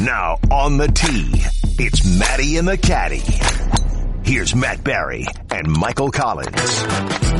Now 0.00 0.38
on 0.52 0.76
the 0.76 0.86
tee, 0.86 1.42
it's 1.82 2.06
Maddie 2.18 2.56
and 2.56 2.68
the 2.68 2.78
Caddy. 2.78 3.20
Here's 4.22 4.54
Matt 4.54 4.84
Barry 4.84 5.26
and 5.50 5.68
Michael 5.68 6.12
Collins. 6.12 6.82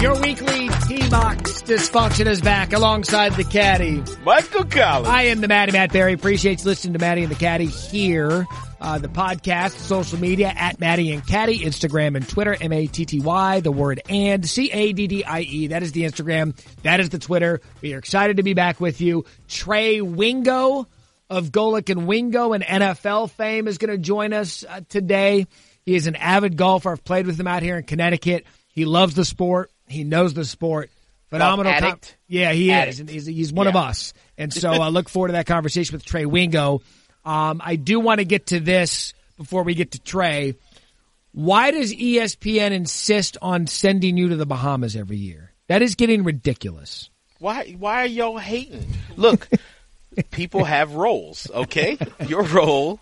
Your 0.03 0.21
weekly 0.21 0.69
T-Box 0.89 1.63
dysfunction 1.63 2.27
is 2.27 2.41
back 2.41 2.73
alongside 2.73 3.35
the 3.35 3.45
caddy. 3.45 4.03
Michael 4.25 4.65
Collins. 4.65 5.07
I 5.07 5.25
am 5.25 5.41
the 5.41 5.47
Maddie 5.47 5.71
Matt 5.71 5.93
Barry. 5.93 6.15
Appreciate 6.15 6.59
you 6.59 6.64
listening 6.64 6.95
to 6.95 6.98
Maddie 6.98 7.23
and 7.23 7.30
the 7.30 7.36
Caddy 7.36 7.66
here. 7.66 8.45
Uh, 8.80 8.98
the 8.98 9.09
podcast, 9.09 9.72
social 9.72 10.18
media 10.18 10.52
at 10.56 10.80
Maddie 10.80 11.12
and 11.12 11.25
Caddy, 11.25 11.61
Instagram 11.61 12.16
and 12.16 12.29
Twitter, 12.29 12.56
M-A-T-T-Y, 12.61 13.61
the 13.61 13.72
word 13.72 14.00
and, 14.09 14.48
C-A-D-D-I-E. 14.48 15.68
That 15.68 15.82
is 15.84 15.93
the 15.93 16.02
Instagram. 16.02 16.59
That 16.82 16.98
is 16.98 17.11
the 17.11 17.18
Twitter. 17.20 17.61
We 17.82 17.95
are 17.95 17.98
excited 17.98 18.38
to 18.38 18.43
be 18.43 18.54
back 18.54 18.80
with 18.80 19.00
you. 19.00 19.27
Trey 19.46 20.00
Wingo 20.00 20.88
of 21.31 21.51
Golic 21.51 21.91
and 21.91 22.07
Wingo 22.07 22.53
and 22.53 22.64
NFL 22.64 23.31
fame 23.31 23.69
is 23.69 23.79
going 23.79 23.91
to 23.91 23.99
join 23.99 24.32
us 24.32 24.64
uh, 24.69 24.81
today. 24.89 25.46
He 25.85 25.95
is 25.95 26.07
an 26.07 26.17
avid 26.17 26.57
golfer. 26.57 26.93
I've 26.93 27.05
played 27.05 27.27
with 27.27 27.39
him 27.39 27.46
out 27.46 27.63
here 27.63 27.77
in 27.77 27.85
Connecticut. 27.85 28.46
He 28.73 28.85
loves 28.85 29.14
the 29.14 29.25
sport. 29.25 29.71
He 29.86 30.05
knows 30.05 30.35
the 30.35 30.45
sport. 30.45 30.91
Phenomenal. 31.31 31.72
Golf 31.72 31.83
com- 31.83 32.00
yeah, 32.27 32.53
he 32.53 32.72
Addict. 32.72 32.95
is. 32.95 33.00
And 33.00 33.11
he's, 33.11 33.27
he's 33.27 33.53
one 33.53 33.67
of 33.67 33.77
us. 33.77 34.12
And 34.36 34.53
so 34.53 34.70
I 34.72 34.89
look 34.89 35.09
forward 35.09 35.28
to 35.28 35.33
that 35.33 35.47
conversation 35.47 35.95
with 35.95 36.05
Trey 36.05 36.27
Wingo. 36.27 36.83
Um, 37.25 37.61
I 37.62 37.77
do 37.77 38.00
want 38.00 38.20
to 38.20 38.25
get 38.25 38.47
to 38.47 38.61
this 38.61 39.12
before 39.36 39.62
we 39.62 39.75
get 39.75 39.92
to 39.92 40.00
Trey. 40.00 40.55
Why 41.33 41.70
does 41.70 41.95
ESPN 41.95 42.70
insist 42.70 43.36
on 43.42 43.67
sending 43.67 44.17
you 44.17 44.31
to 44.31 44.36
the 44.36 44.47
Bahamas 44.47 44.97
every 44.97 45.19
year? 45.19 45.53
That 45.69 45.83
is 45.83 45.95
getting 45.95 46.25
ridiculous. 46.25 47.11
Why 47.39 47.77
why 47.78 48.03
are 48.03 48.06
y'all 48.06 48.39
hating? 48.39 48.86
Look, 49.17 49.48
people 50.31 50.64
have 50.64 50.95
roles, 50.95 51.50
okay? 51.50 51.98
Your 52.27 52.42
role 52.42 53.00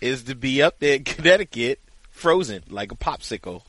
is 0.00 0.24
to 0.24 0.34
be 0.34 0.62
up 0.62 0.78
there 0.78 0.94
in 0.96 1.04
Connecticut 1.04 1.80
frozen 2.10 2.62
like 2.68 2.92
a 2.92 2.96
popsicle. 2.96 3.62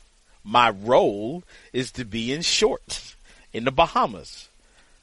My 0.44 0.70
role 0.70 1.42
is 1.72 1.92
to 1.92 2.04
be 2.04 2.32
in 2.32 2.42
shorts 2.42 3.16
in 3.52 3.64
the 3.64 3.70
Bahamas, 3.70 4.48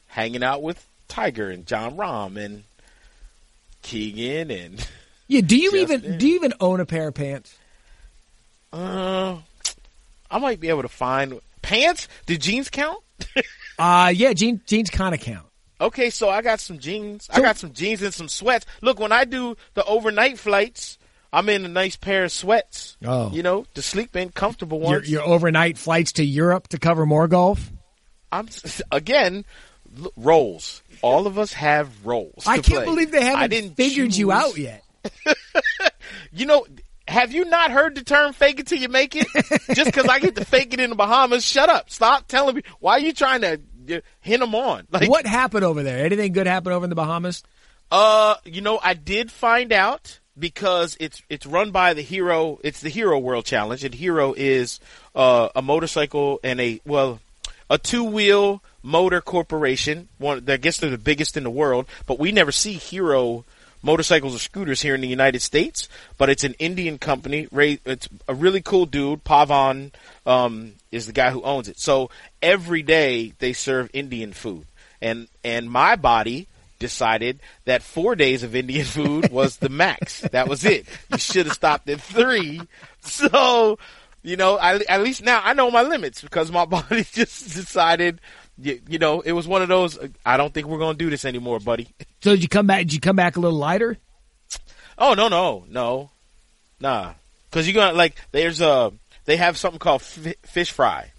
hanging 0.08 0.44
out 0.44 0.62
with 0.64 0.86
Tiger 1.08 1.50
and 1.50 1.66
Jon 1.66 1.96
Rahm 1.98 2.38
and 2.44 2.64
Keegan 3.84 4.52
and 4.52 4.88
Yeah. 5.28 5.42
Do 5.42 5.58
you 5.58 5.72
Just 5.72 5.92
even 5.92 6.18
do 6.18 6.28
you 6.28 6.36
even 6.36 6.54
own 6.60 6.80
a 6.80 6.86
pair 6.86 7.10
of 7.10 7.14
pants? 7.14 7.56
uh 8.74 9.38
I 10.30 10.40
might 10.40 10.60
be 10.60 10.70
able 10.70 10.82
to 10.82 10.88
find 10.90 11.40
pants. 11.62 12.08
Do 12.26 12.38
jeans 12.38 12.70
count? 12.70 13.00
Uh 13.80 14.12
yeah. 14.16 14.34
Jeans 14.34 14.62
jeans 14.66 14.90
kind 14.90 15.14
of 15.14 15.22
count. 15.22 15.47
Okay, 15.80 16.10
so 16.10 16.30
I 16.30 16.42
got 16.42 16.60
some 16.60 16.80
jeans. 16.80 17.30
I 17.32 17.42
got 17.42 17.58
some 17.58 17.74
jeans 17.74 18.02
and 18.02 18.14
some 18.14 18.30
sweats. 18.30 18.66
Look, 18.82 19.00
when 19.00 19.12
I 19.12 19.26
do 19.26 19.56
the 19.76 19.84
overnight 19.86 20.40
flights, 20.40 20.98
I'm 21.32 21.50
in 21.50 21.66
a 21.66 21.68
nice 21.68 21.96
pair 21.96 22.24
of 22.24 22.32
sweats. 22.32 22.98
Oh. 23.06 23.32
you 23.32 23.44
know, 23.44 23.66
to 23.76 23.82
sleep 23.82 24.16
in, 24.16 24.30
comfortable 24.30 24.80
Your, 24.80 24.90
ones. 25.00 25.10
your 25.10 25.24
overnight 25.24 25.78
flights 25.78 26.14
to 26.14 26.24
Europe 26.26 26.70
to 26.70 26.80
cover 26.80 27.06
more 27.06 27.28
golf. 27.28 27.72
I'm 28.32 28.48
again 28.92 29.46
roles. 30.16 30.82
All 31.02 31.28
of 31.28 31.38
us 31.38 31.54
have 31.54 32.06
roles. 32.06 32.46
I 32.48 32.56
can't 32.56 32.66
play. 32.66 32.86
believe 32.86 33.12
they 33.12 33.24
haven't 33.24 33.52
didn't 33.52 33.76
figured 33.76 34.16
you 34.16 34.32
out 34.32 34.58
yet. 34.58 34.84
You 36.32 36.46
know, 36.46 36.66
have 37.08 37.32
you 37.32 37.46
not 37.46 37.72
heard 37.72 37.96
the 37.96 38.04
term 38.04 38.34
"fake 38.34 38.60
it 38.60 38.68
till 38.68 38.80
you 38.80 38.90
make 38.90 39.16
it"? 39.16 39.28
Just 39.74 39.86
because 39.86 40.06
I 40.08 40.20
get 40.20 40.36
to 40.36 40.46
fake 40.46 40.74
it 40.74 40.80
in 40.80 40.90
the 40.90 40.96
Bahamas, 40.96 41.46
shut 41.46 41.70
up. 41.70 41.90
Stop 41.90 42.28
telling 42.28 42.56
me. 42.56 42.62
Why 42.80 42.94
are 42.94 43.00
you 43.00 43.14
trying 43.14 43.42
to 43.42 43.60
hint 44.22 44.40
them 44.40 44.56
on? 44.56 44.88
Like, 44.92 45.10
What 45.10 45.26
happened 45.26 45.64
over 45.64 45.84
there? 45.84 46.06
Anything 46.06 46.34
good 46.34 46.48
happen 46.48 46.72
over 46.72 46.86
in 46.86 46.90
the 46.90 46.96
Bahamas? 46.96 47.44
Uh, 47.92 48.36
you 48.46 48.62
know, 48.62 48.80
I 48.82 48.94
did 48.94 49.32
find 49.32 49.72
out 49.72 50.20
because 50.38 50.98
it's 51.00 51.22
it's 51.30 51.46
run 51.46 51.72
by 51.72 51.94
the 51.94 52.02
Hero. 52.02 52.60
It's 52.64 52.82
the 52.82 52.90
Hero 52.90 53.18
World 53.18 53.46
Challenge, 53.46 53.84
and 53.84 53.94
Hero 53.94 54.34
is 54.34 54.80
uh, 55.16 55.50
a 55.56 55.62
motorcycle 55.62 56.40
and 56.44 56.60
a 56.60 56.82
well, 56.86 57.20
a 57.70 57.78
two 57.78 58.04
wheel 58.04 58.62
motor 58.84 59.22
corporation. 59.22 60.10
One, 60.18 60.44
I 60.48 60.58
guess 60.58 60.78
they're 60.78 60.90
the 60.90 60.98
biggest 60.98 61.38
in 61.38 61.44
the 61.44 61.50
world, 61.50 61.86
but 62.06 62.20
we 62.20 62.32
never 62.32 62.52
see 62.52 62.74
Hero 62.74 63.46
motorcycles 63.82 64.36
or 64.36 64.40
scooters 64.40 64.82
here 64.82 64.96
in 64.96 65.02
the 65.02 65.08
United 65.08 65.42
States. 65.42 65.88
But 66.18 66.30
it's 66.30 66.44
an 66.44 66.56
Indian 66.60 66.98
company. 66.98 67.48
It's 67.52 68.10
a 68.28 68.34
really 68.34 68.62
cool 68.62 68.86
dude. 68.86 69.24
Pavan 69.24 69.92
um, 70.26 70.74
is 70.92 71.08
the 71.08 71.14
guy 71.14 71.32
who 71.32 71.42
owns 71.44 71.68
it. 71.68 71.80
So 71.80 72.10
every 72.42 72.84
day 72.84 73.34
they 73.40 73.54
serve 73.54 73.90
Indian 73.94 74.34
food, 74.34 74.66
and 75.02 75.28
and 75.44 75.70
my 75.70 75.96
body 75.96 76.48
decided 76.80 77.40
that 77.66 77.82
four 77.82 78.16
days 78.16 78.44
of 78.44 78.56
Indian 78.56 78.86
food 78.86 79.30
was 79.32 79.58
the 79.58 79.70
max. 79.70 80.22
that 80.22 80.48
was 80.48 80.64
it. 80.64 80.86
You 81.12 81.18
should 81.18 81.48
have 81.48 81.56
stopped 81.56 81.90
at 81.90 82.02
three. 82.02 82.62
So, 83.02 83.80
you 84.22 84.38
know, 84.38 84.58
I, 84.58 84.80
at 84.88 85.02
least 85.02 85.24
now 85.24 85.42
I 85.44 85.54
know 85.54 85.72
my 85.72 85.84
limits 85.84 86.22
because 86.22 86.52
my 86.52 86.66
body 86.66 87.04
just 87.12 87.54
decided, 87.56 88.20
you, 88.58 88.80
you 88.88 89.00
know, 89.00 89.22
it 89.22 89.32
was 89.32 89.48
one 89.48 89.62
of 89.62 89.70
those. 89.70 89.98
I 90.26 90.38
don't 90.38 90.54
think 90.54 90.68
we're 90.68 90.80
going 90.80 90.98
to 90.98 91.04
do 91.04 91.10
this 91.10 91.26
anymore, 91.26 91.60
buddy. 91.60 91.88
So 92.22 92.32
did 92.32 92.44
you 92.44 92.50
come 92.50 92.68
back? 92.68 92.80
Did 92.80 92.94
you 92.94 93.00
come 93.00 93.16
back 93.16 93.38
a 93.38 93.40
little 93.40 93.58
lighter? 93.58 93.98
Oh 94.98 95.14
no, 95.14 95.28
no, 95.28 95.66
no, 95.70 96.10
nah. 96.80 97.14
Because 97.50 97.68
you're 97.68 97.76
gonna 97.76 97.96
like, 97.96 98.16
there's 98.32 98.62
a 98.62 98.92
they 99.28 99.38
have 99.38 99.56
something 99.58 99.78
called 99.78 100.02
f- 100.02 100.34
fish 100.44 100.72
fry, 100.72 101.12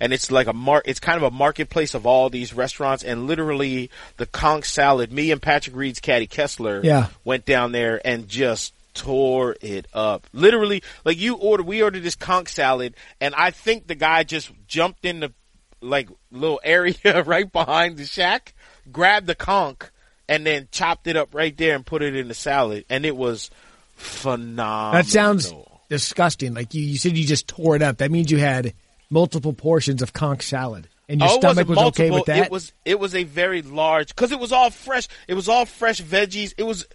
and 0.00 0.14
it's 0.14 0.30
like 0.30 0.46
a 0.46 0.54
mar. 0.54 0.80
It's 0.86 0.98
kind 1.00 1.18
of 1.18 1.22
a 1.24 1.30
marketplace 1.30 1.92
of 1.92 2.06
all 2.06 2.30
these 2.30 2.54
restaurants, 2.54 3.04
and 3.04 3.26
literally 3.26 3.90
the 4.16 4.24
conch 4.26 4.64
salad. 4.64 5.12
Me 5.12 5.30
and 5.30 5.42
Patrick 5.42 5.76
Reed's 5.76 6.00
caddy 6.00 6.26
Kessler, 6.26 6.80
Yeah. 6.82 7.08
went 7.24 7.44
down 7.44 7.72
there 7.72 8.00
and 8.06 8.26
just 8.28 8.72
tore 8.94 9.56
it 9.60 9.86
up. 9.94 10.26
Literally, 10.32 10.82
like 11.04 11.18
you 11.18 11.34
ordered, 11.36 11.66
we 11.66 11.82
ordered 11.82 12.02
this 12.02 12.14
conch 12.14 12.48
salad, 12.48 12.94
and 13.20 13.34
I 13.34 13.50
think 13.50 13.86
the 13.86 13.94
guy 13.94 14.22
just 14.24 14.50
jumped 14.66 15.04
in 15.04 15.20
the 15.20 15.32
like 15.80 16.08
little 16.30 16.60
area 16.62 17.22
right 17.26 17.50
behind 17.52 17.96
the 17.96 18.04
shack, 18.04 18.54
grabbed 18.92 19.26
the 19.26 19.34
conch, 19.34 19.80
and 20.28 20.46
then 20.46 20.68
chopped 20.70 21.06
it 21.08 21.16
up 21.16 21.34
right 21.34 21.56
there 21.56 21.74
and 21.74 21.84
put 21.84 22.02
it 22.02 22.14
in 22.14 22.28
the 22.28 22.34
salad, 22.34 22.84
and 22.88 23.04
it 23.04 23.16
was 23.16 23.50
phenomenal. 23.96 24.92
That 25.02 25.06
sounds 25.06 25.52
disgusting. 25.92 26.54
Like 26.54 26.72
you, 26.72 26.82
you 26.82 26.96
said, 26.96 27.16
you 27.18 27.26
just 27.26 27.46
tore 27.46 27.76
it 27.76 27.82
up. 27.82 27.98
That 27.98 28.10
means 28.10 28.30
you 28.30 28.38
had 28.38 28.72
multiple 29.10 29.52
portions 29.52 30.00
of 30.00 30.14
conch 30.14 30.42
salad, 30.42 30.88
and 31.06 31.20
your 31.20 31.28
Oh, 31.30 31.38
stomach 31.38 31.68
was 31.68 31.78
okay 31.78 32.10
with 32.10 32.24
that. 32.26 32.46
It 32.46 32.50
was 32.50 32.72
it 32.84 32.98
was 32.98 33.14
a 33.14 33.24
very 33.24 33.60
large 33.60 34.08
because 34.08 34.32
it 34.32 34.40
was 34.40 34.52
all 34.52 34.70
fresh. 34.70 35.06
It 35.28 35.34
was 35.34 35.48
all 35.48 35.66
fresh 35.66 36.00
veggies. 36.00 36.54
It 36.56 36.62
was, 36.62 36.86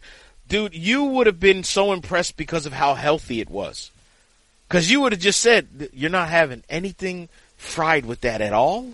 dude. 0.47 0.73
You 0.73 1.03
would 1.03 1.27
have 1.27 1.39
been 1.39 1.63
so 1.63 1.93
impressed 1.93 2.37
because 2.37 2.65
of 2.65 2.73
how 2.73 2.95
healthy 2.95 3.39
it 3.39 3.49
was. 3.49 3.91
Because 4.67 4.89
you 4.91 5.01
would 5.01 5.11
have 5.11 5.21
just 5.21 5.39
said 5.41 5.89
you're 5.93 6.09
not 6.09 6.29
having 6.29 6.63
anything 6.69 7.29
fried 7.55 8.05
with 8.05 8.21
that 8.21 8.41
at 8.41 8.51
all. 8.51 8.93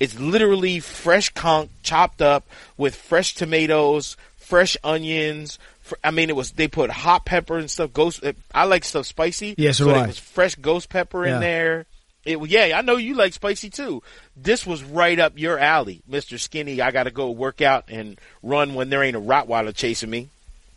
It's 0.00 0.18
literally 0.18 0.80
fresh 0.80 1.28
conch 1.28 1.68
chopped 1.82 2.22
up 2.22 2.46
with 2.78 2.94
fresh 2.94 3.34
tomatoes, 3.34 4.16
fresh 4.38 4.78
onions. 4.82 5.58
Fr- 5.90 5.96
I 6.02 6.10
mean, 6.10 6.30
it 6.30 6.36
was 6.36 6.52
they 6.52 6.66
put 6.68 6.90
hot 6.90 7.24
pepper 7.26 7.58
and 7.58 7.70
stuff. 7.70 7.92
Ghost. 7.92 8.20
Eh, 8.24 8.32
I 8.54 8.64
like 8.64 8.84
stuff 8.84 9.06
spicy. 9.06 9.54
Yeah, 9.58 9.72
so 9.72 9.84
so 9.84 9.84
do 9.86 9.90
there 9.92 10.02
I. 10.04 10.06
was 10.06 10.18
fresh 10.18 10.54
ghost 10.54 10.88
pepper 10.88 11.26
Yeah. 11.26 11.34
in 11.34 11.40
there. 11.40 11.86
It 12.24 12.38
yeah, 12.48 12.76
I 12.78 12.82
know 12.82 12.96
you 12.96 13.14
like 13.14 13.32
spicy 13.32 13.70
too. 13.70 14.02
This 14.36 14.66
was 14.66 14.82
right 14.84 15.18
up 15.18 15.34
your 15.38 15.58
alley, 15.58 16.02
Mister 16.06 16.36
Skinny. 16.38 16.80
I 16.80 16.90
got 16.90 17.04
to 17.04 17.10
go 17.10 17.30
work 17.30 17.60
out 17.62 17.84
and 17.88 18.18
run 18.42 18.74
when 18.74 18.90
there 18.90 19.02
ain't 19.02 19.16
a 19.16 19.20
Rottweiler 19.20 19.74
chasing 19.74 20.10
me. 20.10 20.28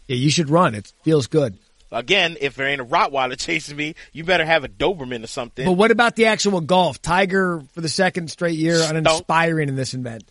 yeah, 0.07 0.15
you 0.15 0.29
should 0.29 0.49
run. 0.49 0.73
It 0.75 0.91
feels 1.03 1.27
good. 1.27 1.57
Again, 1.91 2.37
if 2.41 2.55
there 2.55 2.67
ain't 2.67 2.81
a 2.81 2.85
Rottweiler 2.85 3.37
chasing 3.37 3.75
me, 3.77 3.93
you 4.13 4.23
better 4.23 4.45
have 4.45 4.63
a 4.63 4.69
Doberman 4.69 5.23
or 5.23 5.27
something. 5.27 5.65
But 5.65 5.73
what 5.73 5.91
about 5.91 6.15
the 6.15 6.25
actual 6.27 6.59
golf? 6.61 7.01
Tiger 7.01 7.61
for 7.73 7.81
the 7.81 7.89
second 7.89 8.31
straight 8.31 8.57
year, 8.57 8.79
uninspiring 8.81 9.67
in 9.69 9.75
this 9.75 9.93
event. 9.93 10.23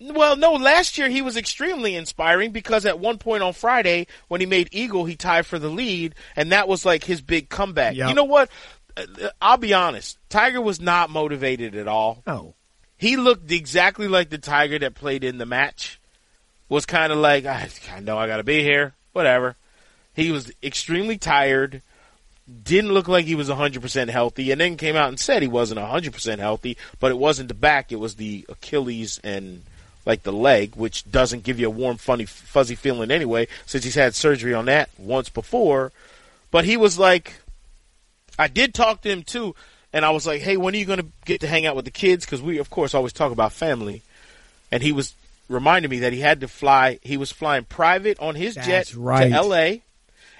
Well, 0.00 0.36
no, 0.36 0.54
last 0.54 0.96
year 0.96 1.10
he 1.10 1.20
was 1.20 1.36
extremely 1.36 1.94
inspiring 1.94 2.52
because 2.52 2.86
at 2.86 2.98
one 2.98 3.18
point 3.18 3.42
on 3.42 3.52
Friday 3.52 4.06
when 4.28 4.40
he 4.40 4.46
made 4.46 4.68
Eagle, 4.72 5.04
he 5.04 5.14
tied 5.14 5.44
for 5.44 5.58
the 5.58 5.68
lead, 5.68 6.14
and 6.34 6.52
that 6.52 6.68
was 6.68 6.86
like 6.86 7.04
his 7.04 7.20
big 7.20 7.50
comeback. 7.50 7.94
Yep. 7.96 8.08
You 8.08 8.14
know 8.14 8.24
what? 8.24 8.48
Uh, 8.96 9.28
I'll 9.42 9.58
be 9.58 9.74
honest. 9.74 10.16
Tiger 10.30 10.60
was 10.60 10.80
not 10.80 11.10
motivated 11.10 11.76
at 11.76 11.86
all. 11.86 12.22
Oh, 12.26 12.54
He 12.96 13.16
looked 13.16 13.50
exactly 13.52 14.08
like 14.08 14.30
the 14.30 14.38
Tiger 14.38 14.78
that 14.78 14.94
played 14.94 15.22
in 15.22 15.36
the 15.38 15.46
match. 15.46 16.00
Was 16.70 16.86
kind 16.86 17.12
of 17.12 17.18
like, 17.18 17.44
I, 17.44 17.68
I 17.92 18.00
know 18.00 18.16
I 18.16 18.26
got 18.26 18.38
to 18.38 18.44
be 18.44 18.62
here. 18.62 18.94
Whatever. 19.12 19.56
He 20.14 20.30
was 20.30 20.50
extremely 20.62 21.18
tired. 21.18 21.82
Didn't 22.62 22.92
look 22.92 23.06
like 23.06 23.26
he 23.26 23.34
was 23.34 23.48
100% 23.48 24.08
healthy, 24.08 24.50
and 24.50 24.60
then 24.60 24.76
came 24.76 24.96
out 24.96 25.08
and 25.08 25.20
said 25.20 25.42
he 25.42 25.48
wasn't 25.48 25.80
100% 25.80 26.38
healthy, 26.38 26.76
but 26.98 27.10
it 27.10 27.18
wasn't 27.18 27.48
the 27.48 27.54
back, 27.54 27.92
it 27.92 27.96
was 28.00 28.16
the 28.16 28.44
Achilles 28.48 29.20
and 29.22 29.62
like 30.10 30.24
the 30.24 30.32
leg, 30.32 30.74
which 30.74 31.08
doesn't 31.08 31.44
give 31.44 31.60
you 31.60 31.68
a 31.68 31.70
warm, 31.70 31.96
funny, 31.96 32.26
fuzzy 32.26 32.74
feeling 32.74 33.12
anyway, 33.12 33.46
since 33.64 33.84
he's 33.84 33.94
had 33.94 34.12
surgery 34.12 34.52
on 34.52 34.64
that 34.64 34.90
once 34.98 35.28
before. 35.28 35.92
But 36.50 36.64
he 36.64 36.76
was 36.76 36.98
like, 36.98 37.34
I 38.36 38.48
did 38.48 38.74
talk 38.74 39.02
to 39.02 39.08
him 39.08 39.22
too, 39.22 39.54
and 39.92 40.04
I 40.04 40.10
was 40.10 40.26
like, 40.26 40.40
"Hey, 40.40 40.56
when 40.56 40.74
are 40.74 40.78
you 40.78 40.84
going 40.84 40.98
to 40.98 41.06
get 41.24 41.42
to 41.42 41.46
hang 41.46 41.64
out 41.64 41.76
with 41.76 41.84
the 41.84 41.92
kids?" 41.92 42.24
Because 42.24 42.42
we, 42.42 42.58
of 42.58 42.70
course, 42.70 42.92
always 42.92 43.12
talk 43.12 43.30
about 43.30 43.52
family. 43.52 44.02
And 44.72 44.82
he 44.82 44.90
was 44.90 45.14
reminded 45.48 45.90
me 45.90 46.00
that 46.00 46.12
he 46.12 46.20
had 46.20 46.40
to 46.40 46.48
fly. 46.48 46.98
He 47.02 47.16
was 47.16 47.30
flying 47.30 47.64
private 47.64 48.18
on 48.18 48.34
his 48.34 48.56
That's 48.56 48.66
jet 48.66 48.94
right. 48.96 49.28
to 49.28 49.34
L.A. 49.34 49.82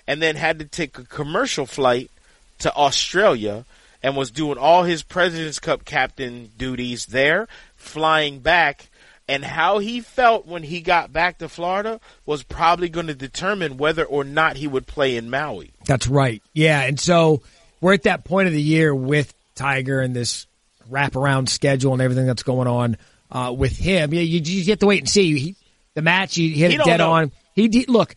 and 0.07 0.21
then 0.21 0.35
had 0.35 0.59
to 0.59 0.65
take 0.65 0.99
a 0.99 1.05
commercial 1.05 1.65
flight 1.65 2.11
to 2.59 2.75
Australia 2.75 3.65
and 4.03 4.17
was 4.17 4.33
doing 4.33 4.59
all 4.59 4.83
his 4.83 5.05
President's 5.05 5.61
Cup 5.61 5.85
captain 5.85 6.51
duties 6.59 7.07
there, 7.07 7.47
flying 7.77 8.41
back. 8.41 8.89
And 9.31 9.45
how 9.45 9.79
he 9.79 10.01
felt 10.01 10.45
when 10.45 10.65
he 10.65 10.81
got 10.81 11.13
back 11.13 11.39
to 11.39 11.49
Florida 11.49 12.01
was 12.27 12.43
probably 12.43 12.89
going 12.89 13.07
to 13.07 13.15
determine 13.15 13.77
whether 13.77 14.05
or 14.05 14.25
not 14.25 14.57
he 14.57 14.67
would 14.67 14.89
play 14.89 15.17
in 15.17 15.31
Maui. 15.31 15.71
That's 15.87 16.09
right. 16.09 16.43
Yeah, 16.53 16.81
and 16.81 16.99
so 16.99 17.43
we're 17.81 17.95
at 17.95 18.03
that 18.03 18.25
point 18.25 18.49
of 18.49 18.53
the 18.55 18.61
year 18.61 18.93
with 18.93 19.33
Tiger 19.55 20.01
and 20.01 20.17
this 20.17 20.47
wraparound 20.91 21.49
schedule 21.49 21.93
and 21.93 22.03
everything 22.03 22.27
that's 22.27 22.43
going 22.43 22.67
on 22.67 22.97
uh, 23.31 23.55
with 23.57 23.77
him. 23.79 24.13
Yeah, 24.13 24.23
you, 24.23 24.41
you 24.41 24.65
have 24.73 24.81
to 24.81 24.87
wait 24.87 24.99
and 25.03 25.09
see. 25.09 25.39
He, 25.39 25.57
the 25.95 26.03
match, 26.03 26.35
he 26.35 26.51
hit 26.51 26.73
He 26.73 26.77
it 26.77 26.85
dead 26.85 26.97
know. 26.97 27.13
on. 27.13 27.33
He 27.55 27.69
did, 27.69 27.89
look. 27.89 28.17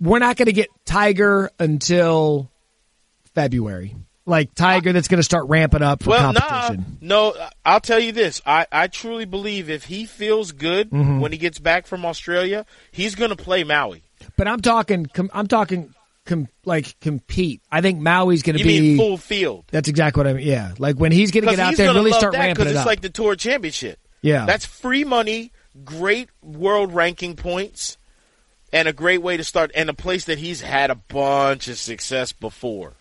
We're 0.00 0.20
not 0.20 0.36
going 0.36 0.46
to 0.46 0.52
get 0.52 0.68
Tiger 0.84 1.50
until 1.58 2.50
February. 3.34 3.96
Like 4.26 4.54
Tiger, 4.54 4.92
that's 4.94 5.08
going 5.08 5.18
to 5.18 5.22
start 5.24 5.48
ramping 5.48 5.82
up 5.82 6.02
for 6.02 6.10
well, 6.10 6.32
nah, 6.32 6.74
no. 7.02 7.34
I'll 7.64 7.80
tell 7.80 8.00
you 8.00 8.12
this: 8.12 8.40
I, 8.46 8.66
I 8.72 8.86
truly 8.86 9.26
believe 9.26 9.68
if 9.68 9.84
he 9.84 10.06
feels 10.06 10.52
good 10.52 10.88
Mm-hmm. 10.90 11.20
when 11.20 11.30
he 11.32 11.36
gets 11.38 11.58
back 11.58 11.86
from 11.86 12.06
Australia, 12.06 12.64
he's 12.90 13.14
going 13.16 13.30
to 13.30 13.36
play 13.36 13.64
Maui. 13.64 14.02
But 14.38 14.48
I'm 14.48 14.60
talking. 14.60 15.04
Com, 15.06 15.30
I'm 15.34 15.46
talking. 15.46 15.94
Com, 16.24 16.48
like 16.64 16.98
compete. 17.00 17.60
I 17.70 17.82
think 17.82 18.00
Maui's 18.00 18.42
going 18.42 18.56
to 18.56 18.64
be. 18.64 18.80
mean 18.80 18.96
full 18.96 19.18
field? 19.18 19.66
That's 19.70 19.90
exactly 19.90 20.20
what 20.20 20.26
I 20.26 20.32
mean. 20.32 20.46
Yeah, 20.46 20.72
like 20.78 20.96
when 20.96 21.12
he's 21.12 21.30
going 21.30 21.44
to 21.44 21.50
get 21.50 21.58
out 21.58 21.76
there 21.76 21.88
and 21.88 21.96
really 21.98 22.12
start 22.12 22.32
ramping 22.32 22.54
because 22.54 22.68
it 22.68 22.70
it's 22.70 22.80
up. 22.80 22.86
like 22.86 23.02
the 23.02 23.10
tour 23.10 23.36
championship. 23.36 23.98
yeah, 24.22 24.46
That's 24.46 24.64
free 24.64 25.04
money, 25.04 25.52
great 25.84 26.30
world 26.40 26.94
ranking 26.94 27.36
points, 27.36 27.98
and 28.72 28.88
a 28.88 28.94
great 28.94 29.20
way 29.20 29.36
to 29.36 29.44
start, 29.44 29.70
and 29.74 29.90
a 29.90 29.94
place 29.94 30.24
that 30.24 30.38
he's 30.38 30.62
had 30.62 30.90
a 30.90 30.94
bunch 30.94 31.68
of 31.68 31.76
success 31.76 32.32
before. 32.32 32.94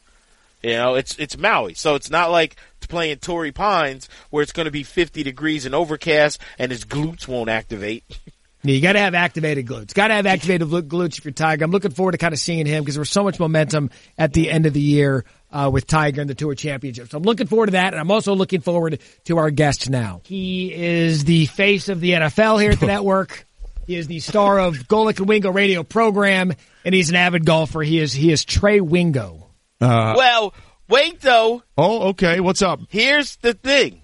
You 0.63 0.73
know, 0.77 0.95
it's 0.95 1.17
it's 1.19 1.37
Maui, 1.37 1.73
so 1.73 1.95
it's 1.95 2.09
not 2.09 2.31
like 2.31 2.55
playing 2.87 3.17
Torrey 3.17 3.51
Pines 3.51 4.07
where 4.29 4.43
it's 4.43 4.51
going 4.51 4.65
to 4.65 4.71
be 4.71 4.83
50 4.83 5.23
degrees 5.23 5.65
and 5.65 5.75
overcast, 5.75 6.39
and 6.57 6.71
his 6.71 6.85
glutes 6.85 7.27
won't 7.27 7.49
activate. 7.49 8.03
Yeah, 8.65 8.75
you 8.75 8.81
got 8.81 8.93
to 8.93 8.99
have 8.99 9.13
activated 9.13 9.67
glutes. 9.67 9.93
Got 9.93 10.07
to 10.07 10.13
have 10.13 10.25
activated 10.25 10.69
glutes 10.69 11.17
if 11.17 11.25
you're 11.25 11.33
Tiger. 11.33 11.65
I'm 11.65 11.71
looking 11.71 11.91
forward 11.91 12.13
to 12.13 12.17
kind 12.17 12.33
of 12.33 12.39
seeing 12.39 12.65
him 12.65 12.81
because 12.81 12.95
there 12.95 13.01
was 13.01 13.09
so 13.09 13.21
much 13.21 13.37
momentum 13.37 13.89
at 14.17 14.31
the 14.31 14.49
end 14.49 14.65
of 14.65 14.71
the 14.71 14.79
year 14.79 15.25
uh, 15.51 15.69
with 15.69 15.85
Tiger 15.85 16.21
and 16.21 16.29
the 16.29 16.33
Tour 16.33 16.55
Championship. 16.55 17.09
So 17.09 17.17
I'm 17.17 17.23
looking 17.23 17.47
forward 17.47 17.65
to 17.65 17.71
that, 17.73 17.93
and 17.93 17.99
I'm 17.99 18.09
also 18.09 18.33
looking 18.33 18.61
forward 18.61 18.99
to 19.25 19.37
our 19.37 19.51
guest 19.51 19.89
now. 19.89 20.21
He 20.23 20.73
is 20.73 21.25
the 21.25 21.45
face 21.47 21.89
of 21.89 21.99
the 21.99 22.11
NFL 22.11 22.61
here 22.61 22.71
at 22.71 22.79
the 22.79 22.87
network. 22.87 23.45
He 23.85 23.97
is 23.97 24.07
the 24.07 24.21
star 24.21 24.59
of 24.59 24.75
Golic 24.87 25.17
and 25.17 25.27
Wingo 25.27 25.51
radio 25.51 25.83
program, 25.83 26.53
and 26.85 26.95
he's 26.95 27.09
an 27.09 27.17
avid 27.17 27.45
golfer. 27.45 27.81
He 27.81 27.99
is 27.99 28.13
he 28.13 28.31
is 28.31 28.45
Trey 28.45 28.79
Wingo. 28.79 29.42
Well, 29.87 30.53
wait 30.87 31.21
though. 31.21 31.63
Oh, 31.77 32.09
okay. 32.09 32.39
What's 32.39 32.61
up? 32.61 32.79
Here's 32.89 33.35
the 33.37 33.53
thing. 33.53 34.01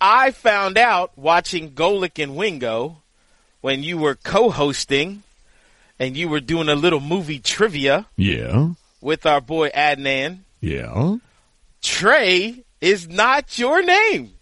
I 0.00 0.30
found 0.30 0.78
out 0.78 1.16
watching 1.18 1.72
Golic 1.72 2.22
and 2.22 2.36
Wingo 2.36 3.02
when 3.60 3.82
you 3.82 3.98
were 3.98 4.14
co-hosting 4.14 5.22
and 5.98 6.16
you 6.16 6.28
were 6.28 6.38
doing 6.40 6.68
a 6.68 6.76
little 6.76 7.00
movie 7.00 7.40
trivia 7.40 8.06
Yeah. 8.16 8.68
with 9.00 9.26
our 9.26 9.40
boy 9.40 9.70
Adnan. 9.70 10.40
Yeah. 10.60 11.16
Trey 11.82 12.64
is 12.80 13.08
not 13.08 13.58
your 13.58 13.82
name. 13.82 14.32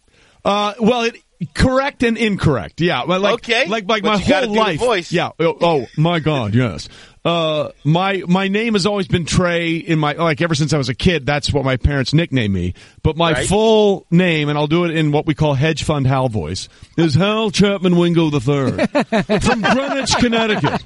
Uh, 0.44 0.74
well, 0.78 1.02
it, 1.02 1.16
correct 1.54 2.02
and 2.02 2.16
incorrect. 2.16 2.80
Yeah. 2.80 3.02
Like, 3.02 3.34
Okay, 3.34 3.66
Like, 3.66 3.88
like 3.88 4.02
but 4.02 4.10
my 4.12 4.18
whole 4.18 4.54
life. 4.54 4.78
voice. 4.78 5.10
Yeah. 5.12 5.30
Oh, 5.40 5.56
oh, 5.60 5.86
my 5.96 6.20
God. 6.20 6.54
Yes. 6.54 6.88
Uh, 7.26 7.72
my, 7.82 8.22
my 8.28 8.46
name 8.46 8.74
has 8.74 8.86
always 8.86 9.08
been 9.08 9.24
Trey 9.24 9.74
in 9.74 9.98
my, 9.98 10.12
like 10.12 10.40
ever 10.40 10.54
since 10.54 10.72
I 10.72 10.78
was 10.78 10.88
a 10.88 10.94
kid. 10.94 11.26
That's 11.26 11.52
what 11.52 11.64
my 11.64 11.76
parents 11.76 12.14
nicknamed 12.14 12.54
me. 12.54 12.74
But 13.02 13.16
my 13.16 13.32
Right. 13.32 13.48
full 13.48 14.06
name, 14.12 14.48
and 14.48 14.56
I'll 14.56 14.68
do 14.68 14.84
it 14.84 14.92
in 14.94 15.10
what 15.10 15.26
we 15.26 15.34
call 15.34 15.54
hedge 15.54 15.82
fund 15.82 16.06
Hal 16.06 16.28
voice, 16.28 16.68
is 16.96 17.16
Hal 17.16 17.50
Chapman 17.50 17.96
Wingo 17.96 18.30
the 18.30 18.40
Third 18.40 18.88
from 19.42 19.60
Greenwich, 19.60 20.14
Connecticut. 20.18 20.80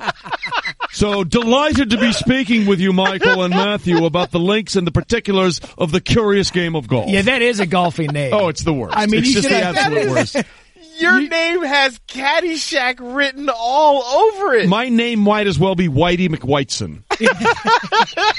So 0.93 1.25
delighted 1.25 1.91
to 1.91 1.99
be 1.99 2.11
speaking 2.13 2.65
with 2.67 2.81
you, 2.81 2.95
Michael 2.95 3.43
and 3.43 3.51
Matthew, 3.55 4.07
about 4.07 4.31
the 4.31 4.41
links 4.41 4.77
and 4.77 4.87
the 4.87 4.91
particulars 4.93 5.61
of 5.77 5.93
the 5.93 6.01
curious 6.01 6.51
game 6.51 6.75
of 6.75 6.89
golf. 6.89 7.11
Yeah, 7.11 7.21
that 7.23 7.43
is 7.43 7.61
a 7.61 7.67
golfing 7.67 8.13
name. 8.13 8.33
Oh, 8.33 8.49
it's 8.49 8.63
the 8.65 8.73
worst. 8.73 8.97
I 8.97 9.05
mean, 9.07 9.21
it's 9.21 9.29
you 9.29 9.35
just 9.35 9.49
the 9.51 9.63
absolute 9.63 10.05
That 10.07 10.11
worst. 10.11 10.37
Is- 11.01 11.21
Your 11.21 11.29
name 11.29 11.63
has 11.65 11.99
Caddyshack 12.09 12.97
written 13.01 13.49
all 13.55 14.03
over 14.03 14.55
it. 14.55 14.69
My 14.69 14.89
name 14.89 15.21
might 15.21 15.47
as 15.47 15.59
well 15.59 15.75
be 15.75 15.89
Whitey 15.89 16.29
McWhiteson. 16.29 17.03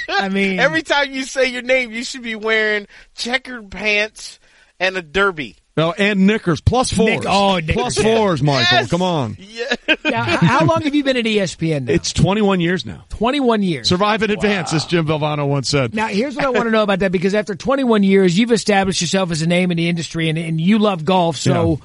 I 0.09 0.29
mean, 0.29 0.59
Every 0.59 0.81
time 0.81 1.11
you 1.13 1.23
say 1.23 1.45
your 1.47 1.61
name, 1.61 1.91
you 1.91 2.03
should 2.03 2.23
be 2.23 2.35
wearing 2.35 2.87
checkered 3.15 3.69
pants 3.71 4.39
and 4.79 4.97
a 4.97 5.01
derby. 5.01 5.57
Oh, 5.77 5.93
and 5.97 6.27
knickers 6.27 6.59
plus 6.59 6.91
fours. 6.91 7.09
Nick- 7.09 7.23
oh, 7.25 7.57
knickers, 7.59 7.97
fours, 7.97 8.43
Michael. 8.43 8.79
Yes. 8.79 8.89
Come 8.89 9.01
on. 9.01 9.37
Yeah. 9.39 9.73
now, 10.03 10.23
how 10.23 10.65
long 10.65 10.81
have 10.81 10.93
you 10.93 11.01
been 11.03 11.15
at 11.15 11.23
ESPN 11.23 11.85
now? 11.85 11.93
It's 11.93 12.11
21 12.11 12.59
years 12.59 12.85
now. 12.85 13.05
21 13.09 13.63
years. 13.63 13.87
Survive 13.87 14.21
in 14.21 14.31
advance, 14.31 14.73
as 14.73 14.85
Jim 14.85 15.07
Valvano 15.07 15.47
once 15.47 15.69
said. 15.69 15.95
Now, 15.95 16.07
here's 16.07 16.35
what 16.35 16.43
I 16.43 16.49
want 16.49 16.65
to 16.65 16.71
know 16.71 16.83
about 16.83 16.99
that 16.99 17.13
because 17.13 17.33
after 17.33 17.55
21 17.55 18.03
years, 18.03 18.37
you've 18.37 18.51
established 18.51 18.99
yourself 18.99 19.31
as 19.31 19.41
a 19.41 19.47
name 19.47 19.71
in 19.71 19.77
the 19.77 19.87
industry 19.87 20.27
and, 20.27 20.37
and 20.37 20.59
you 20.59 20.77
love 20.77 21.05
golf. 21.05 21.37
So 21.37 21.79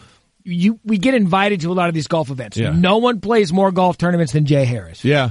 you 0.46 0.80
we 0.84 0.98
get 0.98 1.14
invited 1.14 1.60
to 1.62 1.72
a 1.72 1.74
lot 1.74 1.88
of 1.88 1.94
these 1.94 2.06
golf 2.06 2.30
events. 2.30 2.56
Yeah. 2.56 2.70
No 2.70 2.98
one 2.98 3.20
plays 3.20 3.52
more 3.52 3.72
golf 3.72 3.98
tournaments 3.98 4.32
than 4.32 4.46
Jay 4.46 4.64
Harris. 4.64 5.04
Yeah. 5.04 5.30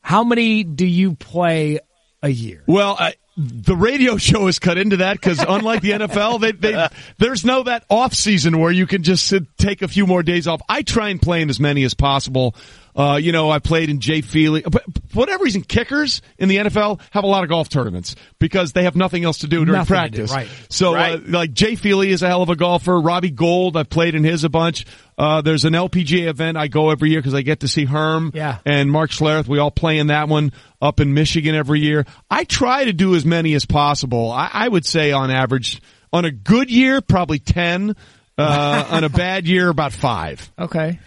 How 0.00 0.24
many 0.24 0.64
do 0.64 0.86
you 0.86 1.14
play 1.14 1.80
a 2.22 2.28
year? 2.28 2.64
Well, 2.66 2.96
I, 2.98 3.14
the 3.36 3.76
radio 3.76 4.16
show 4.16 4.48
is 4.48 4.58
cut 4.58 4.78
into 4.78 4.98
that 4.98 5.14
because 5.14 5.38
unlike 5.38 5.80
the 5.80 5.92
NFL, 5.92 6.40
they, 6.40 6.52
they, 6.52 6.88
there's 7.18 7.44
no 7.44 7.62
that 7.62 7.84
off 7.88 8.12
season 8.12 8.58
where 8.58 8.72
you 8.72 8.86
can 8.86 9.02
just 9.02 9.26
sit, 9.26 9.44
take 9.58 9.82
a 9.82 9.88
few 9.88 10.06
more 10.06 10.22
days 10.24 10.48
off. 10.48 10.60
I 10.68 10.82
try 10.82 11.10
and 11.10 11.22
play 11.22 11.40
in 11.42 11.48
as 11.48 11.60
many 11.60 11.84
as 11.84 11.94
possible. 11.94 12.56
Uh, 12.98 13.14
you 13.16 13.30
know, 13.30 13.48
I 13.48 13.60
played 13.60 13.90
in 13.90 14.00
Jay 14.00 14.22
Feely. 14.22 14.62
But 14.62 14.82
for 15.10 15.20
whatever 15.20 15.44
reason, 15.44 15.62
kickers 15.62 16.20
in 16.36 16.48
the 16.48 16.56
NFL 16.56 17.00
have 17.12 17.22
a 17.22 17.28
lot 17.28 17.44
of 17.44 17.48
golf 17.48 17.68
tournaments 17.68 18.16
because 18.40 18.72
they 18.72 18.82
have 18.82 18.96
nothing 18.96 19.24
else 19.24 19.38
to 19.38 19.46
do 19.46 19.64
during 19.64 19.78
Nothing 19.78 19.84
to 19.96 20.08
do, 20.10 20.26
practice. 20.26 20.32
right. 20.32 20.48
So, 20.68 20.94
Right. 20.94 21.14
Uh, 21.14 21.20
like 21.28 21.52
Jay 21.52 21.76
Feely 21.76 22.10
is 22.10 22.22
a 22.22 22.26
hell 22.26 22.42
of 22.42 22.48
a 22.50 22.56
golfer. 22.56 23.00
Robbie 23.00 23.30
Gould, 23.30 23.76
I've 23.76 23.88
played 23.88 24.16
in 24.16 24.24
his 24.24 24.42
a 24.42 24.48
bunch. 24.48 24.84
Uh, 25.16 25.42
there's 25.42 25.64
an 25.64 25.74
LPGA 25.74 26.26
event 26.28 26.56
I 26.56 26.66
go 26.66 26.90
every 26.90 27.10
year 27.10 27.20
because 27.20 27.34
I 27.34 27.42
get 27.42 27.60
to 27.60 27.68
see 27.68 27.84
Herm 27.84 28.32
Yeah. 28.34 28.58
and 28.66 28.90
Mark 28.90 29.10
Schlereth. 29.12 29.46
We 29.46 29.58
all 29.60 29.70
play 29.70 29.98
in 29.98 30.08
that 30.08 30.28
one 30.28 30.52
up 30.82 30.98
in 30.98 31.14
Michigan 31.14 31.54
every 31.54 31.78
year. 31.80 32.04
I 32.28 32.42
try 32.42 32.84
to 32.86 32.92
do 32.92 33.14
as 33.14 33.24
many 33.24 33.54
as 33.54 33.64
possible. 33.64 34.32
I, 34.32 34.50
I 34.52 34.66
would 34.68 34.84
say 34.84 35.12
on 35.12 35.30
average, 35.30 35.80
on 36.12 36.24
a 36.24 36.32
good 36.32 36.68
year, 36.68 37.00
probably 37.00 37.38
10. 37.38 37.94
Uh, 38.36 38.84
on 38.90 39.02
a 39.04 39.08
bad 39.08 39.46
year, 39.46 39.68
about 39.68 39.92
five. 39.92 40.50
Okay. 40.58 40.98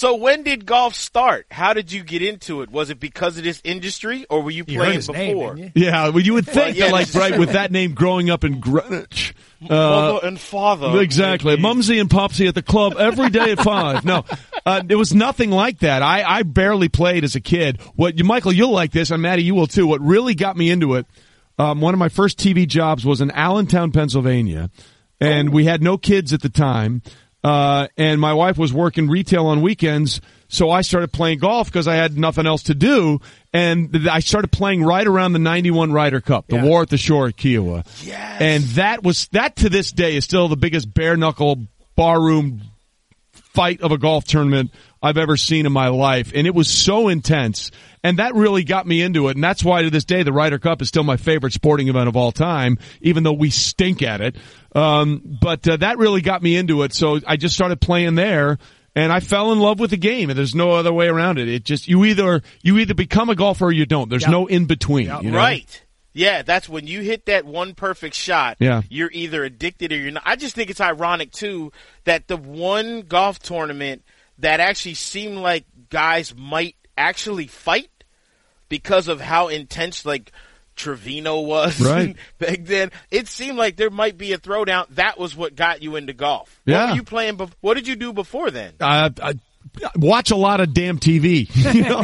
So 0.00 0.14
when 0.14 0.44
did 0.44 0.64
golf 0.64 0.94
start? 0.94 1.44
How 1.50 1.74
did 1.74 1.92
you 1.92 2.02
get 2.02 2.22
into 2.22 2.62
it? 2.62 2.70
Was 2.70 2.88
it 2.88 2.98
because 2.98 3.36
of 3.36 3.44
this 3.44 3.60
industry, 3.64 4.24
or 4.30 4.40
were 4.40 4.50
you 4.50 4.64
You 4.66 4.78
playing 4.78 4.94
his 4.94 5.10
name, 5.10 5.36
before? 5.36 5.54
didn't 5.56 5.76
you? 5.76 5.84
Yeah, 5.84 6.08
well, 6.08 6.20
you 6.20 6.32
would 6.32 6.46
think 6.46 6.78
yeah, 6.78 6.86
that, 6.86 6.92
like, 6.92 7.14
right, 7.14 7.38
with 7.38 7.52
that 7.52 7.70
name 7.70 7.92
growing 7.92 8.30
up 8.30 8.42
in 8.42 8.60
Greenwich. 8.60 9.34
Uh, 9.62 9.68
Mother 9.68 10.26
and 10.26 10.40
father. 10.40 11.02
Exactly. 11.02 11.58
Mumsy 11.58 11.98
and 11.98 12.08
Popsy 12.08 12.46
at 12.46 12.54
the 12.54 12.62
club 12.62 12.94
every 12.98 13.28
day 13.28 13.52
at 13.52 13.60
five. 13.60 14.06
No, 14.06 14.24
uh, 14.64 14.82
it 14.88 14.94
was 14.94 15.12
nothing 15.12 15.50
like 15.50 15.80
that. 15.80 16.00
I, 16.00 16.22
I 16.22 16.44
barely 16.44 16.88
played 16.88 17.22
as 17.22 17.36
a 17.36 17.40
kid. 17.42 17.78
What 17.94 18.16
you, 18.16 18.24
Michael, 18.24 18.54
you'll 18.54 18.72
like 18.72 18.92
this, 18.92 19.10
and 19.10 19.20
Maddie, 19.20 19.42
you 19.42 19.54
will 19.54 19.66
too. 19.66 19.86
What 19.86 20.00
really 20.00 20.34
got 20.34 20.56
me 20.56 20.70
into 20.70 20.94
it, 20.94 21.04
um, 21.58 21.82
one 21.82 21.92
of 21.92 21.98
my 21.98 22.08
first 22.08 22.38
TV 22.38 22.66
jobs 22.66 23.04
was 23.04 23.20
in 23.20 23.30
Allentown, 23.32 23.92
Pennsylvania, 23.92 24.70
and 25.20 25.52
we 25.52 25.66
had 25.66 25.82
no 25.82 25.98
kids 25.98 26.32
at 26.32 26.40
the 26.40 26.48
time. 26.48 27.02
Uh, 27.42 27.88
and 27.96 28.20
my 28.20 28.34
wife 28.34 28.58
was 28.58 28.72
working 28.72 29.08
retail 29.08 29.46
on 29.46 29.62
weekends, 29.62 30.20
so 30.48 30.70
I 30.70 30.82
started 30.82 31.10
playing 31.12 31.38
golf 31.38 31.68
because 31.68 31.88
I 31.88 31.94
had 31.94 32.18
nothing 32.18 32.46
else 32.46 32.64
to 32.64 32.74
do. 32.74 33.20
And 33.52 33.92
th- 33.92 34.06
I 34.08 34.20
started 34.20 34.52
playing 34.52 34.82
right 34.84 35.06
around 35.06 35.32
the 35.32 35.38
91 35.38 35.90
Ryder 35.92 36.20
Cup, 36.20 36.48
the 36.48 36.56
Yeah. 36.56 36.64
war 36.64 36.82
at 36.82 36.90
the 36.90 36.98
shore 36.98 37.28
at 37.28 37.36
Kiawah. 37.36 37.84
Yes. 38.06 38.40
And 38.40 38.64
that 38.74 39.02
was, 39.02 39.28
that 39.28 39.56
to 39.56 39.68
this 39.70 39.90
day 39.90 40.16
is 40.16 40.24
still 40.24 40.48
the 40.48 40.56
biggest 40.56 40.92
bare 40.92 41.16
knuckle 41.16 41.60
barroom 41.96 42.60
fight 43.32 43.80
of 43.80 43.90
a 43.92 43.98
golf 43.98 44.24
tournament 44.24 44.70
I've 45.02 45.16
ever 45.16 45.36
seen 45.36 45.66
in 45.66 45.72
my 45.72 45.88
life. 45.88 46.32
And 46.34 46.46
it 46.46 46.54
was 46.54 46.68
so 46.68 47.08
intense. 47.08 47.70
And 48.02 48.18
that 48.18 48.34
really 48.34 48.64
got 48.64 48.86
me 48.86 49.02
into 49.02 49.28
it. 49.28 49.36
And 49.36 49.44
that's 49.44 49.64
why 49.64 49.82
to 49.82 49.90
this 49.90 50.04
day, 50.04 50.22
the 50.22 50.32
Ryder 50.32 50.58
Cup 50.58 50.82
is 50.82 50.88
still 50.88 51.04
my 51.04 51.16
favorite 51.16 51.52
sporting 51.52 51.88
event 51.88 52.08
of 52.08 52.16
all 52.16 52.32
time, 52.32 52.78
even 53.00 53.22
though 53.22 53.32
we 53.32 53.50
stink 53.50 54.02
at 54.02 54.20
it. 54.20 54.36
Um, 54.74 55.22
but 55.40 55.66
uh, 55.68 55.76
that 55.78 55.98
really 55.98 56.20
got 56.20 56.42
me 56.42 56.56
into 56.56 56.82
it. 56.82 56.92
So 56.92 57.20
I 57.26 57.36
just 57.36 57.54
started 57.54 57.80
playing 57.80 58.14
there. 58.14 58.58
And 58.96 59.12
I 59.12 59.20
fell 59.20 59.52
in 59.52 59.60
love 59.60 59.78
with 59.78 59.90
the 59.90 59.96
game, 59.96 60.30
and 60.30 60.36
there's 60.38 60.54
no 60.56 60.72
other 60.72 60.92
way 60.92 61.06
around 61.06 61.38
it. 61.38 61.48
It 61.48 61.64
just 61.64 61.86
you 61.86 62.04
either 62.06 62.42
you 62.60 62.76
either 62.78 62.92
become 62.92 63.30
a 63.30 63.36
golfer 63.36 63.66
or 63.66 63.72
you 63.72 63.86
don't. 63.86 64.10
There's 64.10 64.22
Yep. 64.22 64.30
no 64.32 64.46
in 64.48 64.66
between. 64.66 65.06
you 65.22 65.30
know? 65.30 65.38
Right. 65.38 65.84
Yeah, 66.12 66.42
that's 66.42 66.68
when 66.68 66.88
you 66.88 67.00
hit 67.00 67.26
that 67.26 67.44
one 67.44 67.74
perfect 67.76 68.16
shot. 68.16 68.56
Yeah. 68.58 68.82
You're 68.90 69.12
either 69.12 69.44
addicted 69.44 69.92
or 69.92 69.96
you're 69.96 70.10
not. 70.10 70.24
I 70.26 70.34
just 70.34 70.56
think 70.56 70.70
it's 70.70 70.80
ironic 70.80 71.30
too 71.30 71.70
that 72.02 72.26
the 72.26 72.36
one 72.36 73.02
golf 73.02 73.38
tournament 73.38 74.02
that 74.40 74.60
actually 74.60 74.94
seemed 74.94 75.38
like 75.38 75.64
guys 75.88 76.34
might 76.36 76.76
actually 76.98 77.46
fight 77.46 77.90
because 78.68 79.08
of 79.08 79.20
how 79.20 79.48
intense 79.48 80.04
like 80.04 80.32
Trevino 80.76 81.40
was 81.40 81.80
Right. 81.84 82.16
back 82.38 82.64
then. 82.64 82.90
It 83.10 83.26
seemed 83.28 83.58
like 83.58 83.76
there 83.76 83.90
might 83.90 84.16
be 84.16 84.32
a 84.32 84.38
throwdown. 84.38 84.86
That 84.90 85.18
was 85.18 85.36
what 85.36 85.54
got 85.54 85.82
you 85.82 85.96
into 85.96 86.12
golf. 86.12 86.60
Yeah. 86.64 86.80
What 86.84 86.90
were 86.90 86.96
you 86.96 87.02
playing? 87.02 87.36
Bef- 87.36 87.52
what 87.60 87.74
did 87.74 87.86
you 87.88 87.96
do 87.96 88.12
before 88.12 88.50
then? 88.50 88.74
uh, 88.80 89.10
I 89.22 89.34
watch 89.96 90.30
a 90.30 90.36
lot 90.36 90.60
of 90.60 90.72
damn 90.74 90.98
TV, 90.98 91.48
you 91.74 91.82
know, 91.82 92.02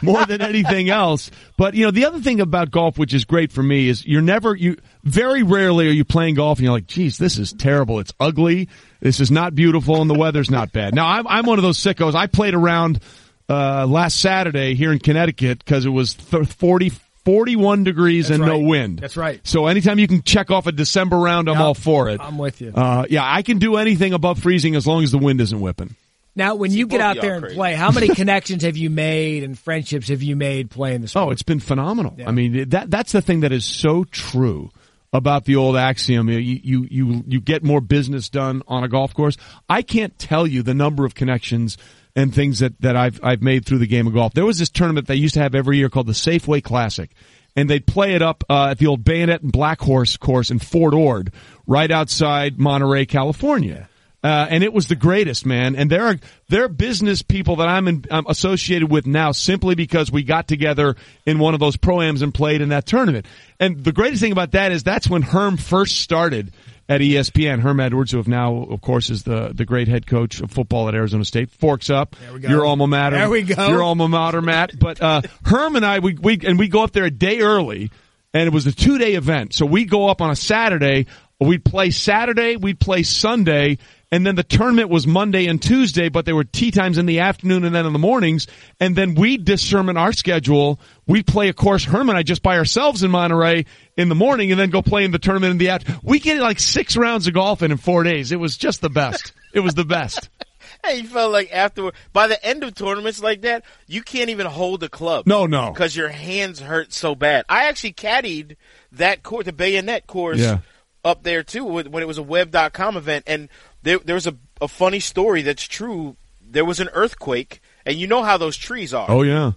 more, 0.02 0.16
more 0.16 0.26
than 0.26 0.40
anything 0.42 0.90
else. 0.90 1.30
But 1.56 1.74
you 1.74 1.84
know, 1.84 1.90
the 1.90 2.04
other 2.06 2.20
thing 2.20 2.40
about 2.40 2.70
golf, 2.70 2.98
which 2.98 3.14
is 3.14 3.24
great 3.24 3.52
for 3.52 3.62
me, 3.62 3.88
is 3.88 4.06
you're 4.06 4.22
never 4.22 4.54
you. 4.54 4.76
Very 5.02 5.42
rarely 5.42 5.86
are 5.88 5.92
you 5.92 6.04
playing 6.04 6.36
golf 6.36 6.58
and 6.58 6.64
you're 6.64 6.72
like, 6.72 6.86
"Geez, 6.86 7.18
this 7.18 7.38
is 7.38 7.52
terrible. 7.52 8.00
It's 8.00 8.12
ugly. 8.18 8.68
This 9.00 9.20
is 9.20 9.30
not 9.30 9.54
beautiful, 9.54 10.00
and 10.00 10.08
the 10.08 10.14
weather's 10.14 10.50
not 10.50 10.72
bad." 10.72 10.94
Now, 10.94 11.06
I'm 11.06 11.26
I'm 11.26 11.46
one 11.46 11.58
of 11.58 11.62
those 11.62 11.78
sickos. 11.78 12.14
I 12.14 12.26
played 12.26 12.54
around 12.54 13.00
uh, 13.48 13.86
last 13.86 14.20
Saturday 14.20 14.74
here 14.74 14.92
in 14.92 14.98
Connecticut 14.98 15.58
because 15.58 15.84
it 15.86 15.90
was 15.90 16.14
th- 16.14 16.46
40. 16.48 16.92
41 17.24 17.84
degrees 17.84 18.28
That's 18.28 18.38
and 18.38 18.46
no 18.46 18.58
wind. 18.58 18.98
That's 18.98 19.16
right. 19.16 19.40
So 19.44 19.66
anytime 19.66 19.98
you 19.98 20.06
can 20.06 20.22
check 20.22 20.50
off 20.50 20.66
a 20.66 20.72
December 20.72 21.16
round, 21.16 21.48
I'm 21.48 21.54
Yep. 21.54 21.64
all 21.64 21.72
for 21.72 22.10
it. 22.10 22.20
I'm 22.20 22.36
with 22.36 22.60
you. 22.60 22.70
Uh, 22.74 23.06
yeah, 23.08 23.22
I 23.24 23.40
can 23.40 23.58
do 23.58 23.76
anything 23.76 24.12
above 24.12 24.40
freezing 24.40 24.74
as 24.76 24.86
long 24.86 25.02
as 25.02 25.10
the 25.10 25.16
wind 25.16 25.40
isn't 25.40 25.58
whipping. 25.58 25.96
Now, 26.36 26.56
when 26.56 26.72
you 26.72 26.86
get 26.86 27.00
out 27.00 27.20
there 27.20 27.34
and 27.34 27.42
crazy. 27.44 27.56
play, 27.56 27.74
how 27.74 27.90
many 27.92 28.08
connections 28.14 28.64
have 28.64 28.76
you 28.76 28.90
made 28.90 29.44
and 29.44 29.58
friendships 29.58 30.08
have 30.08 30.22
you 30.22 30.34
made 30.34 30.70
playing 30.70 31.02
the 31.02 31.08
sport? 31.08 31.28
Oh, 31.28 31.30
it's 31.30 31.42
been 31.42 31.60
phenomenal. 31.60 32.16
I 32.26 32.32
mean, 32.32 32.68
that 32.70 32.90
that's 32.90 33.12
the 33.12 33.22
thing 33.22 33.40
that 33.40 33.52
is 33.52 33.64
so 33.64 34.04
true 34.04 34.70
about 35.12 35.44
the 35.44 35.56
old 35.56 35.76
axiom. 35.76 36.28
You, 36.28 36.38
you 36.38 36.86
you 36.90 37.24
you 37.26 37.40
get 37.40 37.62
more 37.62 37.80
business 37.80 38.28
done 38.28 38.62
on 38.66 38.82
a 38.82 38.88
golf 38.88 39.14
course. 39.14 39.36
I 39.68 39.82
can't 39.82 40.18
tell 40.18 40.46
you 40.46 40.62
the 40.62 40.74
number 40.74 41.04
of 41.04 41.14
connections 41.14 41.78
and 42.16 42.34
things 42.34 42.58
that 42.58 42.80
that 42.80 42.96
I've 42.96 43.20
I've 43.22 43.40
made 43.40 43.64
through 43.64 43.78
the 43.78 43.86
game 43.86 44.08
of 44.08 44.14
golf. 44.14 44.34
There 44.34 44.44
was 44.44 44.58
this 44.58 44.70
tournament 44.70 45.06
they 45.06 45.14
used 45.14 45.34
to 45.34 45.40
have 45.40 45.54
every 45.54 45.78
year 45.78 45.88
called 45.88 46.08
the 46.08 46.12
Safeway 46.12 46.62
Classic. 46.62 47.10
And 47.56 47.70
they'd 47.70 47.86
play 47.86 48.16
it 48.16 48.22
up 48.22 48.42
uh, 48.50 48.70
at 48.70 48.78
the 48.78 48.88
old 48.88 49.04
Bayonet 49.04 49.42
and 49.42 49.52
Black 49.52 49.80
Horse 49.80 50.16
course 50.16 50.50
in 50.50 50.58
Fort 50.58 50.92
Ord, 50.92 51.32
right 51.68 51.88
outside 51.88 52.58
Monterey, 52.58 53.06
California. 53.06 53.88
Uh, 54.24 54.46
and 54.48 54.64
it 54.64 54.72
was 54.72 54.88
the 54.88 54.96
greatest, 54.96 55.44
man. 55.44 55.76
And 55.76 55.90
there 55.90 56.06
are 56.06 56.16
there 56.48 56.64
are 56.64 56.68
business 56.68 57.20
people 57.20 57.56
that 57.56 57.68
I'm, 57.68 57.86
in, 57.86 58.06
I'm 58.10 58.26
associated 58.26 58.90
with 58.90 59.06
now 59.06 59.32
simply 59.32 59.74
because 59.74 60.10
we 60.10 60.22
got 60.22 60.48
together 60.48 60.96
in 61.26 61.38
one 61.38 61.52
of 61.52 61.60
those 61.60 61.76
proams 61.76 62.22
and 62.22 62.32
played 62.32 62.62
in 62.62 62.70
that 62.70 62.86
tournament. 62.86 63.26
And 63.60 63.84
the 63.84 63.92
greatest 63.92 64.22
thing 64.22 64.32
about 64.32 64.52
that 64.52 64.72
is 64.72 64.82
that's 64.82 65.10
when 65.10 65.20
Herm 65.20 65.58
first 65.58 66.00
started 66.00 66.54
at 66.88 67.02
ESPN. 67.02 67.60
Herm 67.60 67.80
Edwards, 67.80 68.12
who 68.12 68.16
have 68.16 68.28
now, 68.28 68.62
of 68.64 68.80
course, 68.80 69.10
is 69.10 69.24
the 69.24 69.52
the 69.54 69.66
great 69.66 69.88
head 69.88 70.06
coach 70.06 70.40
of 70.40 70.50
football 70.50 70.88
at 70.88 70.94
Arizona 70.94 71.26
State. 71.26 71.50
Forks 71.50 71.90
up. 71.90 72.16
we 72.32 72.40
go. 72.40 72.48
Your 72.48 72.64
alma 72.64 72.86
mater. 72.86 73.16
There 73.16 73.30
we 73.30 73.42
go. 73.42 73.68
Your 73.68 73.82
alma 73.82 74.08
mater, 74.08 74.40
Matt. 74.40 74.78
But 74.78 75.02
uh, 75.02 75.20
Herm 75.44 75.76
and 75.76 75.84
I, 75.84 75.98
we, 75.98 76.14
we 76.14 76.40
and 76.44 76.58
we 76.58 76.68
go 76.68 76.82
up 76.82 76.92
there 76.92 77.04
a 77.04 77.10
day 77.10 77.40
early, 77.40 77.90
and 78.32 78.46
it 78.46 78.52
was 78.52 78.66
a 78.66 78.72
two 78.72 78.98
day 78.98 79.14
event. 79.14 79.54
So 79.54 79.66
we 79.66 79.84
go 79.84 80.08
up 80.08 80.20
on 80.20 80.30
a 80.30 80.36
Saturday. 80.36 81.06
We'd 81.46 81.64
play 81.64 81.90
Saturday. 81.90 82.56
We'd 82.56 82.80
play 82.80 83.02
Sunday. 83.02 83.78
And 84.10 84.24
then 84.24 84.36
the 84.36 84.44
tournament 84.44 84.90
was 84.90 85.08
Monday 85.08 85.46
and 85.46 85.60
Tuesday, 85.60 86.08
but 86.08 86.24
there 86.24 86.36
were 86.36 86.44
tee 86.44 86.70
times 86.70 86.98
in 86.98 87.06
the 87.06 87.18
afternoon 87.20 87.64
and 87.64 87.74
then 87.74 87.84
in 87.84 87.92
the 87.92 87.98
mornings. 87.98 88.46
And 88.78 88.94
then 88.94 89.16
we'd 89.16 89.44
determine 89.44 89.96
our 89.96 90.12
schedule. 90.12 90.78
We'd 91.08 91.26
play 91.26 91.48
a 91.48 91.52
course, 91.52 91.84
Herman 91.84 92.10
and 92.10 92.18
I 92.18 92.22
just 92.22 92.42
by 92.42 92.56
ourselves 92.56 93.02
in 93.02 93.10
Monterey 93.10 93.64
in 93.96 94.08
the 94.08 94.14
morning 94.14 94.52
and 94.52 94.60
then 94.60 94.70
go 94.70 94.82
play 94.82 95.04
in 95.04 95.10
the 95.10 95.18
tournament 95.18 95.50
in 95.50 95.58
the 95.58 95.70
afternoon. 95.70 96.00
We 96.04 96.20
get 96.20 96.38
like 96.40 96.60
six 96.60 96.96
rounds 96.96 97.26
of 97.26 97.34
golf 97.34 97.62
in 97.62 97.72
in 97.72 97.76
four 97.78 98.04
days. 98.04 98.30
It 98.30 98.38
was 98.38 98.56
just 98.56 98.80
the 98.82 98.90
best. 98.90 99.32
It 99.52 99.60
was 99.60 99.74
the 99.74 99.84
best. 99.84 100.28
Hey, 100.84 100.98
you 100.98 101.06
felt 101.06 101.32
like 101.32 101.50
afterward, 101.50 101.94
by 102.12 102.26
the 102.26 102.44
end 102.44 102.62
of 102.62 102.74
tournaments 102.74 103.22
like 103.22 103.42
that, 103.42 103.64
you 103.86 104.02
can't 104.02 104.28
even 104.28 104.44
hold 104.46 104.82
a 104.82 104.88
club. 104.90 105.26
No, 105.26 105.46
no. 105.46 105.70
Because 105.72 105.96
your 105.96 106.08
hands 106.08 106.60
hurt 106.60 106.92
so 106.92 107.14
bad. 107.14 107.46
I 107.48 107.68
actually 107.68 107.94
caddied 107.94 108.56
that 108.92 109.22
course, 109.22 109.46
the 109.46 109.52
bayonet 109.54 110.06
course, 110.06 110.38
Yeah. 110.38 110.58
Up 111.04 111.22
there 111.22 111.42
too, 111.42 111.64
when 111.64 111.90
when 111.90 112.02
it 112.02 112.06
was 112.06 112.18
a 112.18 112.22
web.com 112.22 112.96
event. 112.96 113.24
And 113.26 113.48
there, 113.82 113.98
there 113.98 114.14
was 114.14 114.26
a, 114.26 114.36
a 114.60 114.68
funny 114.68 115.00
story 115.00 115.42
that's 115.42 115.64
true. 115.64 116.16
There 116.40 116.64
was 116.64 116.80
an 116.80 116.88
earthquake, 116.92 117.60
and 117.84 117.96
you 117.96 118.06
know 118.06 118.22
how 118.22 118.36
those 118.36 118.56
trees 118.56 118.94
are. 118.94 119.10
Oh 119.10 119.22
yeah. 119.22 119.52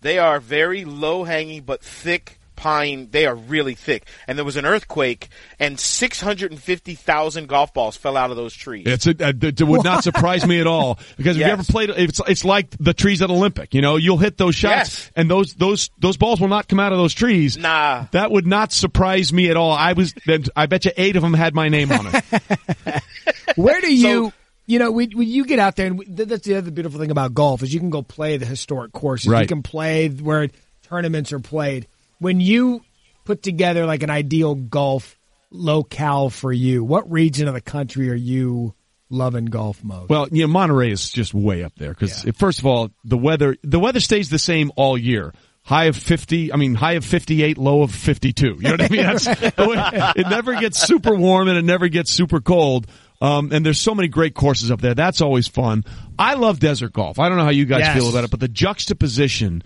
They 0.00 0.18
are 0.18 0.40
very 0.40 0.84
low 0.84 1.24
hanging 1.24 1.62
but 1.62 1.82
thick 1.82 2.40
pine. 2.62 3.08
They 3.10 3.26
are 3.26 3.34
really 3.34 3.74
thick. 3.74 4.06
And 4.28 4.38
there 4.38 4.44
was 4.44 4.56
an 4.56 4.64
earthquake, 4.64 5.28
and 5.58 5.78
650,000 5.80 7.48
golf 7.48 7.74
balls 7.74 7.96
fell 7.96 8.16
out 8.16 8.30
of 8.30 8.36
those 8.36 8.54
trees. 8.54 8.84
It's 8.86 9.06
a, 9.06 9.10
uh, 9.10 9.32
it 9.42 9.60
would 9.62 9.82
not 9.84 10.04
surprise 10.04 10.46
me 10.46 10.60
at 10.60 10.66
all 10.68 10.98
because 11.16 11.36
if 11.36 11.44
you 11.46 11.52
ever 11.52 11.64
played, 11.64 11.90
it's 11.90 12.20
it's 12.28 12.44
like 12.44 12.70
the 12.78 12.94
trees 12.94 13.20
at 13.20 13.30
Olympic. 13.30 13.74
You 13.74 13.82
know, 13.82 13.96
you'll 13.96 14.18
hit 14.18 14.36
those 14.36 14.54
shots, 14.54 14.72
Yes. 14.72 15.10
and 15.16 15.30
those 15.30 15.54
those 15.54 15.90
those 15.98 16.16
balls 16.16 16.40
will 16.40 16.48
not 16.48 16.68
come 16.68 16.78
out 16.78 16.92
of 16.92 16.98
those 16.98 17.14
trees. 17.14 17.56
Nah. 17.56 18.06
that 18.12 18.30
would 18.30 18.46
not 18.46 18.72
surprise 18.72 19.32
me 19.32 19.50
at 19.50 19.56
all. 19.56 19.72
I 19.72 19.92
was, 19.94 20.14
I 20.54 20.66
bet 20.66 20.84
you 20.84 20.92
eight 20.96 21.16
of 21.16 21.22
them 21.22 21.34
had 21.34 21.54
my 21.54 21.68
name 21.68 21.90
on 21.90 22.06
it. 22.06 23.02
Where 23.56 23.80
do 23.80 23.92
you, 23.94 24.32
you 24.66 24.78
know, 24.78 24.90
when, 24.92 25.10
when 25.12 25.28
you 25.28 25.44
get 25.44 25.58
out 25.58 25.76
there, 25.76 25.86
and 25.86 25.98
we, 25.98 26.06
that's 26.06 26.46
the 26.46 26.54
other 26.56 26.70
beautiful 26.70 27.00
thing 27.00 27.10
about 27.10 27.34
golf 27.34 27.62
is 27.62 27.74
you 27.74 27.80
can 27.80 27.90
go 27.90 28.02
play 28.02 28.36
the 28.36 28.46
historic 28.46 28.92
courses. 28.92 29.32
You 29.32 29.46
can 29.46 29.62
play 29.62 30.08
where 30.08 30.48
tournaments 30.84 31.32
are 31.32 31.40
played. 31.40 31.86
When 32.22 32.40
you 32.40 32.82
put 33.24 33.42
together 33.42 33.84
like 33.84 34.02
an 34.02 34.10
ideal 34.10 34.54
golf 34.54 35.18
locale 35.50 36.30
for 36.30 36.52
you, 36.52 36.82
what 36.84 37.10
region 37.10 37.48
of 37.48 37.54
the 37.54 37.60
country 37.60 38.10
are 38.10 38.14
you 38.14 38.74
loving 39.10 39.44
golf 39.46 39.82
most? 39.84 40.08
well, 40.08 40.28
you 40.30 40.42
know, 40.42 40.48
Monterey 40.48 40.90
is 40.90 41.10
just 41.10 41.34
way 41.34 41.62
up 41.62 41.74
there 41.76 41.90
because 41.92 42.22
first 42.36 42.58
of 42.60 42.66
all, 42.66 42.90
the 43.04 43.18
weather 43.18 43.56
the 43.62 43.78
weather 43.78 44.00
stays 44.00 44.30
the 44.30 44.38
same 44.38 44.70
all 44.76 44.96
year. 44.96 45.34
High 45.64 45.84
of 45.84 45.96
fifty, 45.96 46.52
I 46.52 46.56
mean, 46.56 46.74
high 46.74 46.94
of 46.94 47.04
fifty-eight, 47.04 47.56
low 47.56 47.82
of 47.82 47.94
fifty-two. 47.94 48.56
You 48.58 48.62
know 48.62 48.70
what 48.72 48.82
I 48.82 48.88
mean? 48.88 49.02
That's, 49.02 49.26
it 50.16 50.26
never 50.28 50.58
gets 50.58 50.80
super 50.82 51.14
warm 51.14 51.46
and 51.46 51.56
it 51.56 51.64
never 51.64 51.86
gets 51.86 52.10
super 52.10 52.40
cold. 52.40 52.88
Um, 53.20 53.52
and 53.52 53.64
there's 53.64 53.78
so 53.78 53.94
many 53.94 54.08
great 54.08 54.34
courses 54.34 54.72
up 54.72 54.80
there. 54.80 54.94
That's 54.94 55.20
always 55.20 55.46
fun. 55.46 55.84
I 56.18 56.34
love 56.34 56.58
desert 56.58 56.92
golf. 56.92 57.20
I 57.20 57.28
don't 57.28 57.38
know 57.38 57.44
how 57.44 57.50
you 57.50 57.66
guys 57.66 57.82
Yes. 57.82 57.96
feel 57.96 58.08
about 58.10 58.24
it, 58.24 58.30
but 58.32 58.40
the 58.40 58.48
juxtaposition 58.48 59.62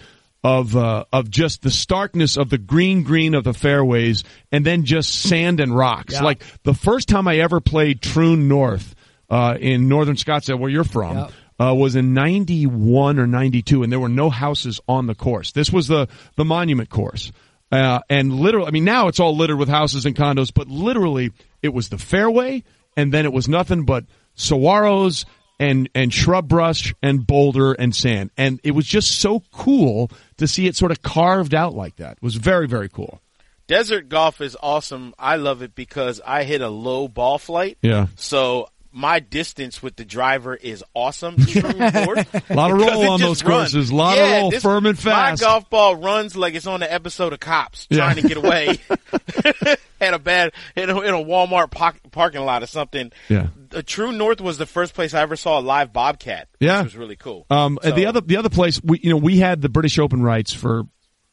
of 0.47 0.77
uh, 0.77 1.05
of 1.13 1.29
just 1.29 1.63
the 1.63 1.73
starkness 1.73 2.37
of 2.37 2.51
the 2.51 2.59
green 2.59 3.03
green 3.03 3.35
of 3.35 3.43
the 3.43 3.53
fairways 3.53 4.23
and 4.53 4.65
then 4.65 4.85
just 4.85 5.13
sand 5.13 5.59
and 5.59 5.77
rocks. 5.77 6.15
Yeah. 6.15 6.23
Like 6.23 6.45
the 6.63 6.73
first 6.73 7.09
time 7.09 7.27
I 7.27 7.39
ever 7.39 7.61
played 7.61 8.01
Troon 8.01 8.47
North 8.47 8.95
uh, 9.29 9.59
in 9.61 9.89
northern 9.89 10.15
Scottsdale, 10.15 10.61
where 10.61 10.71
you're 10.71 10.85
from. 10.85 11.19
Yep. 11.19 11.33
Uh, 11.59 11.75
was 11.75 11.97
in 11.97 12.13
91 12.13 13.19
or 13.19 13.27
92 13.27 13.83
and 13.83 13.91
there 13.91 13.99
were 13.99 14.11
no 14.11 14.29
houses 14.29 14.79
on 14.87 15.07
the 15.07 15.15
course. 15.15 15.53
This 15.53 15.73
was 15.73 15.89
the, 15.89 16.07
the 16.35 16.45
monument 16.45 16.91
course. 16.91 17.33
Uh, 17.73 18.01
and 18.11 18.31
literally, 18.31 18.69
I 18.69 18.73
mean, 18.73 18.85
now 18.85 19.09
it's 19.09 19.21
all 19.21 19.35
littered 19.35 19.59
with 19.59 19.71
houses 19.71 20.05
and 20.05 20.15
condos, 20.15 20.53
but 20.53 20.69
literally 20.69 21.33
it 21.63 21.73
was 21.73 21.89
the 21.89 21.97
fairway 21.97 22.63
and 22.95 23.11
then 23.11 23.25
it 23.25 23.33
was 23.33 23.49
nothing 23.49 23.87
but 23.87 24.05
saguaros 24.37 25.25
and, 25.59 25.89
and 25.95 26.13
shrub 26.13 26.47
brush 26.47 26.95
and 27.03 27.27
boulder 27.27 27.73
and 27.73 27.97
sand. 27.97 28.33
And 28.37 28.61
it 28.63 28.73
was 28.73 28.85
just 28.85 29.19
so 29.19 29.43
cool 29.51 30.11
to 30.39 30.47
see 30.47 30.67
it 30.67 30.77
sort 30.77 30.91
of 30.91 31.03
carved 31.03 31.55
out 31.55 31.75
like 31.75 31.97
that. 31.97 32.21
Was 32.23 32.35
very, 32.35 32.67
very 32.67 32.89
cool. 32.89 33.21
Desert 33.67 34.09
golf 34.09 34.41
is 34.41 34.57
awesome. 34.63 35.15
I 35.19 35.37
love 35.37 35.63
it 35.63 35.75
because 35.75 36.21
I 36.25 36.45
hit 36.45 36.61
a 36.61 36.69
low 36.69 37.09
ball 37.09 37.39
flight. 37.39 37.79
Yeah. 37.83 38.07
So 38.15 38.69
my 38.99 39.21
distance 39.21 39.83
with 39.83 39.95
the 39.97 40.07
driver 40.07 40.55
is 40.57 40.83
awesome. 40.95 41.37
A 41.55 42.43
lot 42.55 42.71
of 42.71 42.79
roll 42.79 43.11
on 43.11 43.21
those 43.21 43.43
runs. 43.45 43.73
courses. 43.73 43.91
A 43.91 43.95
lot 43.95 44.17
Yeah, 44.17 44.25
of 44.25 44.41
roll, 44.41 44.51
this- 44.53 44.63
firm 44.63 44.87
and 44.87 44.99
fast. 44.99 45.43
My 45.43 45.47
golf 45.49 45.69
ball 45.69 45.97
runs 45.97 46.35
like 46.35 46.55
it's 46.55 46.67
on 46.67 46.81
the 46.81 46.91
episode 46.91 47.35
of 47.35 47.41
Cops 47.41 47.87
Yeah. 47.91 47.99
trying 47.99 48.17
to 48.17 48.23
get 48.23 48.37
away. 48.39 48.79
Had 50.01 50.15
a 50.15 50.19
bad 50.19 50.53
in 50.75 50.89
a, 50.91 51.01
in 51.01 51.13
a 51.15 51.19
Walmart 51.19 51.71
poc- 51.71 52.11
parking 52.11 52.41
lot 52.43 52.63
or 52.63 52.67
something. 52.67 53.13
Yeah. 53.29 53.49
The 53.69 53.83
Troon 53.83 54.17
North 54.19 54.41
was 54.41 54.57
the 54.59 54.67
first 54.67 54.95
place 54.95 55.13
I 55.15 55.21
ever 55.21 55.37
saw 55.37 55.59
a 55.59 55.63
live 55.63 55.93
bobcat. 55.93 56.49
Yeah. 56.59 56.79
which 56.79 56.93
was 56.95 56.97
really 56.97 57.17
cool. 57.17 57.45
Um, 57.51 57.79
and 57.83 57.95
the 57.95 58.07
other 58.07 58.21
the 58.23 58.39
other 58.39 58.49
place 58.51 58.81
we 58.83 58.99
you 59.03 59.11
know 59.11 59.17
we 59.19 59.39
had 59.39 59.61
the 59.61 59.69
British 59.69 59.99
Open 59.99 60.23
rights 60.23 60.53
for 60.55 60.85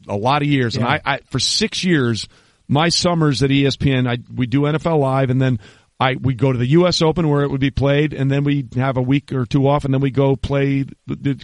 a 0.08 0.18
lot 0.18 0.42
of 0.42 0.48
years, 0.50 0.76
and 0.76 0.86
I, 0.86 1.00
I 1.06 1.20
for 1.30 1.40
six 1.40 1.84
years 1.84 2.28
my 2.68 2.90
summers 2.90 3.42
at 3.44 3.50
ESPN 3.50 4.10
I 4.10 4.18
we 4.34 4.48
do 4.48 4.62
NFL 4.62 5.00
live, 5.00 5.30
and 5.30 5.42
then 5.42 5.60
I 6.04 6.16
we 6.16 6.34
go 6.34 6.52
to 6.52 6.58
the 6.58 6.68
U.S. 6.68 7.02
Open 7.02 7.30
where 7.30 7.44
it 7.44 7.52
would 7.52 7.62
be 7.62 7.72
played, 7.72 8.14
and 8.14 8.30
then 8.30 8.44
we 8.44 8.68
have 8.76 8.98
a 8.98 9.02
week 9.02 9.32
or 9.32 9.46
two 9.46 9.68
off, 9.68 9.86
and 9.86 9.94
then 9.94 10.02
we 10.02 10.12
go 10.12 10.36
play 10.36 10.86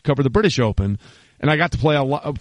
cover 0.03 0.23
the 0.23 0.29
British 0.29 0.59
Open, 0.59 0.99
and 1.39 1.49
I 1.49 1.55
got 1.57 1.71
to 1.71 1.77
play 1.77 1.95
a 1.95 2.03
lot 2.03 2.23
of. 2.23 2.37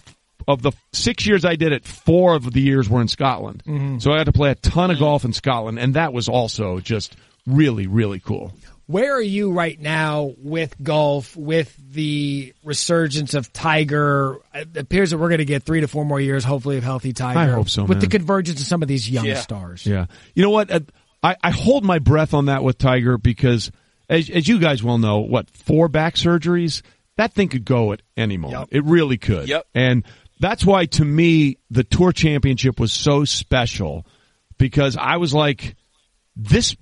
Of 0.47 0.63
the 0.63 0.71
six 0.93 1.27
years 1.27 1.45
I 1.45 1.55
did 1.55 1.73
it, 1.73 1.85
four 1.85 2.33
of 2.33 2.51
the 2.51 2.61
years 2.61 2.89
were 2.89 3.01
in 3.01 3.07
Scotland. 3.07 3.61
Mm-hmm. 3.67 3.99
So 3.99 4.11
I 4.11 4.17
had 4.17 4.23
to 4.23 4.31
play 4.31 4.49
a 4.49 4.55
ton 4.55 4.89
of 4.89 4.95
mm-hmm. 4.95 5.03
golf 5.03 5.23
in 5.23 5.33
Scotland, 5.33 5.77
and 5.77 5.93
that 5.93 6.11
was 6.11 6.27
also 6.27 6.79
just 6.79 7.15
really, 7.45 7.85
really 7.85 8.19
cool. 8.19 8.53
Where 8.87 9.13
are 9.13 9.21
you 9.21 9.51
right 9.51 9.79
now 9.79 10.33
with 10.39 10.73
golf, 10.81 11.35
with 11.35 11.75
the 11.91 12.55
resurgence 12.63 13.35
of 13.35 13.53
Tiger? 13.53 14.37
It 14.55 14.75
appears 14.75 15.11
that 15.11 15.19
we're 15.19 15.27
going 15.27 15.37
to 15.39 15.45
get 15.45 15.61
three 15.61 15.81
to 15.81 15.87
four 15.87 16.05
more 16.05 16.19
years, 16.19 16.43
hopefully, 16.43 16.77
of 16.77 16.83
healthy 16.83 17.13
Tiger. 17.13 17.37
I 17.37 17.45
hope 17.53 17.69
so, 17.69 17.83
With 17.83 18.01
the 18.01 18.07
convergence 18.07 18.59
of 18.59 18.65
some 18.65 18.81
of 18.81 18.87
these 18.87 19.07
young 19.07 19.25
Yeah. 19.25 19.41
stars. 19.41 19.85
Yeah. 19.85 20.07
You 20.33 20.41
know 20.41 20.49
what? 20.49 20.71
I, 21.21 21.35
I 21.43 21.51
hold 21.51 21.83
my 21.83 21.99
breath 21.99 22.33
on 22.33 22.45
that 22.45 22.63
with 22.63 22.77
Tiger 22.77 23.17
because 23.17 23.71
as, 24.09 24.29
as 24.29 24.47
you 24.47 24.59
guys 24.59 24.83
well 24.83 24.97
know, 24.97 25.19
what 25.19 25.49
four 25.49 25.87
back 25.87 26.15
surgeries? 26.15 26.81
That 27.17 27.33
thing 27.33 27.49
could 27.49 27.65
go 27.65 27.91
at 27.91 28.01
any 28.15 28.37
moment. 28.37 28.69
It 28.71 28.85
really 28.85 29.17
could. 29.17 29.49
Yep. 29.49 29.67
And 29.75 30.05
that's 30.39 30.65
why, 30.65 30.85
to 30.85 31.03
me, 31.03 31.57
the 31.69 31.83
tour 31.83 32.13
championship 32.13 32.79
was 32.79 32.93
so 32.93 33.25
special 33.25 34.05
because 34.57 34.95
I 34.95 35.17
was 35.17 35.33
like, 35.33 35.75
this. 36.35 36.75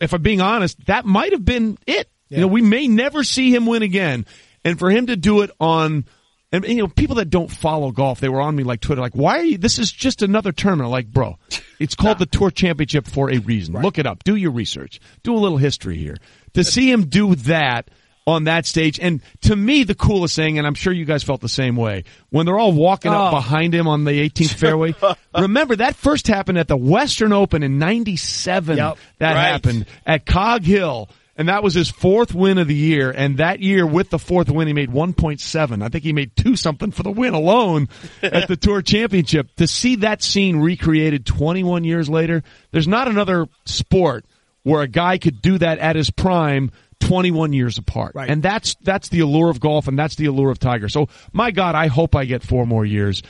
If 0.00 0.14
I'm 0.14 0.22
being 0.22 0.40
honest, 0.40 0.84
that 0.86 1.04
might 1.04 1.32
have 1.32 1.44
been 1.44 1.78
it. 1.86 2.10
You 2.28 2.38
know, 2.42 2.46
we 2.46 2.62
may 2.62 2.88
never 2.88 3.24
see 3.24 3.54
him 3.54 3.66
win 3.66 3.82
again, 3.82 4.24
and 4.64 4.78
for 4.78 4.90
him 4.90 5.06
to 5.06 5.16
do 5.16 5.40
it 5.42 5.50
on. 5.58 6.04
And 6.52 6.64
you 6.66 6.78
know, 6.78 6.88
people 6.88 7.16
that 7.16 7.30
don't 7.30 7.50
follow 7.50 7.92
golf, 7.92 8.18
they 8.20 8.28
were 8.28 8.40
on 8.40 8.56
me 8.56 8.64
like 8.64 8.80
Twitter, 8.80 9.00
like, 9.00 9.14
"Why 9.14 9.38
are 9.38 9.44
you? 9.44 9.56
This 9.58 9.78
is 9.78 9.92
just 9.92 10.20
another 10.22 10.50
tournament." 10.50 10.86
I'm 10.86 10.90
like, 10.92 11.06
bro, 11.06 11.38
it's 11.78 11.94
called 11.94 12.18
the 12.18 12.26
Tour 12.26 12.50
Championship 12.50 13.06
for 13.06 13.30
a 13.30 13.38
reason. 13.38 13.74
Look 13.80 13.98
it 13.98 14.06
up. 14.06 14.24
Do 14.24 14.34
your 14.34 14.50
research. 14.50 15.00
Do 15.22 15.34
a 15.34 15.38
little 15.38 15.58
history 15.58 15.96
here. 15.96 16.16
To 16.54 16.64
see 16.64 16.90
him 16.90 17.06
do 17.06 17.36
that 17.36 17.88
on 18.26 18.44
that 18.44 18.66
stage, 18.66 18.98
and 19.00 19.20
to 19.42 19.54
me, 19.56 19.82
the 19.84 19.94
coolest 19.94 20.36
thing, 20.36 20.58
and 20.58 20.66
I'm 20.66 20.74
sure 20.74 20.92
you 20.92 21.04
guys 21.04 21.22
felt 21.22 21.40
the 21.40 21.48
same 21.48 21.74
way, 21.76 22.04
when 22.30 22.46
they're 22.46 22.58
all 22.58 22.72
walking 22.72 23.10
up 23.12 23.32
Oh. 23.32 23.36
behind 23.36 23.74
him 23.74 23.88
on 23.88 24.04
the 24.04 24.20
18th 24.20 24.52
fairway. 24.54 24.94
remember 25.38 25.76
that 25.76 25.96
first 25.96 26.26
happened 26.26 26.58
at 26.58 26.68
the 26.68 26.76
Western 26.76 27.32
Open 27.32 27.62
in 27.62 27.78
'97. 27.78 28.76
Yep. 28.76 28.98
That 29.18 29.34
Right. 29.34 29.42
happened 29.46 29.86
at 30.04 30.26
Cog 30.26 30.64
Hill. 30.64 31.08
And 31.40 31.48
that 31.48 31.62
was 31.62 31.72
his 31.72 31.88
fourth 31.88 32.34
win 32.34 32.58
of 32.58 32.68
the 32.68 32.74
year. 32.74 33.10
And 33.10 33.38
that 33.38 33.60
year, 33.60 33.86
with 33.86 34.10
the 34.10 34.18
fourth 34.18 34.50
win, 34.50 34.66
he 34.66 34.74
made 34.74 34.90
1.7. 34.90 35.82
I 35.82 35.88
think 35.88 36.04
he 36.04 36.12
made 36.12 36.36
two 36.36 36.54
something 36.54 36.90
for 36.90 37.02
the 37.02 37.10
win 37.10 37.32
alone 37.32 37.88
at 38.22 38.46
the 38.46 38.56
Tour 38.56 38.82
Championship. 38.82 39.56
To 39.56 39.66
see 39.66 39.96
that 39.96 40.22
scene 40.22 40.58
recreated 40.58 41.24
21 41.24 41.84
years 41.84 42.10
later, 42.10 42.42
there's 42.72 42.86
not 42.86 43.08
another 43.08 43.48
sport 43.64 44.26
where 44.64 44.82
a 44.82 44.86
guy 44.86 45.16
could 45.16 45.40
do 45.40 45.56
that 45.56 45.78
at 45.78 45.96
his 45.96 46.10
prime 46.10 46.72
21 47.00 47.54
years 47.54 47.78
apart. 47.78 48.14
Right. 48.14 48.28
And 48.28 48.42
that's, 48.42 48.74
that's 48.82 49.08
the 49.08 49.20
allure 49.20 49.48
of 49.48 49.60
golf 49.60 49.88
and 49.88 49.98
that's 49.98 50.16
the 50.16 50.26
allure 50.26 50.50
of 50.50 50.58
Tiger. 50.58 50.90
So 50.90 51.08
my 51.32 51.52
God, 51.52 51.74
I 51.74 51.86
hope 51.86 52.14
I 52.14 52.26
get 52.26 52.42
four 52.42 52.66
more 52.66 52.84
years. 52.84 53.22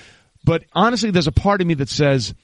But 0.43 0.65
honestly, 0.73 1.13
there's 1.13 1.29
a 1.29 1.33
part 1.33 1.61
of 1.61 1.69
me 1.69 1.75
that 1.75 1.89
says, 1.89 2.35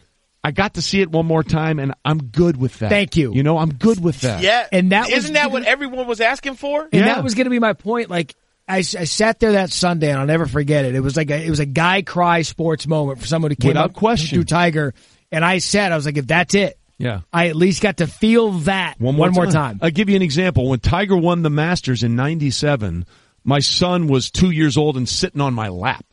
I 0.47 0.53
got 0.53 0.75
to 0.75 0.83
see 0.83 1.01
it 1.01 1.11
one 1.11 1.27
more 1.27 1.43
time 1.43 1.81
and 1.81 1.93
I'm 2.05 2.19
good 2.19 2.57
with 2.57 2.79
that. 2.79 2.89
Thank 2.89 3.17
you. 3.17 3.35
You 3.35 3.43
know, 3.43 3.59
I'm 3.59 3.75
good 3.75 4.01
with 4.03 4.21
that. 4.21 4.43
Yeah, 4.43 4.67
And 4.71 4.93
that 4.93 5.07
was- 5.07 5.25
isn't 5.25 5.35
that 5.35 5.51
what 5.51 5.65
everyone 5.65 6.07
was 6.07 6.21
asking 6.21 6.55
for? 6.55 6.83
And 6.85 6.93
Yeah. 6.93 7.07
that 7.07 7.25
was 7.25 7.35
going 7.35 7.47
to 7.47 7.51
be 7.51 7.59
my 7.59 7.73
point. 7.73 8.11
Like 8.11 8.37
I, 8.69 8.79
I 8.79 8.83
sat 8.83 9.41
there 9.41 9.53
that 9.53 9.71
Sunday, 9.71 10.11
and 10.11 10.19
I'll 10.21 10.27
never 10.27 10.47
forget 10.47 10.85
it. 10.85 10.95
It 10.95 11.01
was 11.01 11.17
like 11.17 11.31
a, 11.31 11.45
it 11.45 11.51
was 11.51 11.59
a 11.61 11.67
guy 11.67 12.03
cry 12.03 12.43
sports 12.43 12.87
moment 12.87 13.21
for 13.21 13.27
someone 13.27 13.51
who 13.51 13.57
came 13.57 13.71
Without 13.71 13.91
up 13.91 13.95
question. 13.95 14.39
to 14.39 14.45
Tiger. 14.45 14.95
And 15.33 15.45
I 15.45 15.59
said, 15.59 15.91
I 15.93 15.97
was 15.97 16.07
like, 16.07 16.17
if 16.17 16.27
that's 16.29 16.55
it, 16.55 16.79
Yeah. 16.99 17.23
I 17.33 17.49
at 17.49 17.57
least 17.57 17.83
got 17.83 17.97
to 17.97 18.07
feel 18.07 18.53
that 18.71 19.01
One 19.01 19.17
one 19.17 19.33
more, 19.33 19.45
more, 19.45 19.53
time. 19.53 19.81
I'll 19.83 19.91
give 19.91 20.09
you 20.09 20.15
an 20.17 20.23
example. 20.23 20.69
When 20.69 20.79
Tiger 20.81 21.17
won 21.17 21.43
the 21.43 21.51
Masters 21.51 22.03
in 22.05 22.15
97, 22.17 23.05
my 23.45 23.59
son 23.59 24.07
was 24.07 24.31
two 24.31 24.51
years 24.51 24.77
old 24.77 24.97
and 24.97 25.09
sitting 25.09 25.41
on 25.41 25.55
my 25.55 25.69
lap. 25.71 26.05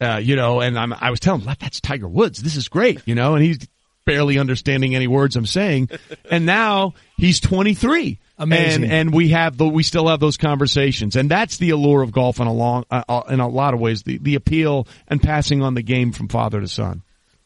Uh, 0.00 0.16
you 0.20 0.34
know, 0.34 0.60
and 0.60 0.76
I'm, 0.76 0.92
I 0.92 1.10
was 1.10 1.20
telling 1.20 1.42
him, 1.42 1.54
that's 1.60 1.80
Tiger 1.80 2.08
Woods. 2.08 2.42
This 2.42 2.56
is 2.56 2.68
great, 2.68 3.00
you 3.06 3.14
know, 3.14 3.36
and 3.36 3.44
he's 3.44 3.58
barely 4.04 4.38
understanding 4.38 4.94
any 4.94 5.06
words 5.06 5.36
I'm 5.36 5.46
saying. 5.46 5.90
and 6.30 6.46
now 6.46 6.94
he's 7.16 7.40
23. 7.40 8.18
Amazing. 8.38 8.84
And, 8.84 8.92
and 8.92 9.14
we 9.14 9.28
have 9.30 9.56
the, 9.56 9.68
we 9.68 9.82
still 9.82 10.08
have 10.08 10.20
those 10.20 10.36
conversations. 10.36 11.14
And 11.16 11.30
that's 11.30 11.58
the 11.58 11.70
allure 11.70 12.02
of 12.02 12.10
golf 12.12 12.40
in 12.40 12.46
a 12.46 12.52
long, 12.52 12.84
uh, 12.90 13.04
uh, 13.08 13.22
in 13.28 13.40
a 13.40 13.48
lot 13.48 13.74
of 13.74 13.80
ways, 13.80 14.02
the, 14.02 14.18
the 14.18 14.34
appeal 14.34 14.88
and 15.08 15.22
passing 15.22 15.62
on 15.62 15.74
the 15.74 15.82
game 15.82 16.12
from 16.12 16.28
father 16.28 16.60
to 16.60 16.68
son. 16.68 17.02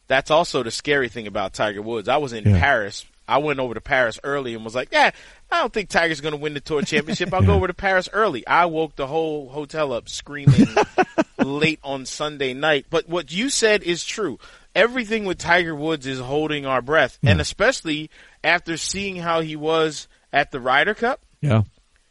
That's 0.09 0.31
also 0.31 0.63
the 0.63 0.71
scary 0.71 1.09
thing 1.09 1.27
about 1.27 1.53
Tiger 1.53 1.83
Woods. 1.83 2.09
I 2.09 2.17
was 2.19 2.33
in 2.33 2.49
Yeah. 2.49 2.59
Paris. 2.61 3.05
I 3.29 3.39
went 3.39 3.59
over 3.59 3.75
to 3.75 3.81
Paris 3.81 4.21
early 4.23 4.55
and 4.55 4.65
was 4.65 4.77
like, 4.77 4.91
"Yeah, 4.93 5.11
I 5.51 5.61
don't 5.61 5.73
think 5.73 5.89
Tiger's 5.89 6.21
going 6.21 6.31
to 6.35 6.39
win 6.39 6.55
the 6.55 6.61
Tour 6.61 6.83
Championship. 6.83 7.35
I'll 7.35 7.43
go 7.45 7.55
over 7.55 7.67
to 7.67 7.75
Paris 7.75 8.09
early." 8.13 8.47
I 8.47 8.67
woke 8.67 8.95
the 8.95 9.09
whole 9.09 9.49
hotel 9.49 9.93
up 9.93 10.09
screaming 10.09 10.65
late 11.39 11.81
on 11.83 12.07
Sunday 12.07 12.55
night. 12.55 12.87
But 12.89 13.09
what 13.09 13.33
you 13.33 13.51
said 13.51 13.83
is 13.83 14.05
true. 14.05 14.39
Everything 14.77 15.25
with 15.25 15.39
Tiger 15.39 15.75
Woods 15.75 16.07
is 16.07 16.21
holding 16.21 16.67
our 16.67 16.83
breath, 16.83 17.19
and 17.23 17.41
especially 17.41 18.11
after 18.45 18.77
seeing 18.77 19.17
how 19.17 19.41
he 19.41 19.57
was 19.57 20.07
at 20.35 20.51
the 20.53 20.61
Ryder 20.61 20.93
Cup, 20.95 21.23
Yeah. 21.41 21.63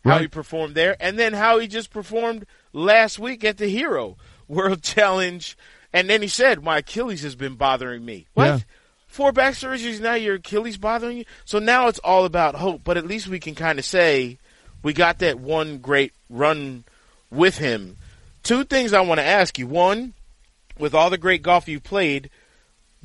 how 0.04 0.18
he 0.18 0.28
performed 0.28 0.74
there, 0.74 0.98
and 1.00 1.18
then 1.20 1.34
how 1.34 1.60
he 1.60 1.68
just 1.68 1.92
performed 1.92 2.46
last 2.74 3.20
week 3.20 3.44
at 3.44 3.58
the 3.58 3.68
Hero 3.68 4.18
World 4.48 4.82
Challenge. 4.96 5.56
And 5.94 6.10
then 6.10 6.24
he 6.24 6.28
said, 6.28 6.64
"My 6.64 6.80
Achilles 6.80 7.22
has 7.22 7.36
been 7.36 7.54
bothering 7.54 8.04
me." 8.04 8.26
What? 8.34 8.46
Yeah. 8.46 8.60
Four 9.08 9.32
back 9.32 9.54
surgeries 9.54 10.02
now. 10.02 10.16
Your 10.16 10.36
Achilles 10.36 10.78
bothering 10.78 11.20
you. 11.20 11.26
So 11.46 11.60
now 11.60 11.88
it's 11.88 12.00
all 12.00 12.26
about 12.26 12.56
hope. 12.56 12.82
But 12.84 12.98
at 12.98 13.06
least 13.08 13.28
we 13.28 13.40
can 13.40 13.54
kind 13.56 13.78
of 13.80 13.86
say 13.86 14.40
we 14.84 14.92
got 14.92 15.20
that 15.20 15.40
one 15.40 15.78
great 15.78 16.14
run 16.30 16.84
with 17.30 17.60
him. 17.60 17.96
Two 18.44 18.64
things 18.66 18.92
I 18.92 19.02
want 19.02 19.20
to 19.20 19.26
ask 19.26 19.58
you. 19.60 19.68
One, 19.68 20.14
with 20.80 20.94
all 20.96 21.10
the 21.12 21.18
great 21.18 21.44
golf 21.44 21.68
you 21.70 21.80
played, 21.80 22.30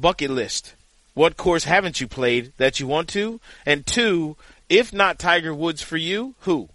bucket 0.00 0.30
list. 0.30 0.74
What 1.14 1.36
course 1.36 1.64
haven't 1.64 2.00
you 2.00 2.06
played 2.08 2.52
that 2.56 2.80
you 2.80 2.86
want 2.86 3.08
to? 3.10 3.40
And 3.66 3.84
two, 3.86 4.36
if 4.68 4.92
not 4.92 5.18
Tiger 5.18 5.52
Woods 5.54 5.82
for 5.82 5.96
you, 5.96 6.34
who? 6.40 6.68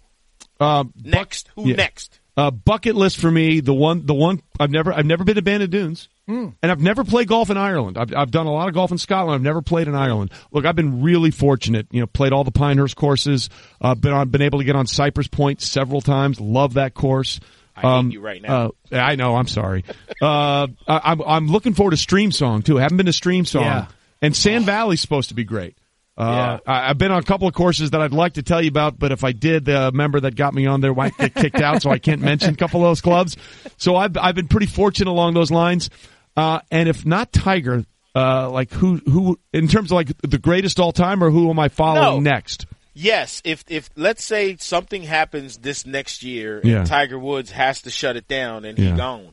Uh, 0.60 0.84
Next, 1.02 1.48
who 1.54 1.68
yeah. 1.68 1.76
next? 1.76 2.20
Uh, 2.36 2.50
bucket 2.50 2.94
list 2.94 3.16
for 3.18 3.30
me. 3.30 3.60
The 3.60 3.72
one, 3.72 4.04
the 4.04 4.12
one 4.14 4.42
I've 4.60 4.70
never, 4.70 4.92
I've 4.92 5.06
never 5.06 5.24
been 5.24 5.36
to 5.36 5.42
Bandon 5.42 5.70
Dunes, 5.70 6.08
Hmm. 6.26 6.48
and 6.62 6.70
I've 6.72 6.82
never 6.82 7.02
played 7.02 7.28
golf 7.28 7.48
in 7.50 7.56
Ireland. 7.56 7.96
I've, 7.96 8.14
I've 8.14 8.30
done 8.30 8.46
a 8.46 8.52
lot 8.52 8.68
of 8.68 8.74
golf 8.74 8.90
in 8.92 8.98
Scotland. 8.98 9.36
I've 9.36 9.42
never 9.42 9.62
played 9.62 9.88
in 9.88 9.94
Ireland. 9.94 10.32
Look, 10.52 10.66
I've 10.66 10.76
been 10.76 11.02
really 11.02 11.30
fortunate. 11.30 11.86
You 11.90 12.00
know, 12.00 12.06
played 12.06 12.32
all 12.34 12.44
the 12.44 12.50
Pinehurst 12.50 12.94
courses. 12.96 13.48
Uh, 13.80 13.94
been 13.94 14.12
on, 14.12 14.28
been 14.28 14.42
able 14.42 14.58
to 14.58 14.64
get 14.66 14.76
on 14.76 14.86
Cypress 14.86 15.28
Point 15.28 15.62
several 15.62 16.00
times. 16.02 16.38
Love 16.40 16.74
that 16.74 16.92
course. 16.92 17.40
I 17.76 18.02
hate 18.02 18.12
you 18.12 18.20
right 18.20 18.40
now. 18.42 18.72
Uh, 18.92 18.96
I 18.96 19.16
know. 19.16 19.36
I'm 19.36 19.48
sorry. 19.48 19.84
uh, 20.22 20.66
I, 20.88 21.00
I'm, 21.04 21.22
I'm 21.22 21.46
looking 21.48 21.74
forward 21.74 21.92
to 21.92 21.96
Streamsong 21.96 22.64
too. 22.64 22.78
I 22.78 22.82
haven't 22.82 22.96
been 22.96 23.06
to 23.06 23.12
Streamsong, 23.12 23.60
Yeah. 23.62 23.86
and 24.22 24.34
Sand 24.34 24.64
Valley's 24.66 25.00
supposed 25.00 25.28
to 25.28 25.34
be 25.34 25.44
great. 25.44 25.76
Uh, 26.18 26.58
I, 26.66 26.88
I've 26.88 26.96
been 26.98 27.12
on 27.12 27.18
a 27.18 27.22
couple 27.22 27.46
of 27.46 27.52
courses 27.52 27.90
that 27.90 28.00
I'd 28.00 28.12
like 28.14 28.34
to 28.34 28.42
tell 28.42 28.62
you 28.62 28.68
about, 28.68 28.98
but 28.98 29.12
if 29.12 29.22
I 29.22 29.32
did, 29.32 29.66
the 29.66 29.92
member 29.92 30.18
that 30.20 30.34
got 30.34 30.54
me 30.54 30.64
on 30.66 30.80
there 30.80 30.94
might 30.94 31.14
get 31.18 31.34
kicked 31.34 31.60
out, 31.60 31.82
so 31.82 31.90
I 31.90 31.98
can't 31.98 32.22
mention 32.22 32.54
a 32.54 32.56
couple 32.56 32.80
of 32.82 32.88
those 32.88 33.02
clubs. 33.02 33.36
So 33.76 33.96
I've 33.96 34.16
I've 34.16 34.34
been 34.34 34.48
pretty 34.48 34.66
fortunate 34.66 35.10
along 35.10 35.34
those 35.34 35.50
lines. 35.50 35.90
Uh, 36.34 36.60
and 36.70 36.88
if 36.88 37.04
not 37.04 37.32
Tiger, 37.34 37.84
uh, 38.14 38.48
like 38.50 38.70
who 38.72 38.96
who 38.96 39.38
in 39.52 39.68
terms 39.68 39.90
of 39.90 39.96
like 39.96 40.08
the 40.22 40.38
greatest 40.38 40.80
all 40.80 40.92
time, 40.92 41.22
or 41.22 41.30
who 41.30 41.50
am 41.50 41.58
I 41.58 41.68
following 41.68 42.24
No. 42.24 42.30
next? 42.30 42.64
Yes, 42.98 43.42
if 43.44 43.62
if 43.68 43.90
let's 43.94 44.24
say 44.24 44.56
something 44.56 45.02
happens 45.02 45.58
this 45.58 45.84
next 45.84 46.22
year 46.22 46.60
and 46.60 46.70
Yeah. 46.70 46.84
Tiger 46.84 47.18
Woods 47.18 47.50
has 47.50 47.82
to 47.82 47.90
shut 47.90 48.16
it 48.16 48.26
down 48.26 48.64
and 48.64 48.78
Yeah. 48.78 48.86
he's 48.86 48.96
gone. 48.96 49.28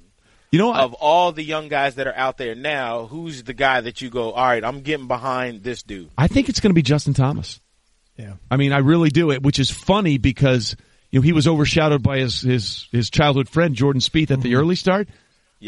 You 0.52 0.60
know, 0.60 0.71
I- 0.71 0.82
Of 0.82 0.93
all 0.95 1.32
the 1.32 1.43
young 1.43 1.69
guys 1.69 1.95
that 1.95 2.06
are 2.06 2.15
out 2.15 2.38
there 2.38 2.56
now, 2.56 3.08
who's 3.08 3.43
the 3.43 3.54
guy 3.54 3.80
that 3.80 4.02
you 4.02 4.10
go, 4.10 4.34
all 4.34 4.45
right, 4.45 4.63
I'm 4.63 4.82
getting 4.82 5.08
behind 5.08 5.63
this 5.63 5.82
dude? 5.82 6.10
I 6.17 6.28
think 6.28 6.49
it's 6.49 6.60
going 6.60 6.71
to 6.71 6.76
be 6.76 6.82
Justin 6.82 7.13
Thomas. 7.13 7.62
Yeah. 8.17 8.34
I 8.52 8.58
mean, 8.58 8.73
I 8.73 8.80
really 8.80 9.10
do 9.10 9.32
it, 9.32 9.41
which 9.41 9.58
is 9.60 9.71
funny 9.71 10.17
because 10.17 10.76
you 11.10 11.19
know 11.19 11.23
he 11.23 11.32
was 11.32 11.47
overshadowed 11.47 12.04
by 12.04 12.19
his 12.19 12.41
his 12.41 12.89
his 12.91 13.10
childhood 13.10 13.47
friend 13.47 13.76
Jordan 13.76 14.02
Spieth 14.02 14.30
at 14.30 14.41
the 14.41 14.49
mm-hmm. 14.49 14.60
early 14.60 14.76
start. 14.76 15.08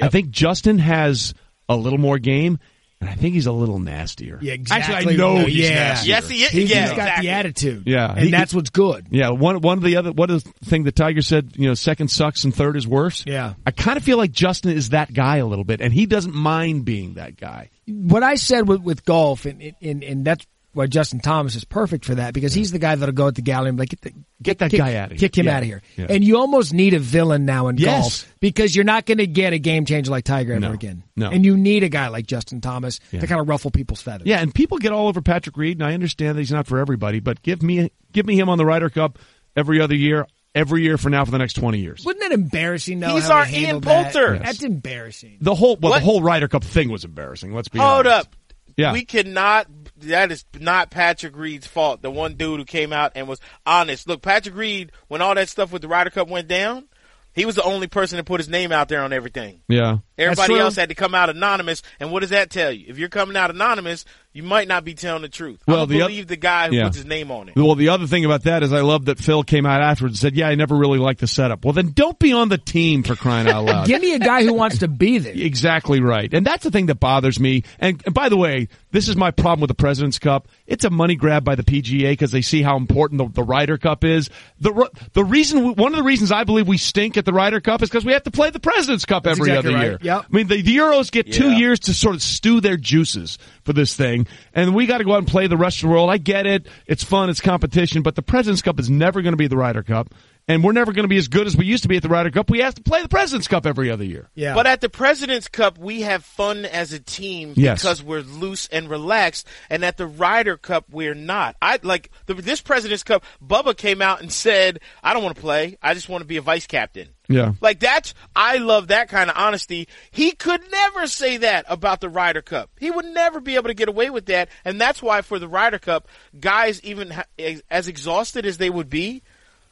I 0.01 0.09
think 0.09 0.31
Justin 0.31 0.79
has 0.79 1.33
a 1.69 1.77
little 1.77 1.97
more 1.97 2.19
game, 2.19 2.59
and 3.01 3.09
I 3.09 3.13
think 3.13 3.33
he's 3.35 3.45
a 3.45 3.51
little 3.51 3.79
nastier. 3.79 4.39
Yeah, 4.41 4.53
exactly. 4.53 4.95
Actually, 4.95 5.13
I 5.13 5.17
know 5.17 5.37
No, 5.39 5.45
he's 5.45 5.57
yeah. 5.69 5.75
nastier. 5.89 6.15
Yes, 6.15 6.29
he 6.29 6.43
is. 6.43 6.49
He's 6.51 6.69
yeah, 6.69 6.85
got 6.87 6.91
exactly. 6.93 7.27
the 7.27 7.33
attitude. 7.33 7.83
Yeah, 7.85 8.11
And 8.11 8.19
he- 8.25 8.31
that's 8.31 8.53
what's 8.53 8.69
good. 8.69 9.07
Yeah, 9.11 9.29
one 9.29 9.59
one 9.61 9.77
of 9.77 9.83
the 9.83 9.97
other 9.97 10.11
what 10.11 10.31
is 10.31 10.43
the 10.43 10.51
thing 10.65 10.83
that 10.85 10.95
Tiger 10.95 11.21
said, 11.21 11.51
you 11.55 11.67
know, 11.67 11.73
second 11.73 12.09
sucks 12.09 12.43
and 12.45 12.55
third 12.55 12.77
is 12.77 12.87
worse. 12.87 13.23
Yeah. 13.27 13.53
I 13.65 13.71
kind 13.71 13.97
of 13.97 14.03
feel 14.03 14.17
like 14.17 14.31
Justin 14.31 14.71
is 14.71 14.89
that 14.89 15.13
guy 15.13 15.37
a 15.37 15.45
little 15.45 15.65
bit, 15.65 15.81
and 15.81 15.93
he 15.93 16.05
doesn't 16.05 16.33
mind 16.33 16.85
being 16.85 17.15
that 17.15 17.37
guy. 17.37 17.69
what 17.87 18.23
I 18.23 18.35
said 18.35 18.67
with, 18.67 18.81
with 18.81 19.05
golf, 19.05 19.45
and, 19.45 19.73
and 19.81 20.03
and 20.03 20.25
that's 20.25 20.45
why 20.75 20.87
Justin 20.87 21.19
Thomas 21.19 21.55
is 21.55 21.63
perfect 21.63 22.05
for 22.05 22.15
that 22.15 22.33
because 22.33 22.53
he's 22.53 22.71
the 22.71 22.79
guy 22.79 22.95
that'll 22.95 23.13
go 23.15 23.27
at 23.27 23.35
the 23.35 23.41
gallery 23.41 23.69
and 23.69 23.77
be 23.77 23.81
like, 23.83 23.89
get, 23.89 24.01
the, 24.01 24.11
Get 24.43 24.57
that 24.59 24.71
kick, 24.71 24.77
guy 24.79 24.95
outta 24.97 25.15
here. 25.15 25.19
kick 25.19 25.37
him 25.37 25.45
Yeah. 25.45 25.55
out 25.57 25.61
of 25.63 25.65
here. 25.67 25.81
Yeah. 25.97 26.07
And 26.09 26.23
you 26.23 26.37
almost 26.37 26.73
need 26.73 26.93
a 26.93 26.99
villain 26.99 27.45
now 27.45 27.67
in 27.69 27.77
Yes. 27.77 28.01
golf 28.23 28.35
because 28.41 28.75
you're 28.75 28.85
not 28.85 29.05
going 29.05 29.17
to 29.19 29.27
get 29.27 29.53
a 29.53 29.57
game 29.59 29.85
changer 29.85 30.11
like 30.11 30.25
Tiger 30.25 30.51
ever 30.53 30.59
No. 30.59 30.71
again. 30.73 31.03
No. 31.15 31.29
And 31.31 31.45
you 31.45 31.57
need 31.57 31.83
a 31.83 31.89
guy 31.89 32.09
like 32.09 32.27
Justin 32.27 32.61
Thomas 32.61 32.99
Yeah. 33.11 33.21
to 33.21 33.27
kind 33.27 33.39
of 33.41 33.47
ruffle 33.47 33.71
people's 33.71 34.01
feathers. 34.01 34.27
Yeah, 34.27 34.41
and 34.41 34.53
people 34.53 34.77
get 34.77 34.91
all 34.91 35.07
over 35.07 35.21
Patrick 35.21 35.57
Reed, 35.57 35.77
and 35.79 35.87
I 35.87 35.93
understand 35.93 36.37
that 36.37 36.41
he's 36.41 36.51
not 36.51 36.67
for 36.67 36.77
everybody, 36.79 37.19
but 37.21 37.41
give 37.41 37.63
me 37.63 37.89
give 38.11 38.25
me 38.25 38.37
him 38.37 38.49
on 38.49 38.57
the 38.57 38.65
Ryder 38.65 38.89
Cup 38.89 39.17
every 39.55 39.79
other 39.81 39.95
year, 39.95 40.27
every 40.53 40.83
year 40.83 40.97
for 40.97 41.09
now 41.09 41.23
for 41.25 41.31
the 41.31 41.37
next 41.37 41.53
twenty 41.53 41.79
years. 41.79 42.03
Wasn't 42.05 42.21
that 42.21 42.31
embarrassing? 42.33 42.99
Though, 42.99 43.15
He's 43.15 43.27
how 43.27 43.37
our 43.37 43.45
Ian 43.47 43.53
handled 43.53 43.83
that? 43.85 44.13
Poulter. 44.13 44.33
Yes. 44.35 44.43
That's 44.45 44.63
embarrassing. 44.63 45.37
The 45.41 45.55
whole 45.55 45.77
well, 45.77 45.91
What? 45.91 45.99
the 45.99 46.05
whole 46.05 46.21
Ryder 46.21 46.47
Cup 46.49 46.63
thing 46.63 46.89
was 46.89 47.03
embarrassing. 47.05 47.53
Let's 47.53 47.69
be 47.69 47.79
Hold 47.79 48.05
honest. 48.05 48.27
up. 48.27 48.35
Yeah. 48.77 48.91
We 48.91 49.05
cannot. 49.05 49.67
That 49.97 50.31
is 50.31 50.45
not 50.59 50.91
Patrick 50.91 51.35
Reed's 51.37 51.67
fault. 51.67 52.01
The 52.01 52.11
one 52.11 52.33
dude 52.33 52.59
who 52.59 52.65
came 52.65 52.91
out 52.91 53.13
and 53.15 53.27
was 53.27 53.39
honest. 53.65 54.07
Look, 54.07 54.21
Patrick 54.21 54.55
Reed, 54.55 54.91
when 55.07 55.21
all 55.21 55.35
that 55.35 55.49
stuff 55.49 55.71
with 55.71 55.81
the 55.81 55.87
Ryder 55.87 56.09
Cup 56.09 56.27
went 56.27 56.47
down, 56.47 56.85
he 57.33 57.45
was 57.45 57.55
the 57.55 57.63
only 57.63 57.87
person 57.87 58.17
to 58.17 58.23
put 58.23 58.39
his 58.39 58.49
name 58.49 58.71
out 58.71 58.89
there 58.89 59.01
on 59.01 59.13
everything. 59.13 59.61
Yeah, 59.67 59.99
Everybody 60.17 60.55
else 60.59 60.75
had 60.75 60.89
to 60.89 60.95
come 60.95 61.13
out 61.15 61.29
anonymous. 61.29 61.81
And 61.99 62.11
what 62.11 62.21
does 62.21 62.29
that 62.29 62.49
tell 62.49 62.71
you? 62.71 62.85
If 62.87 62.97
you're 62.97 63.09
coming 63.09 63.35
out 63.35 63.49
anonymous, 63.49 64.05
you 64.33 64.43
might 64.43 64.67
not 64.67 64.83
be 64.83 64.93
telling 64.93 65.21
the 65.21 65.29
truth. 65.29 65.61
Well, 65.67 65.77
Well, 65.77 65.85
the 65.87 66.01
oth- 66.01 66.07
believe 66.09 66.27
the 66.27 66.35
guy 66.35 66.67
who 66.69 66.75
Yeah. 66.75 66.83
puts 66.85 66.97
his 66.97 67.05
name 67.05 67.31
on 67.31 67.49
it. 67.49 67.55
Well, 67.55 67.75
the 67.75 67.89
other 67.89 68.05
thing 68.07 68.25
about 68.25 68.43
that 68.43 68.63
is 68.63 68.73
I 68.73 68.81
love 68.81 69.05
that 69.05 69.17
Phil 69.19 69.43
came 69.43 69.65
out 69.65 69.81
afterwards 69.81 70.13
and 70.15 70.19
said, 70.19 70.35
"Yeah, 70.35 70.47
I 70.49 70.55
never 70.55 70.75
really 70.75 70.99
liked 70.99 71.21
the 71.21 71.27
setup." 71.27 71.63
Well, 71.63 71.73
then 71.73 71.91
don't 71.93 72.19
be 72.19 72.33
on 72.33 72.49
the 72.49 72.57
team 72.57 73.03
for 73.03 73.15
crying 73.15 73.47
out 73.47 73.63
loud. 73.65 73.87
Give 73.87 74.01
me 74.01 74.13
a 74.13 74.19
guy 74.19 74.43
who 74.43 74.53
wants 74.53 74.79
to 74.79 74.87
be 74.89 75.17
there. 75.19 75.33
Exactly 75.33 76.01
right. 76.01 76.33
And 76.33 76.45
that's 76.45 76.63
the 76.63 76.71
thing 76.71 76.87
that 76.87 76.99
bothers 76.99 77.39
me. 77.39 77.63
And, 77.79 78.01
and 78.05 78.13
by 78.13 78.27
the 78.29 78.35
way, 78.37 78.67
this 78.91 79.07
is 79.07 79.15
my 79.15 79.31
problem 79.31 79.61
with 79.61 79.69
the 79.69 79.73
President's 79.75 80.19
Cup. 80.19 80.47
It's 80.67 80.83
a 80.83 80.89
money 80.89 81.15
grab 81.15 81.43
by 81.45 81.55
the 81.55 81.63
PGA 81.63 82.11
because 82.11 82.31
they 82.31 82.41
see 82.41 82.61
how 82.61 82.75
important 82.77 83.19
the, 83.19 83.41
the 83.41 83.43
Ryder 83.43 83.77
Cup 83.77 84.03
is. 84.03 84.29
The 84.59 84.89
the 85.13 85.23
reason 85.23 85.75
one 85.75 85.93
of 85.93 85.97
the 85.97 86.03
reasons 86.03 86.31
I 86.33 86.43
believe 86.43 86.67
we 86.67 86.77
stink 86.77 87.15
at 87.17 87.23
the 87.25 87.33
Ryder 87.33 87.61
Cup 87.61 87.81
is 87.83 87.89
because 87.89 88.03
we 88.05 88.11
have 88.13 88.23
to 88.23 88.31
play 88.31 88.49
the 88.49 88.59
President's 88.59 89.05
Cup 89.05 89.23
That's 89.23 89.39
every 89.39 89.51
exactly 89.51 89.73
other 89.73 89.77
right. 89.79 89.87
year. 89.91 89.99
Yep. 90.05 90.25
I 90.31 90.35
mean, 90.35 90.47
the, 90.47 90.61
the 90.61 90.77
Euros 90.77 91.11
get 91.11 91.31
two 91.31 91.49
Yeah. 91.51 91.57
years 91.57 91.79
to 91.81 91.93
sort 91.93 92.15
of 92.15 92.21
stew 92.21 92.61
their 92.61 92.77
juices 92.77 93.37
for 93.63 93.73
this 93.73 93.95
thing, 93.95 94.27
and 94.53 94.73
we 94.75 94.85
got 94.85 94.99
to 94.99 95.03
go 95.03 95.13
out 95.13 95.17
and 95.19 95.27
play 95.27 95.47
the 95.47 95.57
rest 95.57 95.77
of 95.77 95.81
the 95.83 95.87
world. 95.89 96.09
I 96.09 96.17
get 96.17 96.45
it; 96.45 96.67
it's 96.87 97.03
fun, 97.03 97.29
it's 97.29 97.41
competition, 97.41 98.01
but 98.03 98.15
the 98.15 98.21
President's 98.21 98.61
Cup 98.61 98.79
is 98.79 98.89
never 98.89 99.21
going 99.21 99.33
to 99.33 99.37
be 99.37 99.47
the 99.47 99.57
Ryder 99.57 99.83
Cup, 99.83 100.13
and 100.47 100.63
we're 100.63 100.71
never 100.73 100.91
going 100.93 101.03
to 101.03 101.09
be 101.09 101.17
as 101.17 101.27
good 101.27 101.47
as 101.47 101.57
we 101.57 101.65
used 101.65 101.83
to 101.83 101.89
be 101.89 101.97
at 101.97 102.03
the 102.03 102.09
Ryder 102.09 102.29
Cup. 102.31 102.49
We 102.49 102.59
have 102.59 102.75
to 102.75 102.83
play 102.83 103.01
the 103.01 103.09
President's 103.09 103.47
Cup 103.47 103.65
every 103.65 103.89
other 103.89 104.03
year. 104.03 104.29
Yeah. 104.35 104.53
But 104.53 104.67
at 104.67 104.81
the 104.81 104.89
President's 104.89 105.47
Cup, 105.47 105.77
we 105.77 106.01
have 106.01 106.23
fun 106.23 106.65
as 106.65 106.93
a 106.93 106.99
team 106.99 107.53
Yes. 107.55 107.81
because 107.81 108.03
we're 108.03 108.21
loose 108.21 108.67
and 108.67 108.89
relaxed. 108.89 109.47
And 109.69 109.83
at 109.83 109.97
the 109.97 110.05
Ryder 110.07 110.57
Cup, 110.57 110.85
we're 110.91 111.15
not. 111.15 111.55
I 111.61 111.79
like 111.81 112.11
the, 112.27 112.35
this 112.35 112.61
President's 112.61 113.03
Cup. 113.03 113.23
Bubba 113.43 113.75
came 113.75 114.01
out 114.01 114.21
and 114.21 114.31
said, 114.31 114.79
"I 115.03 115.13
don't 115.13 115.23
want 115.23 115.35
to 115.35 115.41
play. 115.41 115.77
I 115.81 115.93
just 115.95 116.09
want 116.09 116.21
to 116.21 116.27
be 116.27 116.37
a 116.37 116.41
vice 116.41 116.67
captain." 116.67 117.09
Yeah. 117.27 117.53
Like 117.59 117.79
that's 117.79 118.13
I 118.35 118.57
love 118.57 118.89
that 118.89 119.09
kind 119.09 119.31
of 119.31 119.35
honesty. 119.37 119.87
He 120.11 120.31
could 120.33 120.61
never 120.71 121.07
say 121.07 121.37
that 121.37 121.65
about 121.67 121.99
the 121.99 122.07
Ryder 122.09 122.43
Cup. 122.43 122.69
He 122.79 122.91
would 122.91 123.05
never 123.05 123.39
be 123.39 123.55
able 123.55 123.69
to 123.69 123.73
get 123.73 123.89
away 123.89 124.11
with 124.11 124.27
that, 124.27 124.49
and 124.63 124.79
that's 124.79 125.01
why 125.01 125.23
for 125.23 125.39
the 125.39 125.47
Ryder 125.47 125.79
Cup, 125.79 126.07
guys 126.39 126.79
even 126.83 127.09
ha- 127.09 127.23
as 127.71 127.87
exhausted 127.87 128.45
as 128.45 128.59
they 128.59 128.69
would 128.69 128.91
be, 128.91 129.23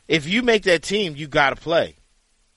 if 0.08 0.28
you 0.28 0.42
make 0.44 0.64
that 0.64 0.84
team, 0.84 1.16
you 1.16 1.28
got 1.28 1.52
to 1.52 1.56
play. 1.56 1.96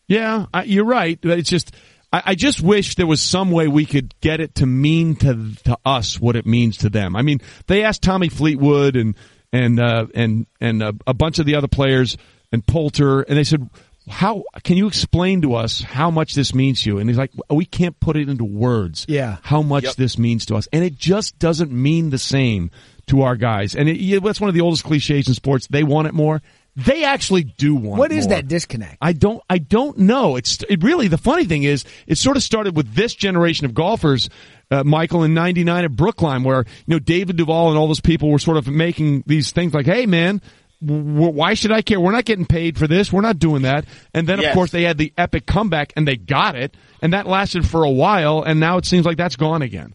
Yeah, 0.09 0.47
I, 0.55 0.65
you're 0.65 0.85
right. 0.85 1.19
It's 1.23 1.51
just, 1.51 1.75
I, 2.13 2.23
I 2.27 2.35
just 2.37 2.61
wish 2.61 2.95
there 2.95 3.07
was 3.07 3.21
some 3.21 3.51
way 3.51 3.67
we 3.69 3.87
could 3.87 4.15
get 4.21 4.41
it 4.41 4.57
to 4.57 4.67
mean 4.67 5.17
to 5.17 5.53
to 5.65 5.79
us 5.85 6.21
what 6.21 6.37
it 6.37 6.47
means 6.47 6.79
to 6.79 6.89
them. 6.91 7.17
I 7.17 7.23
mean, 7.23 7.41
they 7.67 7.83
asked 7.83 8.03
Tommy 8.03 8.29
Fleetwood 8.29 8.95
and 8.97 9.17
and 9.53 9.81
uh, 9.81 10.07
and 10.15 10.47
and 10.61 10.83
uh, 10.83 10.93
a 11.07 11.15
bunch 11.15 11.39
of 11.39 11.47
the 11.47 11.57
other 11.57 11.69
players 11.69 12.17
and 12.53 12.65
Poulter, 12.65 13.23
and 13.23 13.37
they 13.37 13.43
said, 13.43 13.69
"How 14.09 14.45
can 14.63 14.77
you 14.77 14.87
explain 14.87 15.43
to 15.43 15.55
us 15.55 15.81
how 15.83 16.13
much 16.13 16.35
this 16.35 16.55
means 16.55 16.83
to 16.83 16.91
you?" 16.91 16.99
And 16.99 17.11
he's 17.11 17.19
like, 17.19 17.33
"We 17.51 17.65
can't 17.65 17.99
put 17.99 18.17
it 18.17 18.29
into 18.29 18.45
words. 18.45 19.07
Yeah. 19.09 19.39
how 19.43 19.63
much 19.63 19.85
Yep. 19.85 19.95
this 19.97 20.19
means 20.19 20.47
to 20.47 20.55
us, 20.57 20.69
and 20.73 20.85
it 20.85 20.97
just 20.97 21.37
doesn't 21.41 21.73
mean 21.73 22.11
the 22.11 22.19
same 22.19 22.71
to 23.09 23.23
our 23.23 23.35
guys. 23.37 23.75
And 23.75 23.89
it, 23.89 23.97
yeah, 23.99 24.21
that's 24.21 24.41
one 24.41 24.49
of 24.49 24.55
the 24.55 24.61
oldest 24.61 24.85
cliches 24.85 25.27
in 25.27 25.35
sports. 25.35 25.67
They 25.67 25.83
want 25.83 26.07
it 26.07 26.15
more." 26.15 26.43
They 26.77 27.05
actually 27.05 27.45
do 27.45 27.75
want 27.75 27.99
What 27.99 28.13
is 28.13 28.27
more. 28.27 28.37
that 28.37 28.49
disconnect? 28.49 28.99
I 29.01 29.13
don't. 29.15 29.43
I 29.49 29.59
don't 29.59 29.97
know. 29.99 30.37
It's 30.37 30.63
it 30.69 30.83
really 30.83 31.09
the 31.09 31.17
funny 31.19 31.47
thing 31.47 31.63
is 31.63 31.85
it 32.07 32.19
sort 32.19 32.37
of 32.37 32.43
started 32.43 32.77
with 32.77 32.93
this 32.95 33.15
generation 33.15 33.65
of 33.65 33.73
golfers, 33.73 34.29
uh, 34.71 34.85
Michael 34.85 35.23
in 35.25 35.33
'99 35.33 35.85
at 35.87 35.93
Brookline, 35.93 36.45
where 36.45 36.61
you 36.87 36.95
know 36.95 36.99
David 36.99 37.37
Duval 37.37 37.71
and 37.71 37.79
all 37.79 37.87
those 37.89 38.01
people 38.03 38.31
were 38.31 38.39
sort 38.39 38.59
of 38.59 38.69
making 38.69 39.25
these 39.27 39.53
things 39.53 39.73
like, 39.75 39.87
"Hey, 39.87 40.05
man." 40.07 40.43
w- 40.85 41.31
Why 41.31 41.55
should 41.55 41.73
I 41.73 41.81
care? 41.81 41.99
We're 41.99 42.13
not 42.13 42.27
getting 42.27 42.45
paid 42.45 42.77
for 42.77 42.87
this. 42.87 43.11
We're 43.11 43.23
not 43.23 43.39
doing 43.39 43.63
that. 43.63 43.87
And 44.13 44.27
then, 44.27 44.45
of 44.45 44.53
course, 44.53 44.71
they 44.73 44.83
had 44.83 44.99
the 44.99 45.11
epic 45.17 45.47
comeback 45.47 45.95
and 45.97 46.07
they 46.07 46.17
got 46.17 46.55
it. 46.55 46.77
And 47.01 47.15
that 47.15 47.27
lasted 47.27 47.67
for 47.67 47.83
a 47.85 47.91
while. 47.91 48.43
And 48.43 48.61
now 48.61 48.77
it 48.77 48.85
seems 48.85 49.07
like 49.07 49.17
that's 49.17 49.37
gone 49.37 49.63
again. 49.63 49.95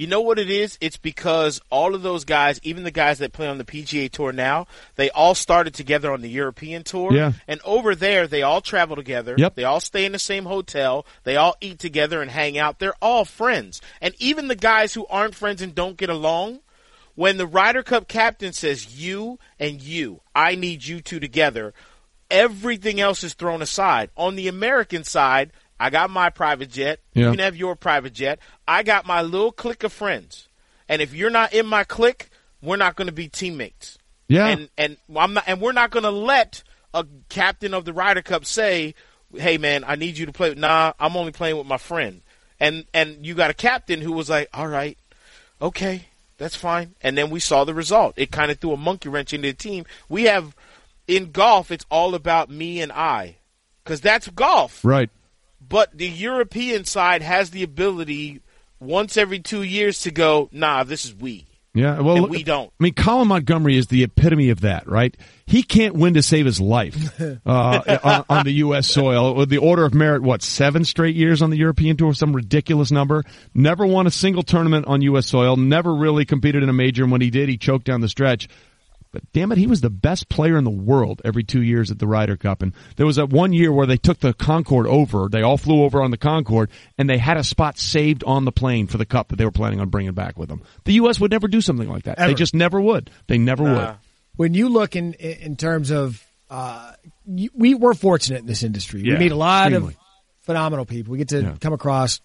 You 0.00 0.06
know 0.06 0.22
what 0.22 0.38
it 0.38 0.48
is? 0.48 0.78
It's 0.80 0.96
because 0.96 1.60
all 1.68 1.94
of 1.94 2.00
those 2.00 2.24
guys, 2.24 2.58
even 2.62 2.84
the 2.84 2.90
guys 2.90 3.18
that 3.18 3.34
play 3.34 3.46
on 3.46 3.58
the 3.58 3.66
PGA 3.66 4.10
Tour 4.10 4.32
now, 4.32 4.66
they 4.96 5.10
all 5.10 5.34
started 5.34 5.74
together 5.74 6.10
on 6.10 6.22
the 6.22 6.30
European 6.30 6.84
Tour. 6.84 7.12
Yeah. 7.12 7.32
And 7.46 7.60
over 7.66 7.94
there, 7.94 8.26
they 8.26 8.40
all 8.40 8.62
travel 8.62 8.96
together. 8.96 9.34
Yep. 9.36 9.56
They 9.56 9.64
all 9.64 9.78
stay 9.78 10.06
in 10.06 10.12
the 10.12 10.18
same 10.18 10.46
hotel. 10.46 11.04
They 11.24 11.36
all 11.36 11.54
eat 11.60 11.78
together 11.78 12.22
and 12.22 12.30
hang 12.30 12.56
out. 12.56 12.78
They're 12.78 12.94
all 13.02 13.26
friends. 13.26 13.82
And 14.00 14.14
even 14.18 14.48
the 14.48 14.56
guys 14.56 14.94
who 14.94 15.06
aren't 15.08 15.34
friends 15.34 15.60
and 15.60 15.74
don't 15.74 15.98
get 15.98 16.08
along, 16.08 16.60
when 17.14 17.36
the 17.36 17.46
Ryder 17.46 17.82
Cup 17.82 18.08
captain 18.08 18.54
says, 18.54 18.98
you 18.98 19.38
and 19.58 19.82
you, 19.82 20.22
I 20.34 20.54
need 20.54 20.82
you 20.82 21.02
two 21.02 21.20
together, 21.20 21.74
everything 22.30 23.02
else 23.02 23.22
is 23.22 23.34
thrown 23.34 23.60
aside. 23.60 24.08
On 24.16 24.34
the 24.34 24.48
American 24.48 25.04
side, 25.04 25.52
I 25.80 25.88
got 25.88 26.10
my 26.10 26.28
private 26.28 26.70
jet. 26.70 27.00
Yeah. 27.14 27.24
You 27.24 27.30
can 27.30 27.38
have 27.40 27.56
your 27.56 27.74
private 27.74 28.12
jet. 28.12 28.38
I 28.68 28.82
got 28.82 29.06
my 29.06 29.22
little 29.22 29.50
clique 29.50 29.82
of 29.82 29.92
friends. 29.92 30.46
And 30.90 31.00
if 31.00 31.14
you're 31.14 31.30
not 31.30 31.54
in 31.54 31.66
my 31.66 31.84
clique, 31.84 32.28
we're 32.62 32.76
not 32.76 32.96
going 32.96 33.06
to 33.06 33.12
be 33.12 33.28
teammates. 33.28 33.96
Yeah. 34.28 34.46
And 34.46 34.68
and 34.76 34.98
I'm 35.16 35.32
not 35.32 35.44
and 35.46 35.60
we're 35.60 35.72
not 35.72 35.90
going 35.90 36.02
to 36.02 36.10
let 36.10 36.62
a 36.92 37.06
captain 37.30 37.72
of 37.72 37.86
the 37.86 37.94
Ryder 37.94 38.20
Cup 38.20 38.44
say, 38.44 38.94
"Hey 39.34 39.56
man, 39.56 39.82
I 39.86 39.96
need 39.96 40.18
you 40.18 40.26
to 40.26 40.32
play." 40.32 40.54
Nah, 40.54 40.92
I'm 41.00 41.16
only 41.16 41.32
playing 41.32 41.56
with 41.56 41.66
my 41.66 41.78
friend. 41.78 42.20
And 42.60 42.84
and 42.92 43.24
you 43.24 43.34
got 43.34 43.50
a 43.50 43.54
captain 43.54 44.02
who 44.02 44.12
was 44.12 44.28
like, 44.28 44.50
"All 44.52 44.68
right. 44.68 44.98
Okay. 45.62 46.06
That's 46.36 46.56
fine." 46.56 46.94
And 47.00 47.16
then 47.16 47.30
we 47.30 47.40
saw 47.40 47.64
the 47.64 47.74
result. 47.74 48.14
It 48.18 48.30
kind 48.30 48.50
of 48.50 48.58
threw 48.58 48.72
a 48.72 48.76
monkey 48.76 49.08
wrench 49.08 49.32
into 49.32 49.48
the 49.48 49.54
team. 49.54 49.86
We 50.10 50.24
have 50.24 50.54
in 51.08 51.30
golf, 51.32 51.70
it's 51.70 51.86
all 51.90 52.14
about 52.14 52.50
me 52.50 52.82
and 52.82 52.92
I. 52.92 53.36
Cuz 53.84 54.02
that's 54.02 54.28
golf. 54.28 54.84
Right. 54.84 55.10
But 55.70 55.96
the 55.96 56.08
European 56.08 56.84
side 56.84 57.22
has 57.22 57.50
the 57.50 57.62
ability 57.62 58.40
once 58.78 59.16
every 59.16 59.38
2 59.38 59.62
years 59.62 60.02
to 60.02 60.10
go, 60.10 60.50
"Nah, 60.52 60.84
this 60.84 61.06
is 61.06 61.14
we." 61.14 61.46
Yeah, 61.72 62.00
well, 62.00 62.14
And 62.16 62.22
look- 62.22 62.30
we 62.32 62.42
don't. 62.42 62.72
I 62.80 62.82
mean, 62.82 62.94
Colin 62.94 63.28
Montgomerie 63.28 63.76
is 63.76 63.86
the 63.86 64.02
epitome 64.02 64.50
of 64.50 64.62
that, 64.62 64.88
right? 64.88 65.16
He 65.46 65.62
can't 65.62 65.94
win 65.94 66.14
to 66.14 66.22
save 66.22 66.44
his 66.44 66.60
life 66.60 66.96
uh, 67.46 67.98
on, 68.02 68.24
on 68.28 68.44
the 68.44 68.54
U.S. 68.54 68.88
soil. 68.88 69.34
With 69.36 69.50
the 69.50 69.58
order 69.58 69.84
of 69.84 69.94
merit, 69.94 70.22
what 70.22 70.42
seven 70.42 70.84
straight 70.84 71.14
years 71.14 71.40
on 71.42 71.50
the 71.50 71.56
European 71.56 71.96
tour, 71.96 72.12
some 72.12 72.34
ridiculous 72.34 72.90
number. 72.90 73.22
Never 73.54 73.86
won 73.86 74.08
a 74.08 74.10
single 74.10 74.42
tournament 74.42 74.86
on 74.88 75.00
U.S. 75.02 75.28
soil. 75.28 75.56
Never 75.56 75.94
really 75.94 76.24
competed 76.24 76.64
in 76.64 76.68
a 76.68 76.72
major, 76.72 77.04
and 77.04 77.12
when 77.12 77.20
he 77.20 77.30
did, 77.30 77.48
he 77.48 77.56
choked 77.56 77.84
down 77.86 78.00
the 78.00 78.08
stretch. 78.08 78.48
But 79.12 79.22
damn 79.32 79.50
it, 79.50 79.58
he 79.58 79.66
was 79.66 79.80
the 79.80 79.90
best 79.90 80.28
player 80.28 80.56
in 80.56 80.62
the 80.64 80.70
world 80.70 81.20
every 81.24 81.42
two 81.42 81.62
years 81.62 81.90
at 81.90 81.98
the 81.98 82.06
Ryder 82.06 82.36
Cup. 82.36 82.62
And 82.62 82.72
there 82.96 83.06
was 83.06 83.16
that 83.16 83.30
one 83.30 83.52
year 83.52 83.72
where 83.72 83.86
they 83.86 83.96
took 83.96 84.20
the 84.20 84.32
Concorde 84.32 84.86
over. 84.86 85.28
They 85.28 85.42
all 85.42 85.56
flew 85.56 85.82
over 85.82 86.00
on 86.02 86.10
the 86.12 86.16
Concorde, 86.16 86.70
and 86.96 87.10
they 87.10 87.18
had 87.18 87.36
a 87.36 87.42
spot 87.42 87.76
saved 87.78 88.22
on 88.24 88.44
the 88.44 88.52
plane 88.52 88.86
for 88.86 88.98
the 88.98 89.04
cup 89.06 89.28
that 89.28 89.36
they 89.36 89.44
were 89.44 89.50
planning 89.50 89.80
on 89.80 89.88
bringing 89.88 90.12
back 90.14 90.38
with 90.38 90.48
them. 90.48 90.62
The 90.84 90.92
U.S. 90.94 91.18
would 91.18 91.30
never 91.32 91.48
do 91.48 91.60
something 91.60 91.88
like 91.88 92.04
that. 92.04 92.18
They 92.18 92.34
just 92.34 92.54
never 92.54 92.80
would. 92.80 93.10
They 93.26 93.38
never 93.38 93.64
would. 93.64 93.94
When 94.36 94.54
you 94.54 94.68
look 94.68 94.94
in 94.96 95.14
in 95.14 95.56
terms 95.56 95.90
of 95.90 96.24
uh, 96.48 96.92
we 97.26 97.74
we're 97.74 97.94
fortunate 97.94 98.40
in 98.40 98.46
this 98.46 98.62
industry. 98.62 99.02
Yeah, 99.02 99.14
we 99.14 99.18
meet 99.20 99.32
a 99.32 99.36
lot 99.36 99.68
extremely. 99.72 99.94
of 99.94 99.98
phenomenal 100.42 100.84
people. 100.84 101.12
We 101.12 101.18
get 101.18 101.28
to 101.30 101.42
Yeah. 101.42 101.54
come 101.60 101.72
across 101.72 102.20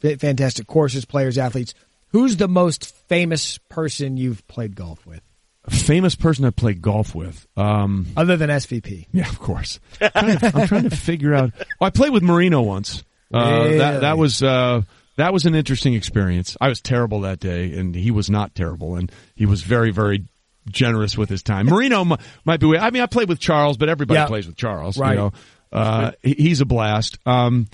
fantastic 0.00 0.66
courses, 0.66 1.04
players, 1.04 1.38
athletes. 1.38 1.74
Who's 2.08 2.36
the 2.36 2.48
most 2.48 2.94
famous 3.08 3.58
person 3.68 4.16
you've 4.16 4.46
played 4.46 4.76
golf 4.76 5.04
with, 5.06 5.18
A 5.18 5.22
famous 5.70 6.14
person 6.14 6.44
I 6.44 6.50
played 6.50 6.82
golf 6.82 7.14
with. 7.14 7.46
Um, 7.56 8.06
other 8.16 8.36
than 8.36 8.50
SVP? 8.50 9.06
Yeah, 9.12 9.28
of 9.28 9.38
course. 9.38 9.80
I'm 10.00 10.10
trying 10.10 10.38
to, 10.38 10.52
I'm 10.58 10.66
trying 10.68 10.90
to 10.90 10.96
figure 10.96 11.34
out. 11.34 11.52
Oh, 11.80 11.86
I 11.86 11.90
played 11.90 12.12
with 12.12 12.22
Marino 12.22 12.62
once. 12.62 13.02
Uh, 13.32 13.68
that 13.78 14.00
that 14.02 14.18
was 14.18 14.42
uh, 14.42 14.82
that 15.16 15.32
was 15.32 15.44
an 15.46 15.54
interesting 15.54 15.94
experience. 15.94 16.56
I 16.60 16.68
was 16.68 16.80
terrible 16.80 17.22
that 17.22 17.40
day, 17.40 17.72
and 17.72 17.94
he 17.94 18.10
was 18.10 18.30
not 18.30 18.54
terrible, 18.54 18.96
and 18.96 19.10
he 19.34 19.46
was 19.46 19.62
very 19.62 19.90
very 19.90 20.24
generous 20.70 21.16
with 21.18 21.28
his 21.28 21.42
time. 21.42 21.66
Marino 21.66 22.04
might 22.44 22.60
be. 22.60 22.76
I 22.78 22.90
mean, 22.90 23.02
I 23.02 23.06
played 23.06 23.28
with 23.28 23.40
Charles, 23.40 23.76
but 23.76 23.88
everybody 23.88 24.18
Yeah. 24.20 24.26
plays 24.26 24.46
with 24.46 24.56
Charles. 24.56 24.96
Right. 24.98 25.12
You 25.12 25.16
know, 25.16 25.32
uh, 25.72 26.12
he's 26.22 26.60
a 26.60 26.64
blast. 26.64 27.18
Um, 27.26 27.66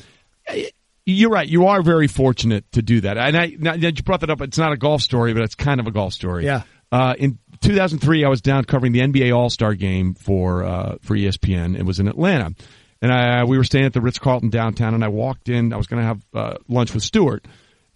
you're 1.07 1.31
right. 1.31 1.49
You 1.49 1.67
are 1.67 1.83
very 1.83 2.07
fortunate 2.07 2.71
to 2.73 2.83
do 2.83 3.01
that. 3.03 3.19
And 3.19 3.37
I, 3.37 3.55
now 3.59 3.75
you 3.75 3.93
brought 4.05 4.21
that 4.21 4.31
up. 4.31 4.41
It's 4.43 4.59
not 4.59 4.73
a 4.73 4.77
golf 4.77 5.03
story, 5.03 5.33
but 5.35 5.43
it's 5.43 5.55
kind 5.55 5.81
of 5.81 5.87
a 5.87 5.91
golf 5.91 6.13
story. 6.13 6.45
Yeah. 6.45 6.63
Uh, 6.93 7.15
in 7.19 7.39
2003, 7.61 8.25
I 8.25 8.29
was 8.29 8.41
down 8.41 8.65
covering 8.65 8.93
the 8.93 9.01
NBA 9.01 9.35
All 9.35 9.51
Star 9.51 9.75
Game 9.75 10.15
for 10.15 10.65
uh, 10.65 10.97
for 11.03 11.17
ESPN. 11.17 11.79
It 11.79 11.85
was 11.85 12.01
in 12.01 12.09
Atlanta, 12.09 12.55
and 13.01 13.13
I, 13.13 13.45
we 13.45 13.57
were 13.57 13.65
staying 13.65 13.85
at 13.85 13.93
the 13.93 14.01
Ritz 14.01 14.19
Carlton 14.19 14.51
downtown. 14.51 14.95
And 14.95 15.05
I 15.05 15.09
walked 15.09 15.49
in. 15.49 15.73
I 15.73 15.77
was 15.77 15.87
going 15.87 16.03
to 16.03 16.07
have 16.07 16.23
uh, 16.35 16.57
lunch 16.69 16.93
with 16.93 17.03
Stuart, 17.03 17.47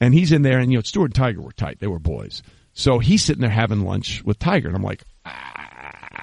and 0.00 0.14
he's 0.14 0.33
in 0.33 0.42
there. 0.42 0.59
And 0.59 0.70
you 0.70 0.78
know, 0.78 0.83
Stuart 0.83 1.07
and 1.07 1.14
Tiger 1.14 1.40
were 1.40 1.52
tight. 1.52 1.80
They 1.80 1.87
were 1.87 1.98
boys. 1.98 2.42
So 2.72 2.98
he's 2.98 3.22
sitting 3.22 3.40
there 3.40 3.50
having 3.50 3.85
lunch 3.85 4.22
with 4.24 4.38
Tiger, 4.38 4.68
and 4.68 4.76
I'm 4.76 4.83
like, 4.83 5.02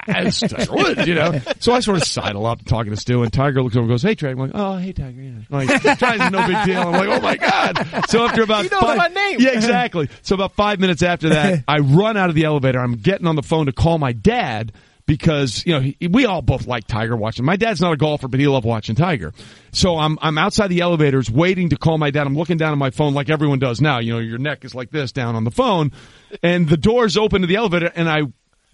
as 0.08 0.40
Tiger 0.40 0.72
would, 0.74 1.08
you 1.08 1.16
know. 1.16 1.40
So 1.60 1.74
I 1.74 1.80
sort 1.80 1.98
of 1.98 2.04
sidle 2.04 2.46
up 2.46 2.64
talking 2.66 2.92
to 2.92 2.98
Stu, 2.98 3.24
and 3.24 3.32
Tiger 3.32 3.62
looks 3.62 3.76
over 3.76 3.84
and 3.84 3.90
goes, 3.90 4.02
"Hey, 4.02 4.16
Trey." 4.16 4.32
I'm 4.32 4.38
like, 4.38 4.52
"Oh, 4.54 4.78
hey, 4.78 4.94
Tiger." 4.94 5.22
Yeah. 5.22 5.32
Like, 5.50 6.00
Tiger's 6.00 6.32
no 6.32 6.46
big 6.48 6.66
deal. 6.66 6.82
I'm 6.82 6.92
like, 6.94 7.10
"Oh 7.10 7.22
my 7.22 7.38
god!" 7.38 8.06
So 8.10 8.26
after 8.26 8.44
about 8.44 8.64
He 8.64 8.70
knows 8.70 8.82
five, 8.82 8.98
my 8.98 9.08
name. 9.08 9.40
yeah, 9.40 9.52
exactly. 9.52 10.10
So 10.22 10.36
about 10.36 10.54
five 10.54 10.80
minutes 10.80 11.04
after 11.04 11.30
that, 11.30 11.64
I 11.68 11.80
run 11.80 12.18
out 12.18 12.30
of 12.30 12.36
the 12.36 12.44
elevator. 12.46 12.80
I'm 12.80 12.94
getting 12.96 13.28
on 13.28 13.36
the 13.36 13.44
phone 13.44 13.66
to 13.68 13.72
call 13.72 13.98
my 13.98 14.14
dad 14.14 14.72
because 15.08 15.66
you 15.66 15.74
know 15.74 15.80
he, 15.82 15.98
we 16.10 16.26
all 16.26 16.42
both 16.42 16.68
like 16.68 16.88
Tiger 16.88 17.16
watching. 17.18 17.44
My 17.44 17.56
dad's 17.56 17.82
not 17.82 17.92
a 17.92 17.98
golfer, 17.98 18.28
but 18.28 18.40
he 18.40 18.48
loved 18.48 18.66
watching 18.66 18.96
Tiger. 18.96 19.34
So 19.72 19.98
I'm 19.98 20.18
I'm 20.22 20.38
outside 20.38 20.68
the 20.68 20.82
elevators 20.82 21.30
waiting 21.30 21.70
to 21.70 21.76
call 21.78 21.98
my 21.98 22.12
dad. 22.12 22.28
I'm 22.28 22.36
looking 22.36 22.58
down 22.58 22.72
at 22.72 22.78
my 22.78 22.92
phone 22.92 23.14
like 23.14 23.30
everyone 23.30 23.60
does 23.60 23.82
now. 23.82 24.00
You 24.00 24.14
know, 24.14 24.20
your 24.20 24.38
neck 24.38 24.64
is 24.64 24.74
like 24.76 24.92
this 24.92 25.12
down 25.12 25.36
on 25.36 25.44
the 25.44 25.52
phone, 25.52 25.92
and 26.44 26.68
the 26.70 26.78
doors 26.78 27.18
open 27.18 27.42
to 27.42 27.48
the 27.48 27.56
elevator, 27.56 27.92
and 27.96 28.08
I 28.10 28.22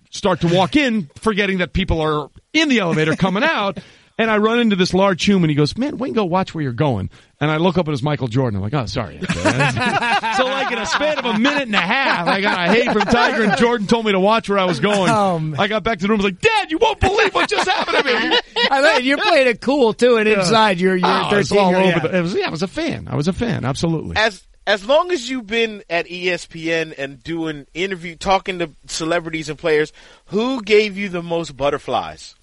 start 0.10 0.42
to 0.42 0.48
walk 0.54 0.76
in, 0.76 1.10
forgetting 1.16 1.60
that 1.60 1.74
people 1.74 2.02
are 2.02 2.30
in 2.54 2.70
the 2.70 2.80
elevator 2.80 3.16
coming 3.16 3.44
out. 3.44 3.80
And 4.20 4.32
I 4.32 4.38
run 4.40 4.58
into 4.60 4.76
this 4.76 4.96
large 4.96 5.24
human. 5.24 5.48
He 5.48 5.56
goes, 5.56 5.78
"Man, 5.78 6.00
Wayne, 6.00 6.14
go 6.14 6.26
watch 6.26 6.56
where 6.56 6.64
you're 6.64 6.74
going." 6.74 7.12
And 7.40 7.52
I 7.52 7.58
look 7.58 7.78
up 7.78 7.88
at 7.88 7.92
his 7.92 8.02
Michael 8.02 8.28
Jordan. 8.28 8.58
I'm 8.58 8.64
like, 8.64 8.74
"Oh, 8.74 8.88
sorry." 8.88 9.20
so, 9.30 10.46
like 10.46 10.72
in 10.72 10.80
a 10.80 10.86
span 10.88 11.20
of 11.20 11.26
a 11.26 11.38
minute 11.38 11.64
and 11.68 11.76
a 11.76 11.80
half, 11.80 12.28
I 12.28 12.42
got 12.42 12.58
a 12.68 12.72
hate 12.72 12.92
from 12.92 13.04
Tiger, 13.04 13.44
and 13.44 13.56
Jordan 13.58 13.86
told 13.86 14.06
me 14.08 14.14
to 14.14 14.20
watch 14.20 14.50
where 14.50 14.58
I 14.58 14.66
was 14.66 14.80
going. 14.80 15.12
Um, 15.12 15.56
I 15.60 15.68
got 15.68 15.84
back 15.84 16.00
to 16.00 16.04
the 16.04 16.10
room. 16.10 16.20
I 16.22 16.24
was 16.24 16.32
like, 16.32 16.42
"Dad, 16.42 16.72
you 16.72 16.80
won't 16.80 17.00
believe 17.00 17.32
what 17.36 17.48
just 17.48 17.70
happened 17.70 17.98
to 17.98 18.04
me." 18.06 18.40
I 18.72 18.96
mean, 18.98 19.06
you're 19.06 19.20
playing 19.20 19.50
it 19.50 19.62
cool 19.62 19.94
too, 19.94 20.18
and 20.18 20.28
inside 20.28 20.80
you're 20.80 20.96
you're 20.96 21.08
Oh, 21.08 21.30
13. 21.30 21.58
all 21.60 21.76
over 21.76 21.80
yeah. 21.86 22.00
the- 22.00 22.18
it 22.18 22.22
was, 22.24 22.34
yeah, 22.34 22.48
I 22.48 22.50
was 22.50 22.64
a 22.64 22.68
fan. 22.68 23.08
I 23.08 23.16
was 23.16 23.28
a 23.28 23.34
fan. 23.34 23.66
Absolutely. 23.66 24.18
as 24.18 24.42
as 24.68 24.86
long 24.86 25.12
as 25.12 25.28
you've 25.30 25.48
been 25.48 25.82
at 25.90 26.06
ESPN 26.08 26.94
and 26.98 27.24
doing 27.24 27.66
interview, 27.74 28.16
talking 28.16 28.60
to 28.60 28.70
celebrities 28.86 29.50
and 29.50 29.58
players, 29.58 29.92
who 30.28 30.62
gave 30.62 30.98
you 30.98 31.10
the 31.10 31.24
most 31.24 31.58
butterflies? 31.58 32.36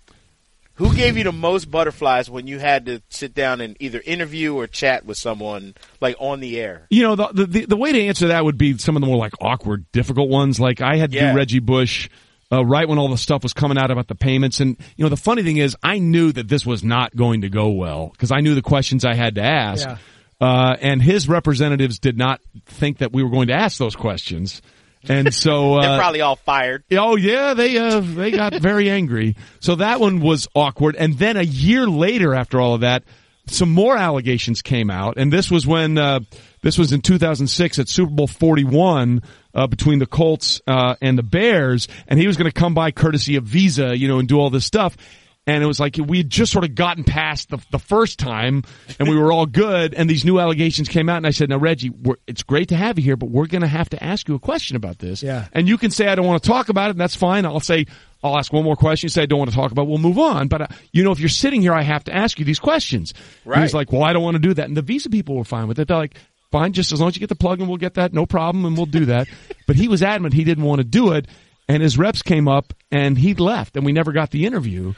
Who 0.78 0.92
gave 0.92 1.16
you 1.16 1.22
the 1.22 1.30
most 1.30 1.70
butterflies 1.70 2.28
when 2.28 2.48
you 2.48 2.58
had 2.58 2.86
to 2.86 3.00
sit 3.08 3.32
down 3.32 3.60
and 3.60 3.76
either 3.78 4.02
interview 4.04 4.56
or 4.56 4.66
chat 4.66 5.06
with 5.06 5.16
someone 5.16 5.74
like 6.00 6.16
on 6.18 6.40
the 6.40 6.58
air? 6.60 6.88
You 6.90 7.02
know, 7.04 7.14
the, 7.14 7.46
the 7.46 7.66
the 7.66 7.76
way 7.76 7.92
to 7.92 8.00
answer 8.06 8.26
that 8.28 8.44
would 8.44 8.58
be 8.58 8.76
some 8.78 8.96
of 8.96 9.00
the 9.00 9.06
more 9.06 9.16
like 9.16 9.34
awkward, 9.40 9.84
difficult 9.92 10.28
ones. 10.30 10.58
Like 10.58 10.80
I 10.80 10.96
had 10.96 11.12
to 11.12 11.16
Yeah. 11.16 11.30
do 11.30 11.36
Reggie 11.36 11.60
Bush. 11.60 12.08
Uh, 12.52 12.64
right 12.64 12.88
when 12.88 12.98
all 12.98 13.08
the 13.08 13.16
stuff 13.16 13.42
was 13.42 13.52
coming 13.52 13.78
out 13.78 13.90
about 13.90 14.06
the 14.08 14.14
payments, 14.14 14.60
and 14.60 14.76
you 14.96 15.04
know 15.04 15.08
the 15.08 15.16
funny 15.16 15.42
thing 15.42 15.56
is, 15.56 15.76
I 15.82 15.98
knew 15.98 16.30
that 16.32 16.46
this 16.48 16.66
was 16.66 16.84
not 16.84 17.14
going 17.16 17.40
to 17.40 17.48
go 17.48 17.68
well 17.70 18.08
because 18.12 18.30
I 18.32 18.40
knew 18.40 18.54
the 18.54 18.62
questions 18.62 19.04
I 19.04 19.14
had 19.14 19.36
to 19.36 19.42
ask, 19.42 19.86
Yeah. 19.88 19.96
Uh, 20.40 20.76
and 20.80 21.02
his 21.02 21.28
representatives 21.28 21.98
did 21.98 22.16
not 22.18 22.40
think 22.66 22.98
that 22.98 23.12
we 23.12 23.22
were 23.22 23.30
going 23.30 23.48
to 23.48 23.54
ask 23.54 23.78
those 23.78 23.96
questions, 23.96 24.62
and 25.08 25.32
so 25.32 25.74
They're 25.80 25.90
uh, 25.90 25.98
probably 25.98 26.20
all 26.20 26.36
fired. 26.36 26.84
Oh 26.92 27.16
yeah, 27.16 27.54
they 27.54 27.76
uh 27.78 28.00
they 28.00 28.30
got 28.30 28.54
very 28.60 28.90
angry. 28.90 29.36
So 29.60 29.76
that 29.76 30.00
one 30.00 30.20
was 30.20 30.48
awkward. 30.54 30.96
And 30.96 31.18
then 31.18 31.36
a 31.36 31.42
year 31.42 31.86
later, 31.86 32.34
after 32.34 32.60
all 32.60 32.74
of 32.74 32.80
that, 32.80 33.04
some 33.46 33.70
more 33.70 33.96
allegations 33.96 34.62
came 34.62 34.90
out, 34.90 35.18
and 35.18 35.32
this 35.32 35.50
was 35.50 35.66
when 35.66 35.98
uh, 35.98 36.20
this 36.62 36.78
was 36.78 36.92
in 36.92 37.02
2006 37.02 37.78
at 37.78 37.88
Super 37.88 38.10
Bowl 38.10 38.26
41 38.26 39.22
uh, 39.54 39.66
between 39.66 39.98
the 39.98 40.06
Colts 40.06 40.62
uh, 40.66 40.96
and 41.02 41.18
the 41.18 41.22
Bears, 41.22 41.86
and 42.08 42.18
he 42.18 42.26
was 42.26 42.36
going 42.38 42.50
to 42.50 42.58
come 42.58 42.72
by 42.72 42.90
courtesy 42.90 43.36
of 43.36 43.44
Visa, 43.44 43.96
you 43.96 44.08
know, 44.08 44.18
and 44.18 44.28
do 44.28 44.38
all 44.38 44.48
this 44.50 44.64
stuff. 44.64 44.96
And 45.46 45.62
it 45.62 45.66
was 45.66 45.78
like 45.78 45.96
we 45.98 46.18
had 46.18 46.30
just 46.30 46.52
sort 46.52 46.64
of 46.64 46.74
gotten 46.74 47.04
past 47.04 47.50
the, 47.50 47.58
the 47.70 47.78
first 47.78 48.18
time, 48.18 48.62
and 48.98 49.08
we 49.08 49.16
were 49.16 49.30
all 49.30 49.44
good. 49.44 49.92
And 49.92 50.08
these 50.08 50.24
new 50.24 50.40
allegations 50.40 50.88
came 50.88 51.10
out, 51.10 51.18
and 51.18 51.26
I 51.26 51.32
said, 51.32 51.50
"Now, 51.50 51.58
Reggie, 51.58 51.90
we're, 51.90 52.16
it's 52.26 52.42
great 52.42 52.68
to 52.68 52.76
have 52.76 52.98
you 52.98 53.04
here, 53.04 53.16
but 53.16 53.28
we're 53.28 53.46
going 53.46 53.60
to 53.60 53.68
have 53.68 53.90
to 53.90 54.02
ask 54.02 54.26
you 54.26 54.34
a 54.34 54.38
question 54.38 54.74
about 54.74 55.00
this." 55.00 55.22
Yeah. 55.22 55.46
And 55.52 55.68
you 55.68 55.76
can 55.76 55.90
say, 55.90 56.08
I 56.08 56.14
don't 56.14 56.26
want 56.26 56.42
to 56.42 56.48
talk 56.48 56.70
about 56.70 56.88
it, 56.88 56.92
and 56.92 57.00
that's 57.00 57.14
fine. 57.14 57.44
I'll 57.44 57.60
say, 57.60 57.84
I'll 58.22 58.38
ask 58.38 58.52
one 58.54 58.64
more 58.64 58.74
question. 58.74 59.06
You 59.06 59.10
say, 59.10 59.22
I 59.22 59.26
don't 59.26 59.38
want 59.38 59.50
to 59.50 59.56
talk 59.56 59.70
about 59.70 59.82
it. 59.82 59.88
We'll 59.88 59.98
move 59.98 60.18
on. 60.18 60.48
But, 60.48 60.62
uh, 60.62 60.66
you 60.92 61.04
know, 61.04 61.12
if 61.12 61.20
you're 61.20 61.28
sitting 61.28 61.60
here, 61.60 61.74
I 61.74 61.82
have 61.82 62.04
to 62.04 62.14
ask 62.14 62.38
you 62.38 62.46
these 62.46 62.58
questions. 62.58 63.12
Right. 63.44 63.60
He's 63.60 63.74
like, 63.74 63.92
well, 63.92 64.02
I 64.02 64.14
don't 64.14 64.22
want 64.22 64.36
to 64.36 64.40
do 64.42 64.54
that. 64.54 64.66
And 64.66 64.74
the 64.74 64.82
visa 64.82 65.10
people 65.10 65.36
were 65.36 65.44
fine 65.44 65.68
with 65.68 65.78
it. 65.78 65.88
They're 65.88 65.96
like, 65.98 66.16
fine, 66.50 66.72
just 66.72 66.90
as 66.90 67.00
long 67.00 67.08
as 67.08 67.16
you 67.16 67.20
get 67.20 67.28
the 67.28 67.34
plug 67.34 67.60
and 67.60 67.68
we'll 67.68 67.76
get 67.76 67.94
that, 67.94 68.14
no 68.14 68.24
problem, 68.24 68.64
and 68.64 68.78
we'll 68.78 68.86
do 68.86 69.04
that. 69.06 69.28
but 69.66 69.76
he 69.76 69.88
was 69.88 70.02
adamant 70.02 70.32
he 70.32 70.44
didn't 70.44 70.64
want 70.64 70.78
to 70.78 70.84
do 70.84 71.12
it. 71.12 71.26
And 71.68 71.82
his 71.82 71.98
reps 71.98 72.22
came 72.22 72.48
up 72.48 72.72
and 72.90 73.18
he 73.18 73.34
left 73.34 73.76
and 73.76 73.84
we 73.84 73.92
never 73.92 74.12
got 74.12 74.30
the 74.30 74.46
interview. 74.46 74.94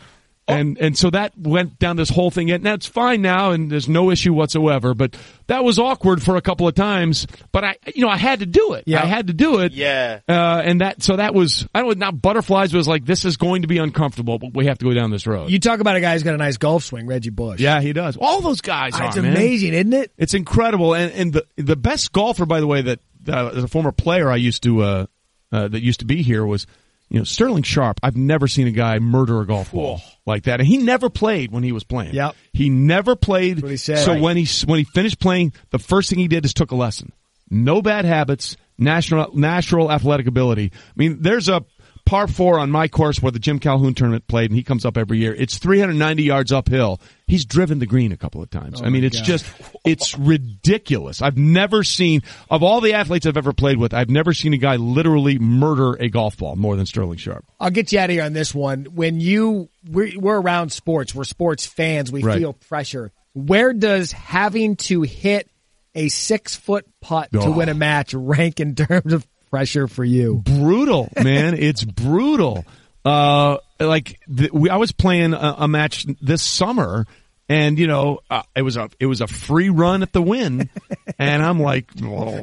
And 0.49 0.79
and 0.79 0.97
so 0.97 1.11
that 1.11 1.37
went 1.37 1.79
down 1.79 1.97
this 1.97 2.09
whole 2.09 2.31
thing. 2.31 2.51
And 2.51 2.65
that's 2.65 2.87
fine 2.87 3.21
now, 3.21 3.51
and 3.51 3.71
there's 3.71 3.89
no 3.89 4.11
issue 4.11 4.33
whatsoever. 4.33 4.95
But 4.95 5.17
that 5.49 5.65
was 5.65 5.79
awkward 5.79 6.23
for 6.23 6.37
a 6.37 6.41
couple 6.41 6.69
of 6.69 6.75
times. 6.75 7.27
But 7.53 7.65
I, 7.65 7.77
you 7.95 8.03
know, 8.03 8.09
I 8.09 8.17
had 8.17 8.41
to 8.41 8.47
do 8.47 8.75
it. 8.75 8.85
Yeah. 8.87 9.03
I 9.03 9.07
had 9.07 9.27
to 9.27 9.33
do 9.33 9.61
it. 9.61 9.73
Yeah. 9.73 10.21
Uh, 10.29 10.63
and 10.65 10.81
that, 10.81 11.03
so 11.03 11.17
that 11.17 11.35
was, 11.35 11.67
I 11.75 11.81
don't 11.81 11.99
know, 11.99 12.07
not 12.07 12.23
butterflies 12.23 12.73
was 12.73 12.87
like, 12.87 13.05
this 13.05 13.25
is 13.25 13.37
going 13.37 13.63
to 13.63 13.69
be 13.69 13.79
uncomfortable, 13.79 14.39
but 14.39 14.55
we 14.55 14.67
have 14.67 14.79
to 14.79 14.85
go 14.85 14.95
down 14.95 15.11
this 15.11 15.27
road. 15.27 15.51
You 15.51 15.59
talk 15.59 15.81
about 15.81 15.97
a 15.97 16.01
guy 16.01 16.13
who's 16.13 16.23
got 16.23 16.35
a 16.35 16.39
nice 16.39 16.57
golf 16.57 16.85
swing, 16.85 17.07
Reggie 17.07 17.31
Bush. 17.31 17.61
yeah, 17.61 17.81
he 17.81 17.93
does. 17.93 18.17
All 18.17 18.41
those 18.41 18.61
guys 18.61 18.95
are, 18.95 19.07
it's 19.07 19.17
man. 19.17 19.33
amazing, 19.33 19.75
isn't 19.75 19.93
it? 19.93 20.13
It's 20.17 20.35
incredible. 20.35 20.95
And, 20.95 21.13
and 21.13 21.33
the, 21.33 21.47
the 21.57 21.77
best 21.77 22.13
golfer, 22.13 22.47
by 22.47 22.61
the 22.61 22.67
way, 22.67 22.83
that, 22.83 23.01
uh, 23.29 23.49
as 23.49 23.65
a 23.65 23.69
former 23.69 23.93
player 23.93 24.31
I 24.31 24.37
used 24.37 24.63
to, 24.63 24.83
uh, 24.83 25.07
uh, 25.53 25.69
that 25.69 25.83
used 25.83 26.01
to 26.01 26.07
be 26.07 26.23
here 26.23 26.47
was, 26.47 26.67
you 27.09 27.19
know, 27.19 27.25
Sterling 27.25 27.63
Sharpe. 27.63 27.99
I've 28.03 28.17
never 28.17 28.49
seen 28.49 28.67
a 28.67 28.73
guy 28.73 28.99
murder 28.99 29.41
a 29.41 29.47
golf 29.47 29.73
ball 29.73 30.01
like 30.27 30.45
that. 30.45 30.61
And 30.61 30.67
he 30.67 30.79
never 30.79 31.09
played 31.09 31.53
when 31.53 31.63
he 31.63 31.73
was 31.73 31.85
playing. 31.85 32.15
Yep. 32.15 32.35
He 32.53 32.69
never 32.71 33.15
played. 33.17 33.65
he. 33.65 33.77
So 33.77 33.95
Right. 34.13 34.21
when 34.21 34.37
he, 34.37 34.47
when 34.67 34.79
he 34.79 34.85
finished 34.85 35.19
playing, 35.21 35.53
the 35.71 35.79
first 35.79 36.11
thing 36.11 36.19
he 36.19 36.29
did 36.29 36.45
is 36.45 36.53
took 36.53 36.73
a 36.73 36.77
lesson. 36.77 37.13
No 37.49 37.81
bad 37.81 38.05
habits, 38.05 38.57
natural, 38.77 39.31
natural 39.37 39.91
athletic 39.93 40.27
ability. 40.27 40.73
I 40.75 40.93
mean, 40.97 41.19
there's 41.21 41.49
a 41.49 41.65
par 42.07 42.27
four 42.29 42.59
on 42.59 42.71
my 42.71 42.89
course 42.89 43.21
where 43.21 43.31
the 43.33 43.39
Jim 43.39 43.59
Calhoun 43.59 43.93
tournament 43.93 44.27
played 44.29 44.51
and 44.51 44.57
he 44.57 44.63
comes 44.63 44.85
up 44.87 44.97
every 44.97 45.19
year. 45.19 45.35
It's 45.35 45.59
390 45.59 46.23
yards 46.23 46.53
uphill. 46.53 47.01
He's 47.27 47.45
driven 47.45 47.81
the 47.81 47.87
green 47.87 48.13
a 48.13 48.17
couple 48.17 48.43
of 48.43 48.49
times. 48.49 48.81
Oh 48.81 48.85
I 48.87 48.89
mean, 48.89 49.05
it's 49.05 49.21
just, 49.21 49.45
it's 49.85 50.17
ridiculous. 50.17 51.21
I've 51.21 51.37
never 51.37 51.83
seen, 51.83 52.23
of 52.49 52.63
all 52.63 52.81
the 52.81 52.95
athletes 52.95 53.27
I've 53.27 53.37
ever 53.37 53.53
played 53.53 53.79
with, 53.79 53.93
I've 53.93 54.09
never 54.11 54.33
seen 54.33 54.55
a 54.55 54.59
guy 54.59 54.77
literally 54.77 55.39
murder 55.39 55.95
a 55.95 56.09
golf 56.09 56.37
ball 56.39 56.57
more 56.57 56.77
than 56.77 56.87
Sterling 56.87 57.19
Sharpe. 57.19 57.45
I'll 57.61 57.71
get 57.71 57.93
you 57.93 57.99
out 57.99 58.05
of 58.11 58.15
here 58.15 58.23
on 58.25 58.33
this 58.33 58.55
one. 58.55 58.85
When 58.85 59.21
you 59.21 59.69
we're, 59.91 60.13
we're 60.19 60.41
around 60.41 60.71
sports, 60.73 61.15
we're 61.15 61.25
sports 61.25 61.67
fans. 61.67 62.11
We 62.13 62.23
Right. 62.23 62.39
feel 62.39 62.53
pressure. 62.53 63.13
Where 63.35 63.73
does 63.73 64.13
having 64.13 64.77
to 64.77 65.03
hit 65.03 65.51
a 65.95 66.09
six 66.09 66.55
foot 66.55 66.87
putt 67.01 67.33
to 67.33 67.41
Oh. 67.41 67.51
win 67.53 67.69
a 67.69 67.75
match 67.75 68.15
rank 68.15 68.61
in 68.61 68.75
terms 68.75 69.13
of 69.13 69.27
pressure 69.51 69.89
for 69.89 70.05
you? 70.05 70.43
brutal, 70.45 71.11
man. 71.23 71.55
it's 71.59 71.85
brutal. 71.85 72.65
Uh, 73.05 73.59
like 73.79 74.21
the, 74.27 74.51
we, 74.53 74.71
I 74.71 74.77
was 74.77 74.93
playing 74.93 75.33
a, 75.33 75.57
a 75.59 75.69
match 75.69 76.07
this 76.21 76.43
summer, 76.43 77.07
and 77.49 77.79
you 77.79 77.87
know, 77.87 78.21
uh, 78.29 78.43
it 78.55 78.63
was 78.63 78.77
a 78.77 78.91
it 78.99 79.07
was 79.07 79.21
a 79.21 79.27
free 79.27 79.69
run 79.69 80.03
at 80.03 80.13
the 80.13 80.23
win, 80.23 80.71
and 81.19 81.43
I'm 81.43 81.61
like, 81.61 81.91
oh. 82.05 82.37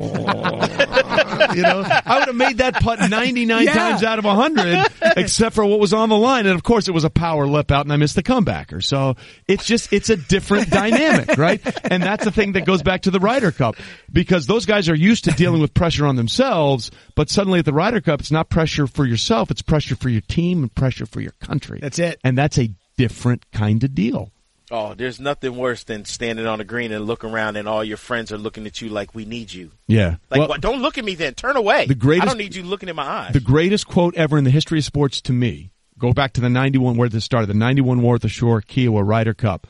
you 1.53 1.61
know, 1.61 1.83
I 2.05 2.17
would 2.19 2.27
have 2.27 2.35
made 2.35 2.57
that 2.57 2.75
putt 2.75 2.99
99 3.09 3.63
Yeah. 3.65 3.73
times 3.73 4.03
out 4.03 4.19
of 4.19 4.25
100, 4.25 4.87
except 5.17 5.55
for 5.55 5.65
what 5.65 5.79
was 5.79 5.93
on 5.93 6.09
the 6.09 6.17
line, 6.17 6.45
and 6.45 6.55
of 6.55 6.63
course, 6.63 6.87
it 6.87 6.91
was 6.91 7.03
a 7.03 7.09
power 7.09 7.45
lip 7.47 7.71
out, 7.71 7.85
and 7.85 7.93
I 7.93 7.97
missed 7.97 8.15
the 8.15 8.23
comebacker. 8.23 8.83
So 8.83 9.15
it's 9.47 9.65
just 9.65 9.91
it's 9.93 10.09
a 10.09 10.15
different 10.17 10.69
dynamic, 10.69 11.37
right? 11.37 11.61
And 11.91 12.01
that's 12.03 12.23
the 12.25 12.31
thing 12.31 12.53
that 12.53 12.65
goes 12.65 12.81
back 12.81 13.03
to 13.03 13.11
the 13.11 13.19
Ryder 13.19 13.51
Cup 13.51 13.75
because 14.11 14.47
those 14.47 14.65
guys 14.65 14.89
are 14.89 14.95
used 14.95 15.25
to 15.25 15.31
dealing 15.31 15.61
with 15.61 15.73
pressure 15.73 16.05
on 16.05 16.15
themselves, 16.15 16.91
but 17.15 17.29
suddenly 17.29 17.59
at 17.59 17.65
the 17.65 17.73
Ryder 17.73 18.01
Cup, 18.01 18.19
it's 18.19 18.31
not 18.31 18.49
pressure 18.49 18.87
for 18.87 19.05
yourself; 19.05 19.51
it's 19.51 19.61
pressure 19.61 19.95
for 19.95 20.09
your 20.09 20.21
team 20.21 20.63
and 20.63 20.73
pressure 20.73 21.05
for 21.05 21.21
your 21.21 21.33
country. 21.39 21.79
That's 21.81 21.99
it. 21.99 22.19
and 22.23 22.37
that's 22.37 22.57
a 22.57 22.69
different 22.97 23.49
kind 23.51 23.83
of 23.83 23.95
deal. 23.95 24.31
Oh, 24.75 24.95
there's 24.95 25.19
nothing 25.19 25.55
worse 25.55 25.83
than 25.83 26.03
standing 26.03 26.47
on 26.47 26.57
the 26.57 26.63
green 26.65 26.91
and 26.91 27.05
look 27.05 27.23
around 27.23 27.57
and 27.57 27.67
all 27.67 27.83
your 27.83 27.95
friends 27.97 28.31
are 28.31 28.39
looking 28.39 28.65
at 28.65 28.81
you 28.81 28.89
like 28.89 29.13
we 29.13 29.23
need 29.23 29.53
you. 29.53 29.69
Yeah, 29.87 30.15
Like, 30.31 30.39
Well, 30.39 30.47
what, 30.49 30.61
don't 30.61 30.81
look 30.81 30.97
at 30.97 31.05
me 31.05 31.13
then. 31.13 31.35
Turn 31.35 31.55
away. 31.57 31.85
The 31.85 31.93
greatest- 31.93 32.23
I 32.23 32.25
don't 32.29 32.39
need 32.39 32.55
you 32.55 32.63
looking 32.63 32.89
in 32.89 32.95
my 32.95 33.03
eyes. 33.03 33.33
the 33.33 33.39
greatest 33.39 33.85
quote 33.87 34.15
ever 34.15 34.35
in 34.35 34.45
the 34.45 34.49
history 34.49 34.79
of 34.79 34.85
sports 34.85 35.21
to 35.21 35.31
me. 35.31 35.69
Go 35.99 36.11
back 36.11 36.33
to 36.33 36.41
the 36.41 36.49
91 36.49 36.97
where 36.97 37.07
this 37.07 37.23
started, 37.23 37.45
the 37.47 37.53
91 37.53 38.01
War 38.01 38.15
at 38.15 38.21
the 38.21 38.29
Shore 38.29 38.61
Kiawah 38.61 39.05
Ryder 39.07 39.35
Cup. 39.35 39.67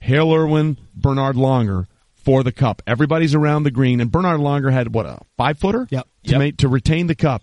Hale 0.00 0.32
Irwin, 0.32 0.78
Bernhard 0.94 1.36
Langer 1.36 1.86
for 2.14 2.42
the 2.42 2.50
cup. 2.50 2.80
Everybody's 2.86 3.34
around 3.34 3.64
the 3.64 3.70
green 3.70 4.00
and 4.00 4.10
Bernhard 4.10 4.40
Langer 4.40 4.72
had 4.72 4.94
what 4.94 5.04
a 5.04 5.18
five 5.36 5.58
footer? 5.58 5.86
Yep. 5.90 6.08
To 6.24 6.30
Yep. 6.30 6.38
make, 6.38 6.56
to 6.58 6.68
retain 6.68 7.08
the 7.08 7.14
cup. 7.14 7.42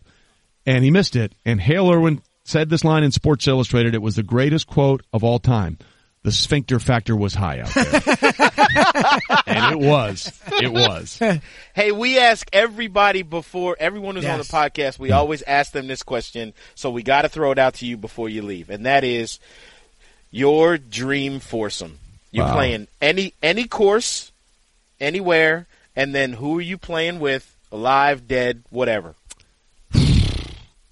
And 0.65 0.83
he 0.83 0.89
missed 0.89 1.15
it. 1.15 1.33
And 1.45 1.61
Hale 1.61 1.91
Irwin 1.91 2.23
said 2.43 2.71
this 2.71 2.83
line 2.83 3.03
in 3.03 3.11
Sports 3.11 3.47
Illustrated. 3.47 3.93
It 3.93 4.01
was 4.01 4.15
the 4.15 4.23
greatest 4.23 4.65
quote 4.65 5.03
of 5.13 5.23
all 5.23 5.37
time. 5.37 5.77
The 6.23 6.31
sphincter 6.31 6.79
factor 6.79 7.15
was 7.17 7.33
high 7.33 7.59
out 7.59 7.73
there. 7.73 7.85
and 9.45 9.73
it 9.73 9.79
was. 9.79 10.31
It 10.61 10.71
was. 10.71 11.19
Hey, 11.75 11.91
we 11.91 12.17
ask 12.17 12.47
everybody 12.53 13.23
before 13.23 13.75
everyone 13.79 14.15
who's 14.15 14.25
on 14.25 14.37
the 14.37 14.45
podcast. 14.45 14.97
We 14.97 15.11
always 15.11 15.41
ask 15.41 15.73
them 15.73 15.87
this 15.87 16.01
question, 16.01 16.53
so 16.75 16.89
we 16.91 17.03
got 17.03 17.23
to 17.23 17.29
throw 17.29 17.51
it 17.51 17.59
out 17.59 17.73
to 17.75 17.85
you 17.85 17.97
before 17.97 18.29
you 18.29 18.41
leave, 18.41 18.69
and 18.69 18.85
that 18.85 19.03
is 19.03 19.39
your 20.31 20.77
dream 20.77 21.39
foursome. 21.41 21.99
You're 22.31 22.45
Wow. 22.45 22.53
playing 22.53 22.87
any 23.01 23.33
any 23.43 23.65
course, 23.67 24.31
anywhere, 25.01 25.67
and 25.95 26.15
then 26.15 26.33
who 26.33 26.57
are 26.57 26.61
you 26.61 26.77
playing 26.77 27.19
with? 27.19 27.49
Alive, 27.71 28.27
dead, 28.27 28.63
whatever. 28.69 29.15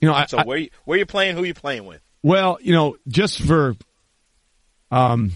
You 0.02 0.08
know, 0.08 0.16
I, 0.16 0.26
So 0.26 0.40
I- 0.40 0.44
where 0.46 0.58
you, 0.58 0.70
where 0.86 0.98
you 0.98 1.06
playing? 1.06 1.36
Who 1.38 1.44
you 1.44 1.54
playing 1.54 1.86
with? 1.86 2.02
Well, 2.24 2.58
you 2.62 2.74
know, 2.74 2.98
just 3.08 3.40
for, 3.40 3.76
um, 4.92 5.32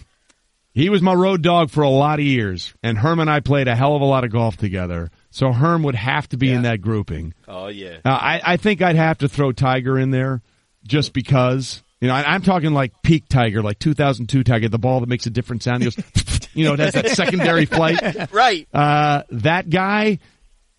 he 0.74 0.90
was 0.90 1.02
my 1.02 1.14
road 1.14 1.42
dog 1.42 1.70
for 1.70 1.84
a 1.84 1.90
lot 1.90 2.20
of 2.20 2.26
years, 2.26 2.74
and 2.84 2.98
Herm 2.98 3.20
and 3.20 3.30
I 3.30 3.40
played 3.40 3.68
a 3.68 3.76
hell 3.76 3.96
of 3.96 4.02
a 4.02 4.06
lot 4.06 4.24
of 4.26 4.32
golf 4.32 4.58
together. 4.58 5.10
So 5.32 5.52
Herm 5.54 5.84
would 5.84 5.96
have 5.96 6.28
to 6.30 6.38
be 6.38 6.52
in 6.52 6.64
that 6.64 6.82
grouping. 6.82 7.34
Oh 7.48 7.68
yeah, 7.68 7.98
Uh, 8.04 8.10
I, 8.10 8.42
I 8.44 8.58
think 8.58 8.82
I'd 8.82 8.96
have 8.98 9.20
to 9.20 9.30
throw 9.30 9.52
Tiger 9.52 9.98
in 9.98 10.12
there 10.12 10.42
just 10.86 11.14
because. 11.14 11.82
You 12.02 12.10
know, 12.10 12.14
I, 12.16 12.34
I'm 12.34 12.42
talking 12.42 12.74
like 12.74 12.92
peak 13.04 13.24
Tiger, 13.30 13.64
like 13.64 13.80
2002 13.80 14.44
Tiger, 14.44 14.68
the 14.68 14.78
ball 14.78 15.00
that 15.00 15.08
makes 15.10 15.26
a 15.26 15.30
different 15.30 15.64
sound. 15.64 15.82
He 15.82 15.90
goes, 15.90 16.50
you 16.54 16.66
know, 16.66 16.74
it 16.74 16.80
has 16.80 16.94
that 16.94 17.10
secondary 17.12 17.66
flight. 17.66 18.00
Right. 18.34 18.68
Uh, 18.74 19.24
that 19.32 19.70
guy, 19.70 20.20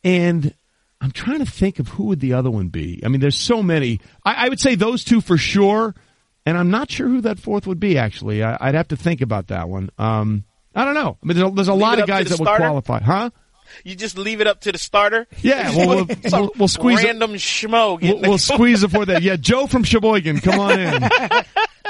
and 0.05 0.53
I'm 1.01 1.11
trying 1.11 1.39
to 1.39 1.47
think 1.51 1.79
of 1.79 1.89
who 1.89 2.05
would 2.05 2.21
the 2.21 2.35
other 2.35 2.51
one 2.51 2.69
be. 2.69 3.01
I 3.05 3.09
mean, 3.09 3.21
there's 3.21 3.39
so 3.39 3.63
many. 3.63 4.01
I, 4.25 4.47
I 4.47 4.49
would 4.51 4.61
say 4.61 4.75
those 4.75 5.05
two 5.05 5.21
for 5.23 5.39
sure, 5.39 5.95
and 6.47 6.57
I'm 6.57 6.71
not 6.71 6.91
sure 6.91 7.09
who 7.09 7.21
that 7.23 7.39
fourth 7.39 7.67
would 7.67 7.81
be. 7.81 7.99
Actually, 7.99 8.43
I, 8.43 8.57
I'd 8.61 8.75
have 8.75 8.89
to 8.89 8.97
think 8.97 9.21
about 9.21 9.49
that 9.49 9.69
one. 9.69 9.91
Um, 9.99 10.45
I 10.75 10.85
don't 10.85 10.95
know. 10.95 11.19
I 11.23 11.27
mean, 11.27 11.37
there's 11.37 11.51
a, 11.51 11.55
there's 11.55 11.69
a 11.69 11.75
lot 11.75 11.99
of 11.99 12.07
guys 12.07 12.29
the 12.29 12.37
that 12.37 12.41
would 12.41 12.57
qualify, 12.57 13.01
huh? 13.01 13.31
You 13.85 13.97
just 13.97 14.17
leave 14.17 14.41
it 14.41 14.47
up 14.47 14.61
to 14.63 14.73
the 14.73 14.79
starter. 14.79 15.27
Yeah, 15.43 15.71
well, 15.77 15.89
we'll, 16.07 16.07
we'll, 16.31 16.53
we'll 16.57 16.69
squeeze 16.69 17.01
it. 17.03 17.07
random 17.07 17.33
schmo. 17.35 18.01
We'll, 18.01 18.21
we'll 18.21 18.39
squeeze 18.39 18.83
it 18.85 18.91
for 18.91 19.05
that. 19.07 19.23
Yeah, 19.27 19.37
Joe 19.37 19.67
from 19.67 19.83
Sheboygan, 19.83 20.41
come 20.41 20.61
on 20.61 20.79
in. 20.81 21.03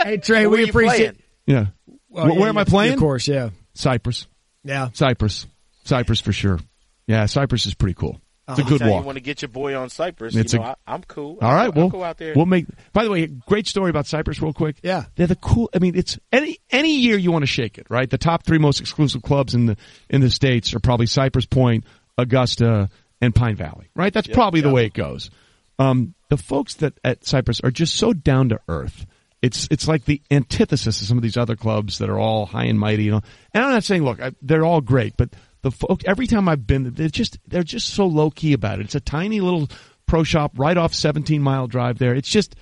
Hey 0.03 0.17
Trey, 0.19 0.47
Where 0.47 0.51
we 0.51 0.65
you 0.65 0.71
appreciate. 0.71 0.97
playing? 0.97 1.23
Yeah. 1.47 1.67
Oh, 1.89 1.95
Where- 2.09 2.33
yeah, 2.33 2.39
where 2.41 2.49
am 2.49 2.59
I 2.59 2.65
playing? 2.65 2.95
Of 2.95 3.01
course, 3.01 3.29
yeah, 3.29 3.51
Cypress. 3.75 4.27
yeah. 4.65 4.89
Cypress. 4.95 5.47
Cypress 5.85 6.21
for 6.21 6.33
sure. 6.33 6.59
Yeah, 7.07 7.27
Cypress 7.27 7.67
is 7.67 7.75
pretty 7.75 7.95
cool. 7.95 8.21
It's 8.49 8.61
a 8.61 8.63
good 8.63 8.81
Anytime 8.81 8.91
walk. 8.91 9.01
You 9.01 9.07
want 9.07 9.17
to 9.17 9.23
get 9.23 9.43
your 9.43 9.49
boy 9.49 9.77
on 9.77 9.89
Cypress? 9.91 10.37
It's 10.37 10.53
you 10.53 10.61
know, 10.61 10.67
I, 10.67 10.75
I'm 10.87 11.03
cool. 11.03 11.39
All 11.43 11.53
right, 11.53 11.65
I'll 11.65 11.73
go, 11.73 11.81
we'll 11.81 11.85
I'll 11.87 11.91
go 11.91 12.05
out 12.05 12.19
there. 12.19 12.33
we'll 12.37 12.47
make. 12.47 12.67
By 12.93 13.03
the 13.03 13.11
way, 13.11 13.27
great 13.27 13.67
story 13.67 13.91
about 13.91 14.07
Cypress, 14.07 14.41
real 14.41 14.53
quick. 14.53 14.77
Yeah. 14.83 15.07
they're 15.17 15.27
the 15.27 15.35
cool. 15.35 15.69
I 15.75 15.81
mean, 15.81 15.97
it's 15.97 16.17
any 16.31 16.59
any 16.71 16.97
year 16.97 17.17
you 17.19 17.33
want 17.33 17.43
to 17.43 17.49
shake 17.49 17.77
it, 17.77 17.87
right? 17.91 18.09
The 18.09 18.19
top 18.19 18.45
three 18.45 18.59
most 18.59 18.81
exclusive 18.81 19.23
clubs 19.23 19.55
in 19.55 19.67
the 19.67 19.77
in 20.09 20.21
the 20.21 20.31
states 20.31 20.75
are 20.75 20.81
probably 20.81 21.07
Cypress 21.07 21.47
Point, 21.47 21.85
Augusta, 22.17 22.89
and 23.21 23.35
Pine 23.35 23.57
Valley, 23.57 23.89
right? 23.97 24.13
That's 24.13 24.29
probably 24.29 24.61
the 24.61 24.71
way 24.71 24.87
it 24.87 24.95
goes. 24.95 25.31
Um, 25.79 26.15
the 26.29 26.37
folks 26.37 26.75
that 26.77 26.99
at 27.05 27.27
Cypress 27.27 27.61
are 27.61 27.71
just 27.71 27.97
so 27.97 28.13
down 28.13 28.51
to 28.51 28.61
earth. 28.69 29.07
It's 29.43 29.69
it's 29.71 29.87
like 29.87 30.05
the 30.05 30.23
antithesis 30.31 31.01
of 31.01 31.07
some 31.07 31.19
of 31.19 31.23
these 31.23 31.37
other 31.37 31.57
clubs 31.57 31.99
that 31.99 32.09
are 32.09 32.19
all 32.19 32.47
high 32.47 32.65
and 32.65 32.81
mighty, 32.81 33.05
you 33.05 33.11
know. 33.11 33.21
And 33.53 33.65
I'm 33.65 33.71
not 33.73 33.85
saying, 33.85 34.03
look, 34.03 34.21
I, 34.21 34.33
they're 34.41 34.65
all 34.65 34.81
great, 34.81 35.17
but 35.17 35.31
the 35.71 35.97
every 36.07 36.27
time 36.27 36.49
I've 36.49 36.67
been, 36.67 36.93
they're 36.95 37.09
just 37.09 37.39
they're 37.47 37.63
just 37.63 37.89
so 37.89 38.07
low 38.07 38.31
key 38.31 38.53
about 38.53 38.81
it. 38.81 38.85
It's 38.85 38.95
a 38.95 39.01
tiny 39.01 39.41
little 39.41 39.69
pro 40.07 40.23
shop 40.23 40.53
right 40.57 40.77
off 40.77 40.95
17 40.95 41.43
mile 41.43 41.67
drive 41.67 41.99
there. 41.99 42.15
It's 42.15 42.29
just 42.29 42.55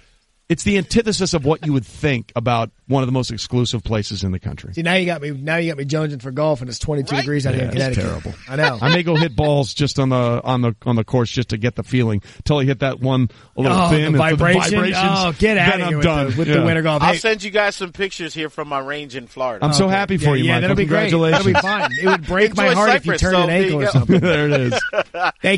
it's 0.48 0.62
the 0.62 0.76
antithesis 0.76 1.33
of 1.33 1.44
what 1.46 1.64
you 1.64 1.72
would 1.72 1.87
think 1.87 2.30
about 2.37 2.70
one 2.87 3.02
of 3.02 3.07
the 3.07 3.12
most 3.12 3.30
exclusive 3.30 3.83
places 3.83 4.24
in 4.24 4.30
the 4.33 4.38
country. 4.38 4.74
See, 4.74 4.83
now 4.83 4.92
you 4.94 5.07
got 5.07 5.22
me. 5.22 5.30
Now 5.30 5.57
you 5.57 5.70
got 5.70 5.78
me 5.78 5.87
jonesing 5.87 6.20
for 6.20 6.30
golf, 6.30 6.61
and 6.61 6.68
it's 6.68 6.78
22 6.78 7.14
Right? 7.14 7.20
degrees 7.22 7.46
out 7.46 7.54
here 7.54 7.64
in 7.64 7.74
Yeah, 7.76 7.88
it's 7.88 7.96
Connecticut. 7.98 8.22
terrible. 8.24 8.35
I 8.46 8.57
know. 8.57 8.78
I 8.83 8.94
may 8.94 9.02
go 9.02 9.16
hit 9.16 9.35
balls 9.35 9.72
just 9.72 9.98
on 9.98 10.11
the 10.11 10.42
on 10.44 10.61
the 10.61 10.74
on 10.85 10.96
the 10.96 11.04
course 11.04 11.30
just 11.30 11.48
to 11.50 11.57
get 11.57 11.76
the 11.76 11.83
feeling 11.83 12.20
till 12.44 12.59
I 12.59 12.64
hit 12.64 12.80
that 12.80 13.00
one 13.00 13.30
a 13.57 13.61
little 13.62 13.76
Oh, 13.78 13.88
thin 13.88 14.00
the 14.00 14.07
and 14.09 14.14
for 14.16 14.18
vibration? 14.18 14.61
vibrations. 14.72 14.96
Oh, 15.02 15.33
get 15.38 15.57
out 15.57 15.80
of 15.80 15.80
here 15.80 15.87
I'm 15.87 15.94
with 15.96 16.04
done 16.04 16.30
the- 16.30 16.37
with 16.37 16.48
the 16.48 16.54
Yeah. 16.54 16.64
winter 16.64 16.83
golf. 16.83 17.02
I'll 17.02 17.12
Hey, 17.12 17.18
send 17.18 17.42
you 17.42 17.50
guys 17.50 17.74
some 17.76 17.92
pictures 17.92 18.35
here 18.35 18.50
from 18.50 18.68
my 18.68 18.80
range 18.80 19.16
in 19.16 19.26
Florida. 19.28 19.64
I'm 19.64 19.72
so 19.72 19.87
Okay. 19.87 19.94
happy 19.94 20.16
for 20.18 20.24
yeah, 20.24 20.35
you, 20.35 20.44
yeah, 20.44 20.50
Michael. 20.57 20.61
that'll 20.61 20.76
be 20.76 20.85
great. 20.85 21.11
That'll 21.11 21.46
be 21.46 21.52
fine. 21.54 21.90
It 22.02 22.07
would 22.07 22.26
break 22.26 22.54
my 22.54 22.66
Enjoy 22.66 22.74
heart 22.76 22.90
if 22.96 23.07
you 23.07 23.12
Cypress, 23.16 23.20
turned 23.22 23.35
so 23.37 23.42
an 23.44 23.48
there 23.48 23.62
ankle 23.62 23.83
or 23.83 23.87
something. 23.87 24.20
there 24.20 24.48
it 24.50 24.61
is. 24.61 24.72
Thank 24.92 25.04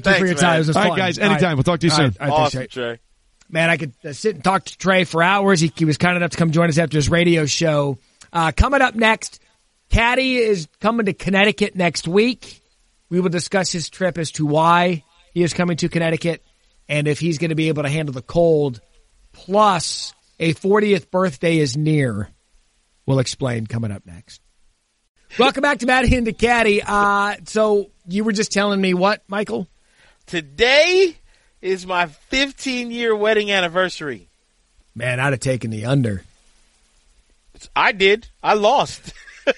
you 0.06 0.12
Thanks, 0.12 0.18
for 0.20 0.26
your 0.26 0.34
time. 0.36 0.60
It 0.62 0.66
was 0.68 0.76
All 0.76 0.82
right, 0.82 0.88
fun. 0.90 0.98
guys, 0.98 1.18
anytime. 1.18 1.56
We'll 1.56 1.64
talk 1.64 1.80
to 1.80 1.86
you 1.86 1.90
soon. 1.90 2.14
right, 2.20 2.30
awesome. 2.30 2.66
Trey. 2.70 3.00
Man, 3.48 3.70
I 3.70 3.76
could 3.76 3.92
uh, 4.04 4.12
sit 4.12 4.34
and 4.34 4.44
talk 4.44 4.64
to 4.64 4.78
Trey 4.78 5.04
for 5.04 5.22
hours. 5.22 5.60
He, 5.60 5.72
he 5.76 5.84
was 5.84 5.98
kind 5.98 6.16
enough 6.16 6.30
to 6.32 6.36
come 6.36 6.50
join 6.50 6.68
us 6.68 6.78
after 6.78 6.96
his 6.96 7.08
radio 7.08 7.46
show. 7.46 7.98
Uh, 8.32 8.52
coming 8.52 8.82
up 8.82 8.94
next, 8.94 9.40
Caddy 9.90 10.36
is 10.36 10.68
coming 10.80 11.06
to 11.06 11.12
Connecticut 11.12 11.76
next 11.76 12.08
week. 12.08 12.60
We 13.08 13.20
will 13.20 13.28
discuss 13.28 13.70
his 13.70 13.88
trip 13.88 14.18
as 14.18 14.32
to 14.32 14.46
why 14.46 15.04
he 15.32 15.42
is 15.42 15.54
coming 15.54 15.76
to 15.78 15.88
Connecticut 15.88 16.44
and 16.88 17.06
if 17.06 17.20
he's 17.20 17.38
going 17.38 17.50
to 17.50 17.54
be 17.54 17.68
able 17.68 17.84
to 17.84 17.88
handle 17.88 18.12
the 18.12 18.22
cold. 18.22 18.80
Plus, 19.32 20.12
a 20.40 20.54
40th 20.54 21.10
birthday 21.10 21.58
is 21.58 21.76
near. 21.76 22.28
We'll 23.06 23.20
explain 23.20 23.66
coming 23.66 23.92
up 23.92 24.04
next. 24.06 24.40
Welcome 25.38 25.62
back 25.62 25.78
to 25.78 25.86
Matt 25.86 26.08
the 26.08 26.32
Caddy. 26.32 26.82
Uh, 26.82 27.36
so 27.44 27.90
you 28.08 28.24
were 28.24 28.32
just 28.32 28.52
telling 28.52 28.80
me 28.80 28.94
what, 28.94 29.22
Michael? 29.28 29.68
Today 30.26 31.16
is 31.66 31.86
my 31.86 32.06
15 32.06 32.90
year 32.90 33.14
wedding 33.14 33.50
anniversary. 33.50 34.28
Man, 34.94 35.20
I'd 35.20 35.32
have 35.32 35.40
taken 35.40 35.70
the 35.70 35.84
under. 35.86 36.22
I 37.74 37.92
did. 37.92 38.28
I 38.42 38.54
lost. 38.54 39.12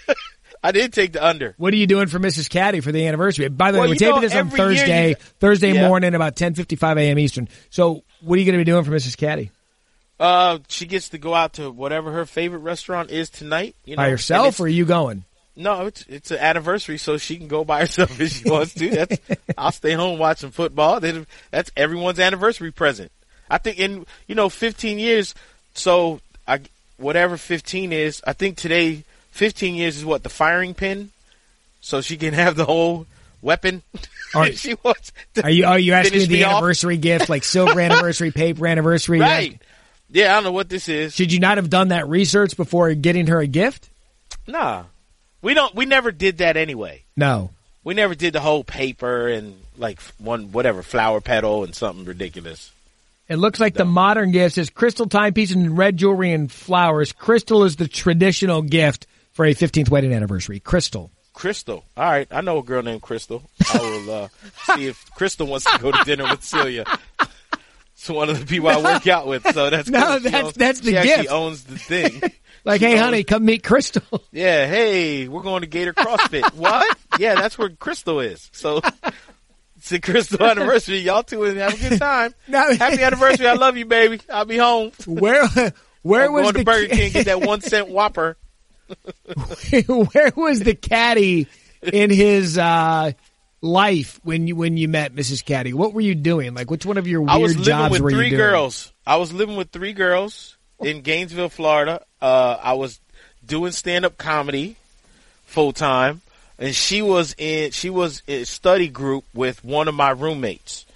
I 0.63 0.73
did 0.73 0.93
take 0.93 1.13
the 1.13 1.25
under. 1.25 1.55
What 1.59 1.73
are 1.73 1.77
you 1.77 1.87
doing 1.87 2.09
for 2.09 2.19
Mrs. 2.19 2.51
Caddy 2.51 2.81
for 2.81 2.91
the 2.91 3.07
anniversary? 3.07 3.49
By 3.49 3.71
the 3.71 3.79
way, 3.81 3.89
we're 3.89 3.95
taping 3.95 4.17
know, 4.17 4.21
this 4.23 4.35
on 4.35 4.51
Thursday, 4.51 5.11
you- 5.11 5.15
Thursday 5.15 5.73
Yeah. 5.73 5.87
morning, 5.87 6.15
about 6.15 6.35
ten 6.35 6.55
fifty 6.55 6.75
five 6.77 6.99
a.m. 6.99 7.19
Eastern. 7.19 7.49
So, 7.71 8.03
what 8.21 8.37
are 8.37 8.41
you 8.41 8.45
going 8.47 8.59
to 8.59 8.65
be 8.65 8.71
doing 8.71 8.85
for 8.85 8.91
Mrs. 8.91 9.17
Caddy? 9.17 9.51
Uh, 10.19 10.59
she 10.69 10.87
gets 10.87 11.11
to 11.11 11.19
go 11.19 11.33
out 11.33 11.53
to 11.55 11.71
whatever 11.71 12.11
her 12.11 12.27
favorite 12.27 12.61
restaurant 12.61 13.11
is 13.11 13.31
tonight. 13.31 13.77
You 13.85 13.95
know, 13.95 14.03
By 14.03 14.09
yourself, 14.09 14.59
or 14.59 14.65
are 14.65 14.69
you 14.69 14.85
going? 14.85 15.25
No, 15.59 15.87
it's 15.87 16.05
it's 16.09 16.31
an 16.31 16.39
anniversary, 16.39 16.99
so 16.99 17.19
she 17.19 17.37
can 17.37 17.49
go 17.49 17.65
by 17.65 17.81
herself 17.83 18.19
if 18.21 18.31
she 18.31 18.49
wants 18.49 18.75
to. 18.75 18.89
That's 18.91 19.19
I'll 19.59 19.73
stay 19.73 19.93
home 19.93 20.19
watching 20.19 20.51
football. 20.53 21.01
That's 21.01 21.71
everyone's 21.77 22.21
anniversary 22.21 22.71
present. 22.71 23.11
I 23.51 23.59
think 23.59 23.79
in 23.79 24.07
you 24.29 24.35
know 24.37 24.49
15 24.49 24.99
years, 25.01 25.35
so 25.75 26.21
I 26.47 26.61
whatever 26.97 27.37
15 27.37 27.93
is. 27.93 28.23
I 28.27 28.35
think 28.35 28.57
today 28.57 29.03
15 29.33 29.75
years 29.75 29.97
is 29.97 30.05
what 30.05 30.23
the 30.23 30.29
firing 30.29 30.75
pin, 30.75 31.11
so 31.81 32.01
she 32.03 32.17
can 32.17 32.35
have 32.35 32.55
the 32.55 32.65
whole 32.65 33.07
weapon. 33.43 33.83
Are- 34.35 34.47
if 34.47 34.61
she 34.61 34.77
wants. 34.85 35.11
Are 35.43 35.51
you 35.51 35.65
are 35.67 35.79
you 35.79 35.95
asking 35.95 36.21
the 36.21 36.29
me 36.29 36.43
off. 36.45 36.53
anniversary 36.53 36.99
gift, 36.99 37.29
like 37.29 37.43
silver 37.43 37.81
anniversary, 37.81 38.31
paper 38.31 38.67
anniversary? 38.67 39.19
Right. 39.19 39.61
Yeah, 40.11 40.31
I 40.33 40.35
don't 40.37 40.45
know 40.45 40.53
what 40.53 40.69
this 40.69 40.89
is. 40.89 41.15
Should 41.17 41.33
you 41.33 41.41
not 41.41 41.57
have 41.59 41.69
done 41.69 41.89
that 41.89 42.09
research 42.09 42.57
before 42.57 42.95
getting 42.95 43.27
her 43.27 43.41
a 43.41 43.47
gift? 43.47 43.89
Nah, 44.47 44.85
we 45.43 45.55
don't. 45.55 45.75
We 45.75 45.87
never 45.87 46.11
did 46.13 46.39
that 46.39 46.57
anyway. 46.57 47.05
No. 47.17 47.51
We 47.85 47.95
never 47.95 48.15
did 48.15 48.33
the 48.35 48.41
whole 48.41 48.65
paper 48.65 49.29
and 49.29 49.55
like 49.77 50.01
one 50.19 50.53
whatever 50.53 50.83
flower 50.83 51.21
petal 51.21 51.65
and 51.65 51.75
something 51.75 52.05
ridiculous. 52.05 52.71
It 53.29 53.37
looks 53.37 53.61
like 53.61 53.75
the 53.75 53.85
modern 53.85 54.31
gift 54.31 54.57
is 54.59 54.71
crystal 54.71 55.07
timepieces 55.07 55.55
and 55.57 55.77
red 55.77 55.97
jewelry 55.99 56.33
and 56.33 56.51
flowers. 56.51 57.13
Crystal 57.13 57.65
is 57.65 57.77
the 57.77 57.87
traditional 57.89 58.63
gift 58.63 59.07
for 59.33 59.45
a 59.45 59.55
15th 59.55 59.91
wedding 59.91 60.15
anniversary. 60.15 60.61
Crystal. 60.61 61.11
Crystal. 61.35 61.85
All 61.97 62.05
right, 62.11 62.27
I 62.31 62.41
know 62.41 62.59
a 62.59 62.63
girl 62.63 62.83
named 62.83 63.03
Crystal. 63.03 63.43
I 63.73 63.79
will 63.79 64.11
uh, 64.11 64.29
see 64.75 64.87
if 64.87 65.11
Crystal 65.15 65.47
wants 65.47 65.71
to 65.71 65.79
go 65.79 65.93
to 65.93 66.03
dinner 66.05 66.25
with 66.25 66.43
Celia. 66.43 66.85
It's 67.95 68.09
one 68.09 68.29
of 68.31 68.41
the 68.41 68.47
people 68.47 68.69
I 68.69 68.81
work 68.83 69.07
out 69.07 69.27
with, 69.27 69.43
so 69.53 69.71
that's 69.71 69.89
No, 69.91 70.01
cool. 70.07 70.21
That's- 70.21 70.45
owns- 70.45 70.55
that's 70.55 70.81
the 70.81 71.01
she 71.03 71.07
gift. 71.17 71.31
owns 71.31 71.65
the 71.65 71.79
thing. 71.79 72.23
Like, 72.65 72.81
hey, 72.81 72.97
honey, 72.97 73.25
come 73.25 73.45
meet 73.45 73.63
Crystal. 73.63 74.03
Yeah, 74.33 74.67
hey, 74.67 75.27
we're 75.27 75.43
going 75.43 75.63
to 75.63 75.67
Gator 75.67 75.95
CrossFit. 75.95 76.55
what? 76.55 76.99
Yeah, 77.19 77.35
that's 77.35 77.59
where 77.59 77.71
Crystal 77.71 78.21
is. 78.21 78.51
So 78.53 78.81
it's 79.77 79.91
a 79.93 80.01
Crystal 80.01 80.45
anniversary. 80.45 80.99
Y'all 80.99 81.23
two 81.23 81.45
and 81.45 81.57
have 81.59 81.75
a 81.75 81.89
good 81.89 81.99
time. 81.99 82.35
No. 82.47 82.75
Happy 82.75 83.03
anniversary. 83.03 83.47
I 83.47 83.55
love 83.55 83.77
you, 83.77 83.87
baby. 83.87 84.21
I'll 84.31 84.45
be 84.45 84.59
home. 84.59 84.93
Where 85.07 85.47
where 86.03 86.27
I'm 86.27 86.33
was 86.33 86.43
going 86.43 86.53
the 86.53 86.59
to 86.61 86.65
Burger 86.65 86.95
King 86.95 87.13
get 87.13 87.27
that 87.27 87.41
one 87.41 87.61
cent 87.63 87.89
Whopper. 87.89 88.37
where 89.87 90.33
was 90.37 90.61
the 90.61 90.75
caddy 90.75 91.47
in 91.83 92.11
his 92.11 92.59
uh, 92.59 93.13
life 93.61 94.21
when 94.23 94.47
you 94.47 94.57
when 94.57 94.77
you 94.77 94.89
met 94.89 95.15
Mrs. 95.15 95.45
Caddy? 95.45 95.73
What 95.73 95.95
were 95.95 96.01
you 96.01 96.15
doing? 96.15 96.55
Like, 96.55 96.71
which 96.71 96.85
one 96.87 96.99
of 96.99 97.07
your 97.07 97.23
weird 97.23 97.31
I 97.31 97.39
was 97.39 97.53
living 97.53 97.65
jobs 97.65 97.93
with 97.93 98.03
were 98.03 98.11
three 98.11 98.25
you 98.27 98.31
doing? 98.37 98.41
girls. 98.41 98.93
I 99.07 99.17
was 99.17 99.33
living 99.33 99.57
with 99.57 99.71
three 99.71 99.95
girls 99.95 100.58
in 100.81 101.03
Gainesville, 101.03 101.49
Florida. 101.49 102.03
Uh, 102.21 102.59
I 102.63 102.75
was 102.75 103.01
doing 103.45 103.73
stand 103.73 104.05
up 104.05 104.19
comedy 104.19 104.77
full 105.45 105.73
time, 105.73 106.21
and 106.59 106.75
she 106.75 107.03
was 107.03 107.35
in 107.39 107.71
she 107.71 107.91
was 107.91 108.23
in 108.27 108.43
a 108.43 108.47
study 108.47 108.89
group 108.89 109.25
with 109.35 109.65
one 109.65 109.89
of 109.89 109.95
my 109.95 110.11
roommates, 110.11 110.87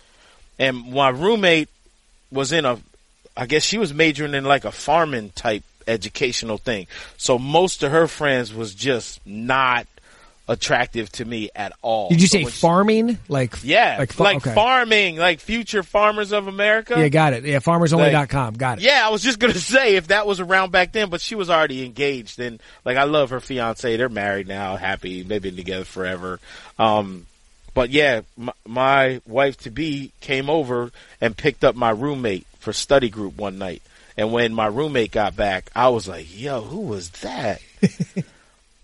and 0.59 0.93
my 0.93 1.09
roommate 1.09 1.69
was 2.31 2.53
in 2.53 2.65
a, 2.65 2.79
I 3.37 3.47
guess 3.47 3.63
she 3.63 3.79
was 3.79 3.93
majoring 3.93 4.35
in 4.35 4.45
like 4.45 4.65
a 4.65 4.73
farming 4.73 5.31
type 5.31 5.65
educational 5.87 6.59
thing. 6.59 6.87
So 7.17 7.39
most 7.39 7.83
of 7.83 7.93
her 7.93 8.07
friends 8.07 8.55
was 8.55 8.75
just 8.75 9.25
not 9.27 9.87
attractive 10.49 11.11
to 11.13 11.25
me 11.25 11.51
at 11.55 11.73
all. 11.83 12.09
Did 12.09 12.21
you 12.21 12.27
So 12.27 12.39
say 12.39 12.45
when 12.45 12.53
she- 12.53 12.61
farming? 12.61 13.19
Like 13.29 13.55
yeah, 13.63 13.97
like, 13.99 14.19
like, 14.19 14.37
okay. 14.39 14.55
farming, 14.55 15.17
like 15.17 15.41
future 15.41 15.83
farmers 15.83 16.33
of 16.33 16.49
America. 16.49 16.95
Yeah, 16.99 17.09
got 17.09 17.33
it. 17.33 17.45
Yeah, 17.45 17.59
farmersonly.com. 17.61 18.55
Got 18.55 18.79
it. 18.79 18.85
Yeah, 18.85 19.03
I 19.07 19.11
was 19.11 19.23
just 19.23 19.39
gonna 19.39 19.55
say 19.59 19.97
if 19.97 20.09
that 20.09 20.27
was 20.27 20.41
around 20.41 20.73
back 20.73 20.93
then, 20.93 21.11
but 21.11 21.21
she 21.21 21.35
was 21.35 21.49
already 21.51 21.85
engaged, 21.85 22.41
and 22.41 22.61
like 22.85 22.97
I 22.97 23.05
love 23.05 23.31
her 23.31 23.41
fiance. 23.41 23.97
They're 23.97 24.09
married 24.09 24.49
now, 24.49 24.77
happy. 24.77 25.23
They've 25.23 25.41
been 25.43 25.57
together 25.57 25.85
forever. 25.85 26.41
Um, 26.79 27.27
but 27.75 27.91
yeah, 27.91 28.23
my, 28.37 28.53
my 28.67 29.21
wife 29.27 29.57
to 29.59 29.71
be 29.71 30.13
came 30.21 30.51
over 30.51 30.91
and 31.21 31.37
picked 31.37 31.65
up 31.65 31.75
my 31.77 31.91
roommate 31.91 32.47
for 32.59 32.73
study 32.73 33.09
group 33.09 33.37
one 33.39 33.59
night. 33.59 33.83
And 34.15 34.31
when 34.31 34.53
my 34.53 34.67
roommate 34.67 35.11
got 35.11 35.37
back, 35.37 35.71
I 35.75 35.89
was 35.89 36.07
like, 36.07 36.27
"Yo, 36.39 36.61
who 36.61 36.81
was 36.81 37.09
that?" 37.23 37.63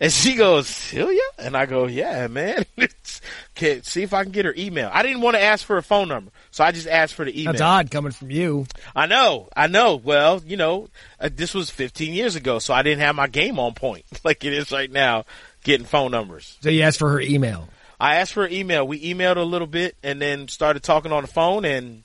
and 0.00 0.12
she 0.12 0.34
goes, 0.34 0.68
"Celia," 0.68 1.20
and 1.38 1.56
I 1.56 1.66
go, 1.66 1.86
"Yeah, 1.86 2.26
man, 2.28 2.64
can 3.54 3.82
see 3.82 4.02
if 4.02 4.14
I 4.14 4.22
can 4.22 4.32
get 4.32 4.44
her 4.44 4.54
email. 4.56 4.90
I 4.92 5.02
didn't 5.02 5.20
want 5.20 5.36
to 5.36 5.42
ask 5.42 5.66
for 5.66 5.76
a 5.76 5.82
phone 5.82 6.08
number, 6.08 6.30
so 6.50 6.64
I 6.64 6.72
just 6.72 6.86
asked 6.86 7.14
for 7.14 7.24
the 7.24 7.40
email. 7.40 7.52
That's 7.52 7.62
odd 7.62 7.90
coming 7.90 8.12
from 8.12 8.30
you. 8.30 8.66
I 8.94 9.06
know, 9.06 9.48
I 9.56 9.66
know. 9.66 9.96
Well, 9.96 10.42
you 10.46 10.56
know, 10.56 10.88
uh, 11.20 11.28
this 11.34 11.54
was 11.54 11.70
15 11.70 12.14
years 12.14 12.36
ago, 12.36 12.58
so 12.58 12.72
I 12.74 12.82
didn't 12.82 13.00
have 13.00 13.16
my 13.16 13.26
game 13.26 13.58
on 13.58 13.74
point 13.74 14.04
like 14.24 14.44
it 14.44 14.52
is 14.52 14.72
right 14.72 14.90
now, 14.90 15.24
getting 15.64 15.86
phone 15.86 16.10
numbers. 16.10 16.56
So 16.62 16.70
you 16.70 16.82
asked 16.82 16.98
for 16.98 17.10
her 17.10 17.20
email. 17.20 17.68
I 18.00 18.16
asked 18.16 18.32
for 18.32 18.42
her 18.42 18.48
email. 18.48 18.86
We 18.86 19.12
emailed 19.12 19.36
a 19.36 19.42
little 19.42 19.66
bit 19.66 19.96
and 20.04 20.22
then 20.22 20.46
started 20.46 20.84
talking 20.84 21.10
on 21.10 21.22
the 21.22 21.28
phone 21.28 21.64
and 21.64 22.04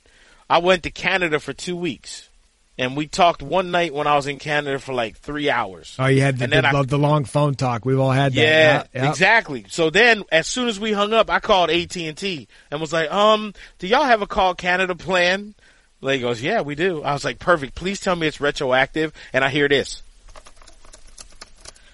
I 0.49 0.57
went 0.57 0.83
to 0.83 0.91
Canada 0.91 1.39
for 1.39 1.53
two 1.53 1.75
weeks. 1.75 2.29
And 2.75 2.97
we 2.97 3.05
talked 3.05 3.43
one 3.43 3.69
night 3.69 3.93
when 3.93 4.07
I 4.07 4.15
was 4.15 4.25
in 4.25 4.39
Canada 4.39 4.79
for 4.79 4.93
like 4.93 5.17
three 5.17 5.47
hours. 5.47 5.95
Oh, 5.99 6.07
you 6.07 6.21
had 6.21 6.39
the, 6.39 6.47
the, 6.47 6.65
I- 6.67 6.81
the 6.83 6.97
long 6.97 7.23
phone 7.23 7.53
talk. 7.53 7.85
We've 7.85 7.99
all 7.99 8.11
had 8.11 8.33
that. 8.33 8.41
Yeah, 8.41 8.83
yeah. 8.95 9.09
exactly. 9.09 9.65
So 9.69 9.91
then, 9.91 10.23
as 10.31 10.47
soon 10.47 10.67
as 10.67 10.79
we 10.79 10.91
hung 10.91 11.13
up, 11.13 11.29
I 11.29 11.39
called 11.39 11.69
AT 11.69 11.95
and 11.95 12.17
T 12.17 12.47
and 12.71 12.81
was 12.81 12.91
like, 12.91 13.11
"Um, 13.11 13.53
do 13.77 13.85
y'all 13.87 14.05
have 14.05 14.23
a 14.23 14.27
call 14.27 14.55
Canada 14.55 14.95
plan?" 14.95 15.53
Lady 16.01 16.23
goes, 16.23 16.41
"Yeah, 16.41 16.61
we 16.61 16.73
do." 16.73 17.03
I 17.03 17.13
was 17.13 17.23
like, 17.23 17.37
"Perfect. 17.37 17.75
Please 17.75 17.99
tell 17.99 18.15
me 18.15 18.25
it's 18.25 18.41
retroactive." 18.41 19.13
And 19.33 19.43
I 19.45 19.49
hear 19.49 19.67
this. 19.69 20.01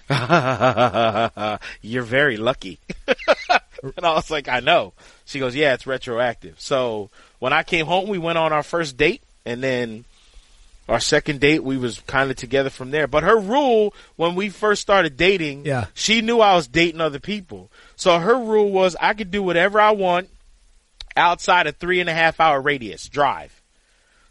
You're 1.82 2.02
very 2.02 2.36
lucky. 2.38 2.78
and 3.46 4.04
I 4.06 4.14
was 4.14 4.30
like, 4.30 4.48
"I 4.48 4.60
know." 4.60 4.94
She 5.26 5.38
goes, 5.38 5.54
"Yeah, 5.54 5.74
it's 5.74 5.86
retroactive." 5.86 6.58
So 6.58 7.10
when 7.38 7.52
I 7.52 7.64
came 7.64 7.84
home, 7.86 8.08
we 8.08 8.16
went 8.18 8.38
on 8.38 8.52
our 8.52 8.62
first 8.62 8.96
date, 8.96 9.22
and 9.44 9.62
then 9.62 10.04
our 10.90 11.00
second 11.00 11.40
date, 11.40 11.62
we 11.64 11.76
was 11.78 12.00
kind 12.00 12.30
of 12.30 12.36
together 12.36 12.68
from 12.70 12.90
there. 12.90 13.06
But 13.06 13.22
her 13.22 13.38
rule 13.38 13.94
when 14.16 14.34
we 14.34 14.48
first 14.50 14.82
started 14.82 15.16
dating, 15.16 15.64
Yeah. 15.64 15.86
she 15.94 16.20
knew 16.20 16.40
I 16.40 16.54
was 16.56 16.66
dating 16.68 17.00
other 17.00 17.20
people. 17.20 17.70
So 17.96 18.18
her 18.18 18.36
rule 18.38 18.70
was 18.70 18.96
I 19.00 19.14
could 19.14 19.30
do 19.30 19.42
whatever 19.42 19.80
I 19.80 19.92
want 19.92 20.28
outside 21.16 21.66
a 21.66 21.72
three 21.72 22.00
and 22.00 22.08
a 22.10 22.14
half 22.14 22.40
hour 22.40 22.60
radius 22.60 23.08
drive. 23.08 23.62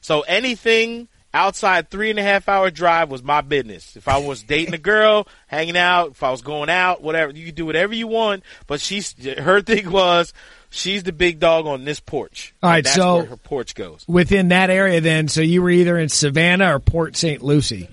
So 0.01 0.21
anything 0.21 1.07
outside 1.33 1.89
three 1.89 2.09
and 2.09 2.17
a 2.19 2.23
half 2.23 2.49
hour 2.49 2.71
drive 2.71 3.09
was 3.09 3.21
my 3.23 3.41
business. 3.41 3.95
If 3.95 4.07
I 4.07 4.17
was 4.17 4.41
dating 4.43 4.73
a 4.73 4.77
girl, 4.79 5.27
hanging 5.47 5.77
out, 5.77 6.11
if 6.11 6.23
I 6.23 6.31
was 6.31 6.41
going 6.41 6.69
out, 6.69 7.01
whatever, 7.01 7.31
you 7.31 7.45
could 7.45 7.55
do 7.55 7.65
whatever 7.65 7.93
you 7.93 8.07
want. 8.07 8.43
But 8.67 8.81
she's 8.81 9.13
her 9.37 9.61
thing 9.61 9.91
was 9.91 10.33
she's 10.69 11.03
the 11.03 11.11
big 11.11 11.39
dog 11.39 11.65
on 11.65 11.85
this 11.85 11.99
porch. 11.99 12.53
All 12.61 12.69
right, 12.69 12.85
so- 12.85 13.25
her 13.25 13.37
porch 13.37 13.75
goes. 13.75 14.05
Within 14.07 14.49
that 14.49 14.69
area, 14.69 15.01
then, 15.01 15.27
so 15.27 15.41
you 15.41 15.61
were 15.61 15.69
either 15.69 15.97
in 15.97 16.09
Savannah 16.09 16.75
or 16.75 16.79
Port 16.79 17.15
St. 17.15 17.41
Lucie. 17.41 17.89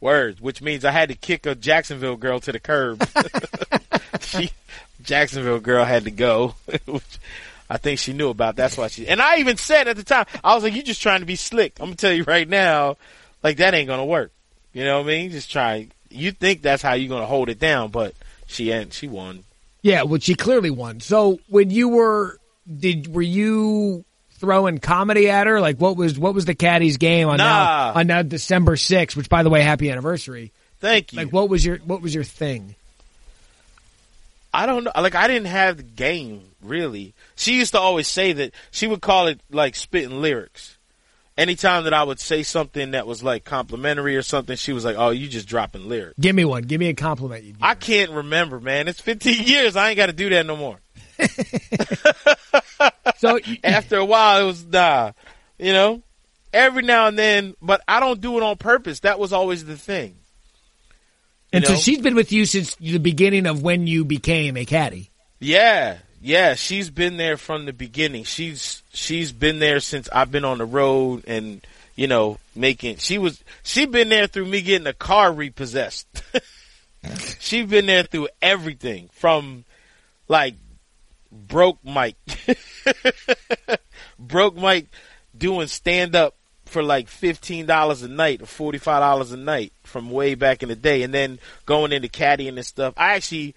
Words, 0.00 0.40
which 0.40 0.60
means 0.60 0.84
I 0.84 0.90
had 0.90 1.08
to 1.08 1.14
kick 1.14 1.46
a 1.46 1.54
Jacksonville 1.54 2.16
girl 2.16 2.38
to 2.40 2.52
the 2.52 2.60
curb. 2.60 3.08
she, 4.20 4.50
Jacksonville 5.02 5.60
girl 5.60 5.84
had 5.84 6.04
to 6.04 6.10
go. 6.10 6.54
I 7.68 7.78
think 7.78 7.98
she 7.98 8.12
knew 8.12 8.28
about. 8.28 8.56
That's 8.56 8.76
why 8.76 8.88
she. 8.88 9.08
And 9.08 9.20
I 9.20 9.38
even 9.38 9.56
said 9.56 9.88
at 9.88 9.96
the 9.96 10.04
time, 10.04 10.26
I 10.44 10.54
was 10.54 10.62
like, 10.62 10.74
"You 10.74 10.82
just 10.82 11.02
trying 11.02 11.20
to 11.20 11.26
be 11.26 11.34
slick." 11.34 11.80
I'm 11.80 11.86
gonna 11.86 11.96
tell 11.96 12.12
you 12.12 12.22
right 12.24 12.48
now, 12.48 12.96
like 13.42 13.56
that 13.56 13.74
ain't 13.74 13.88
gonna 13.88 14.04
work. 14.04 14.30
You 14.72 14.84
know 14.84 14.98
what 14.98 15.06
I 15.06 15.08
mean? 15.08 15.30
Just 15.30 15.50
try. 15.50 15.88
You 16.08 16.30
think 16.30 16.62
that's 16.62 16.82
how 16.82 16.92
you're 16.92 17.08
gonna 17.08 17.26
hold 17.26 17.48
it 17.48 17.58
down, 17.58 17.90
but 17.90 18.14
she 18.46 18.70
ain't. 18.70 18.92
She 18.92 19.08
won. 19.08 19.42
Yeah, 19.86 20.02
well, 20.02 20.18
she 20.18 20.34
clearly 20.34 20.70
won. 20.70 20.98
So 20.98 21.38
when 21.46 21.70
you 21.70 21.88
were, 21.88 22.40
did 22.66 23.06
were 23.06 23.22
you 23.22 24.04
throwing 24.32 24.78
comedy 24.78 25.30
at 25.30 25.46
her? 25.46 25.60
Like, 25.60 25.76
what 25.80 25.96
was 25.96 26.18
what 26.18 26.34
was 26.34 26.44
the 26.44 26.56
caddy's 26.56 26.96
game 26.96 27.28
on 27.28 27.36
Nah. 27.36 27.44
now 27.44 27.92
on 27.94 28.06
now 28.08 28.22
December 28.22 28.76
sixth? 28.76 29.16
Which, 29.16 29.28
by 29.28 29.44
the 29.44 29.48
way, 29.48 29.62
happy 29.62 29.88
anniversary. 29.88 30.50
Thank 30.80 31.12
you. 31.12 31.18
Like, 31.18 31.32
what 31.32 31.48
was 31.48 31.64
your 31.64 31.76
what 31.78 32.02
was 32.02 32.12
your 32.12 32.24
thing? 32.24 32.74
I 34.52 34.66
don't 34.66 34.82
know. 34.82 34.92
Like 34.96 35.14
I 35.14 35.28
didn't 35.28 35.46
have 35.46 35.76
the 35.76 35.82
game 35.84 36.42
really. 36.60 37.14
She 37.36 37.54
used 37.54 37.70
to 37.72 37.78
always 37.78 38.08
say 38.08 38.32
that 38.32 38.54
she 38.72 38.88
would 38.88 39.00
call 39.02 39.28
it 39.28 39.40
like 39.50 39.76
spitting 39.76 40.20
lyrics. 40.20 40.75
Anytime 41.38 41.84
that 41.84 41.92
I 41.92 42.02
would 42.02 42.18
say 42.18 42.42
something 42.42 42.92
that 42.92 43.06
was 43.06 43.22
like 43.22 43.44
complimentary 43.44 44.16
or 44.16 44.22
something, 44.22 44.56
she 44.56 44.72
was 44.72 44.84
like, 44.86 44.96
"Oh, 44.98 45.10
you 45.10 45.28
just 45.28 45.46
dropping 45.46 45.86
lyrics." 45.88 46.14
Give 46.18 46.34
me 46.34 46.46
one. 46.46 46.62
Give 46.62 46.80
me 46.80 46.88
a 46.88 46.94
compliment. 46.94 47.44
You 47.44 47.54
I 47.60 47.74
can't 47.74 48.10
remember, 48.10 48.58
man. 48.58 48.88
It's 48.88 49.00
15 49.00 49.42
years. 49.46 49.76
I 49.76 49.90
ain't 49.90 49.96
got 49.98 50.06
to 50.06 50.14
do 50.14 50.30
that 50.30 50.46
no 50.46 50.56
more. 50.56 50.80
so 53.18 53.38
After 53.64 53.98
a 53.98 54.04
while, 54.04 54.42
it 54.42 54.46
was 54.46 54.64
nah. 54.64 55.12
You 55.58 55.72
know, 55.72 56.02
every 56.52 56.82
now 56.82 57.06
and 57.06 57.18
then, 57.18 57.54
but 57.62 57.82
I 57.88 58.00
don't 58.00 58.20
do 58.20 58.36
it 58.38 58.42
on 58.42 58.56
purpose. 58.56 59.00
That 59.00 59.18
was 59.18 59.32
always 59.32 59.64
the 59.64 59.76
thing. 59.76 60.16
and 61.52 61.64
you 61.64 61.68
so 61.68 61.76
she's 61.76 62.00
been 62.00 62.14
with 62.14 62.32
you 62.32 62.44
since 62.46 62.74
the 62.76 62.98
beginning 62.98 63.46
of 63.46 63.62
when 63.62 63.86
you 63.86 64.04
became 64.04 64.56
a 64.56 64.64
caddy. 64.64 65.10
Yeah, 65.38 65.98
yeah, 66.26 66.54
she's 66.56 66.90
been 66.90 67.18
there 67.18 67.36
from 67.36 67.66
the 67.66 67.72
beginning. 67.72 68.24
She's 68.24 68.82
she's 68.92 69.30
been 69.30 69.60
there 69.60 69.78
since 69.78 70.08
I've 70.12 70.32
been 70.32 70.44
on 70.44 70.58
the 70.58 70.64
road 70.64 71.22
and 71.28 71.64
you 71.94 72.08
know 72.08 72.38
making. 72.56 72.96
She 72.96 73.16
was 73.16 73.44
she 73.62 73.86
been 73.86 74.08
there 74.08 74.26
through 74.26 74.46
me 74.46 74.60
getting 74.60 74.88
a 74.88 74.92
car 74.92 75.32
repossessed. 75.32 76.08
she 77.38 77.62
been 77.62 77.86
there 77.86 78.02
through 78.02 78.28
everything 78.42 79.08
from 79.12 79.64
like 80.26 80.56
broke 81.30 81.78
Mike, 81.84 82.16
broke 84.18 84.56
Mike 84.56 84.88
doing 85.38 85.68
stand 85.68 86.16
up 86.16 86.34
for 86.64 86.82
like 86.82 87.06
fifteen 87.06 87.66
dollars 87.66 88.02
a 88.02 88.08
night 88.08 88.42
or 88.42 88.46
forty 88.46 88.78
five 88.78 89.00
dollars 89.00 89.30
a 89.30 89.36
night 89.36 89.72
from 89.84 90.10
way 90.10 90.34
back 90.34 90.64
in 90.64 90.70
the 90.70 90.74
day, 90.74 91.04
and 91.04 91.14
then 91.14 91.38
going 91.66 91.92
into 91.92 92.08
caddying 92.08 92.56
and 92.56 92.66
stuff. 92.66 92.94
I 92.96 93.14
actually 93.14 93.54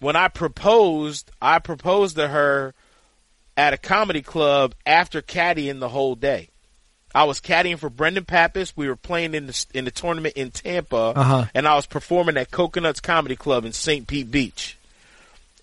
when 0.00 0.16
I 0.16 0.28
proposed, 0.28 1.30
I 1.40 1.58
proposed 1.58 2.16
to 2.16 2.28
her 2.28 2.74
at 3.56 3.72
a 3.72 3.76
comedy 3.76 4.22
club 4.22 4.74
after 4.86 5.22
caddying 5.22 5.80
the 5.80 5.88
whole 5.88 6.14
day. 6.14 6.48
I 7.14 7.24
was 7.24 7.40
caddying 7.40 7.78
for 7.78 7.90
Brenden 7.90 8.26
Pappas. 8.26 8.76
We 8.76 8.88
were 8.88 8.96
playing 8.96 9.34
in 9.34 9.46
the 9.48 9.66
in 9.74 9.84
the 9.84 9.90
tournament 9.90 10.34
in 10.36 10.50
Tampa, 10.52 11.12
Uh-huh. 11.16 11.44
and 11.54 11.66
I 11.66 11.74
was 11.74 11.86
performing 11.86 12.36
at 12.36 12.50
Coconuts 12.50 13.00
Comedy 13.00 13.34
Club 13.36 13.64
in 13.64 13.72
St. 13.72 14.06
Pete 14.06 14.30
Beach. 14.30 14.76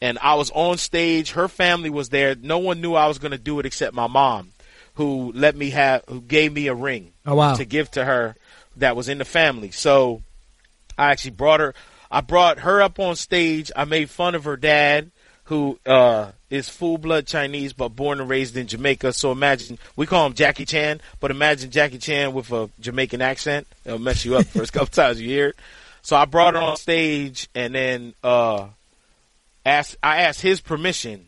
And 0.02 0.20
I 0.22 0.36
was 0.36 0.52
on 0.52 0.78
stage. 0.78 1.32
Her 1.32 1.48
family 1.48 1.90
was 1.90 2.10
there. 2.10 2.36
No 2.36 2.60
one 2.60 2.82
knew 2.82 2.94
I 2.94 3.08
was 3.08 3.18
going 3.18 3.32
to 3.32 3.38
do 3.40 3.60
it 3.60 3.66
except 3.66 3.96
my 3.96 4.06
mom, 4.08 4.52
who 4.96 5.32
let 5.34 5.56
me 5.56 5.72
have, 5.72 6.04
who 6.08 6.22
gave 6.22 6.54
me 6.54 6.68
a 6.68 6.76
ring 6.76 7.14
Oh 7.26 7.34
wow! 7.36 7.56
to 7.56 7.66
give 7.66 7.90
to 7.92 8.04
her 8.06 8.36
that 8.76 8.96
was 8.96 9.10
in 9.10 9.18
the 9.18 9.26
family. 9.26 9.72
So 9.72 10.22
I 10.98 11.12
actually 11.12 11.32
brought 11.32 11.62
her. 11.62 11.74
I 12.10 12.22
brought 12.22 12.60
her 12.60 12.82
up 12.82 13.00
on 13.00 13.16
stage. 13.16 13.72
I 13.76 13.86
made 13.86 14.10
fun 14.10 14.36
of 14.36 14.46
her 14.46 14.58
dad, 14.58 15.12
who 15.46 15.80
uh, 15.86 16.32
is 16.50 16.70
full 16.70 16.98
blood 16.98 17.28
Chinese 17.28 17.74
but 17.74 17.90
born 17.90 18.20
and 18.20 18.30
raised 18.30 18.56
in 18.58 18.68
Jamaica. 18.68 19.14
So 19.14 19.32
imagine 19.32 19.78
we 19.96 20.06
call 20.06 20.26
him 20.26 20.34
Jackie 20.34 20.66
Chan, 20.66 21.02
but 21.20 21.32
imagine 21.32 21.72
Jackie 21.72 21.98
Chan 21.98 22.34
with 22.34 22.52
a 22.52 22.70
Jamaican 22.80 23.22
accent. 23.22 23.68
It'll 23.86 24.00
mess 24.00 24.26
you 24.26 24.38
up 24.38 24.46
the 24.46 24.60
first 24.60 24.74
couple 24.74 24.88
times 24.88 25.22
you 25.22 25.28
hear 25.28 25.48
it. 25.50 25.56
So 26.02 26.16
I 26.16 26.26
brought 26.26 26.54
her 26.54 26.62
on 26.62 26.78
stage 26.78 27.50
and 27.54 27.76
then 27.76 28.14
uh, 28.24 28.68
asked. 29.66 29.98
I 30.02 30.22
asked 30.22 30.42
his 30.42 30.62
permission. 30.62 31.26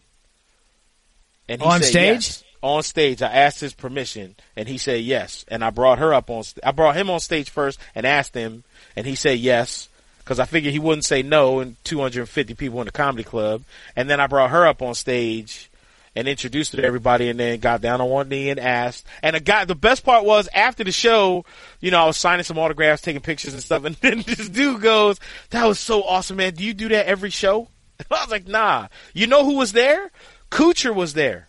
And 1.49 1.61
he 1.61 1.67
On 1.67 1.81
stage? 1.81 2.27
yes 2.27 2.43
on 2.61 2.83
stage. 2.83 3.21
I 3.21 3.31
asked 3.31 3.61
his 3.61 3.73
permission, 3.73 4.35
and 4.55 4.67
he 4.67 4.77
said 4.77 5.01
yes. 5.01 5.45
And 5.47 5.63
I 5.63 5.69
brought 5.69 5.99
her 5.99 6.13
up 6.13 6.29
on. 6.29 6.43
I 6.63 6.71
brought 6.71 6.95
him 6.95 7.09
on 7.09 7.19
stage 7.19 7.49
first 7.49 7.79
and 7.95 8.05
asked 8.05 8.33
him, 8.33 8.63
and 8.95 9.05
he 9.05 9.15
said 9.15 9.39
yes 9.39 9.89
because 10.29 10.39
I 10.39 10.45
figured 10.45 10.73
he 10.73 10.77
wouldn't 10.77 11.05
say 11.05 11.23
no. 11.23 11.59
And 11.59 11.75
250 11.85 12.53
people 12.53 12.81
in 12.81 12.85
the 12.85 12.91
comedy 12.91 13.23
club, 13.23 13.63
and 13.95 14.07
then 14.07 14.19
I 14.19 14.27
brought 14.27 14.51
her 14.51 14.67
up 14.67 14.83
on 14.83 14.93
stage 14.93 15.71
and 16.15 16.27
introduced 16.27 16.71
her 16.73 16.77
to 16.77 16.85
everybody, 16.85 17.29
and 17.29 17.39
then 17.39 17.59
got 17.59 17.81
down 17.81 17.99
on 17.99 18.07
one 18.09 18.29
knee 18.29 18.51
and 18.51 18.59
asked. 18.59 19.07
And 19.23 19.35
the 19.35 19.39
guy, 19.39 19.65
the 19.65 19.73
best 19.73 20.05
part 20.05 20.25
was 20.25 20.47
after 20.53 20.83
the 20.83 20.91
show, 20.91 21.45
you 21.81 21.89
know, 21.89 22.03
I 22.03 22.05
was 22.05 22.17
signing 22.17 22.43
some 22.43 22.59
autographs, 22.59 23.01
taking 23.01 23.23
pictures 23.23 23.55
and 23.55 23.63
stuff, 23.63 23.83
and 23.85 23.95
then 23.95 24.21
this 24.21 24.47
dude 24.49 24.83
goes, 24.83 25.19
"That 25.49 25.65
was 25.65 25.79
so 25.79 26.03
awesome, 26.03 26.37
man! 26.37 26.53
Do 26.53 26.63
you 26.63 26.75
do 26.75 26.89
that 26.89 27.07
every 27.07 27.31
show?" 27.31 27.67
I 28.11 28.21
was 28.21 28.29
like, 28.29 28.47
"Nah." 28.47 28.89
You 29.15 29.25
know 29.25 29.43
who 29.43 29.55
was 29.55 29.71
there? 29.71 30.11
Kuchar 30.51 30.93
was 30.93 31.15
there. 31.15 31.47